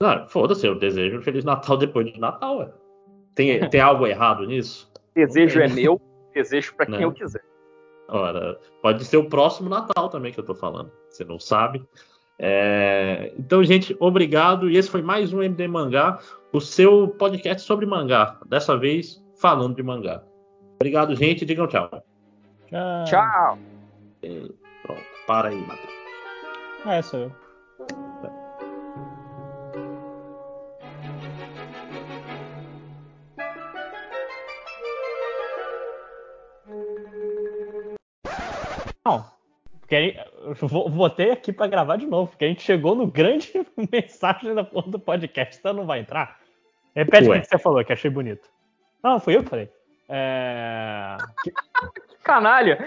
[0.00, 2.70] Não, foda-se, eu desejo Feliz Natal depois de Natal, ué.
[3.34, 4.92] Tem, tem algo errado nisso?
[5.14, 6.00] Desejo é meu,
[6.34, 7.04] desejo pra quem Né?
[7.04, 7.42] eu quiser.
[8.08, 10.92] Ora, pode ser o próximo Natal também que eu tô falando.
[11.08, 11.82] Você não sabe.
[12.38, 14.68] É, Então, gente, obrigado.
[14.70, 16.18] E esse foi mais um MD Mangá,
[16.52, 18.38] o seu podcast sobre mangá.
[18.46, 20.22] Dessa vez, falando de mangá.
[20.76, 21.44] Obrigado, gente.
[21.44, 21.88] Digam tchau.
[22.68, 23.04] Tchau.
[23.06, 23.58] Tchau!
[24.82, 25.94] Pronto, para aí, Matheus.
[26.86, 27.32] É, sou eu.
[39.04, 39.24] Não,
[39.86, 40.16] porque
[40.62, 43.52] eu vou- botei aqui pra gravar de novo, porque a gente chegou no grande
[43.92, 46.38] mensagem da porra do podcast, então não vai entrar.
[46.94, 47.40] Repete o Ué.
[47.40, 48.48] que você falou, que achei bonito.
[49.02, 49.68] Não, fui eu que falei.
[50.08, 51.16] É...
[52.24, 52.78] Canalha!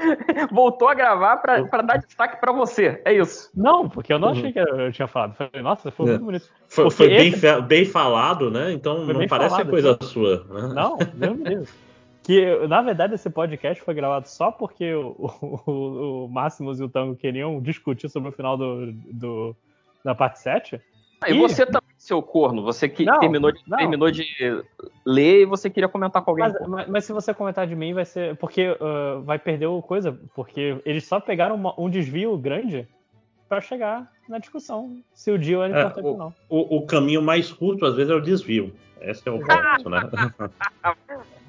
[0.52, 3.02] Voltou a gravar pra, pra dar destaque pra você.
[3.06, 3.50] É isso.
[3.56, 5.36] Não, porque eu não achei que eu tinha falado.
[5.36, 6.10] Falei, nossa, foi É.
[6.10, 6.50] muito bonito.
[6.68, 8.74] Foi, foi bem, esse- fe- bem falado, né?
[8.74, 10.44] Então Foi não parece falado, coisa sua.
[10.50, 10.74] né?
[10.74, 11.70] Não, Deus me livre.
[12.30, 15.16] Que, na verdade, esse podcast foi gravado só porque o,
[15.66, 19.56] o, o Máximos e o Tango queriam discutir sobre o final do, do-
[20.06, 20.80] da parte 7.
[21.22, 21.40] Ah, e Ih.
[21.40, 22.62] você também, seu corno.
[22.62, 23.78] Você que Não, terminou, de, não.
[23.80, 24.24] terminou de
[25.04, 26.46] ler e você queria comentar com alguém.
[26.54, 28.36] Mas, mas- mas se você comentar de mim, vai ser.
[28.38, 30.16] Porque ah, vai perder o coisa.
[30.36, 32.88] Porque eles só pegaram uma- um desvio grande
[33.50, 36.34] pra chegar na discussão se o Dio era É, importante ou não.
[36.48, 38.72] O, o caminho mais curto, às vezes, é o desvio.
[39.02, 40.10] Esse é o ponto, né?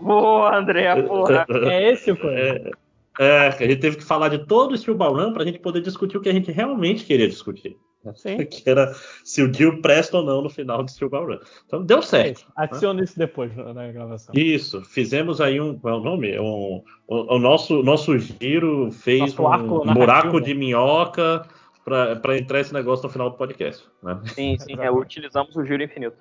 [0.00, 1.46] Boa, André, porra.
[1.70, 2.38] É esse o coisa.
[2.38, 2.70] É,
[3.18, 5.82] é, a gente teve que falar de todo o Steel Ballroom para a gente poder
[5.82, 7.76] discutir o que a gente realmente queria discutir.
[8.14, 8.38] Sim.
[8.46, 11.38] Que era se o Dio presta ou não no final de Steel Ballroom.
[11.66, 12.38] Então deu É certo.
[12.38, 12.46] isso.
[12.56, 14.34] Adiciona isso depois na gravação.
[14.34, 15.78] Isso, fizemos aí um.
[15.78, 16.38] Qual é o nome?
[16.38, 21.46] Um, o, o nosso, nosso giro fez Nosso arco um buraco de minhoca
[21.84, 23.84] para entrar esse negócio no final do podcast.
[24.02, 24.18] Né?
[24.26, 26.16] Sim, sim, é, utilizamos o giro infinito.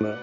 [0.00, 0.18] Né?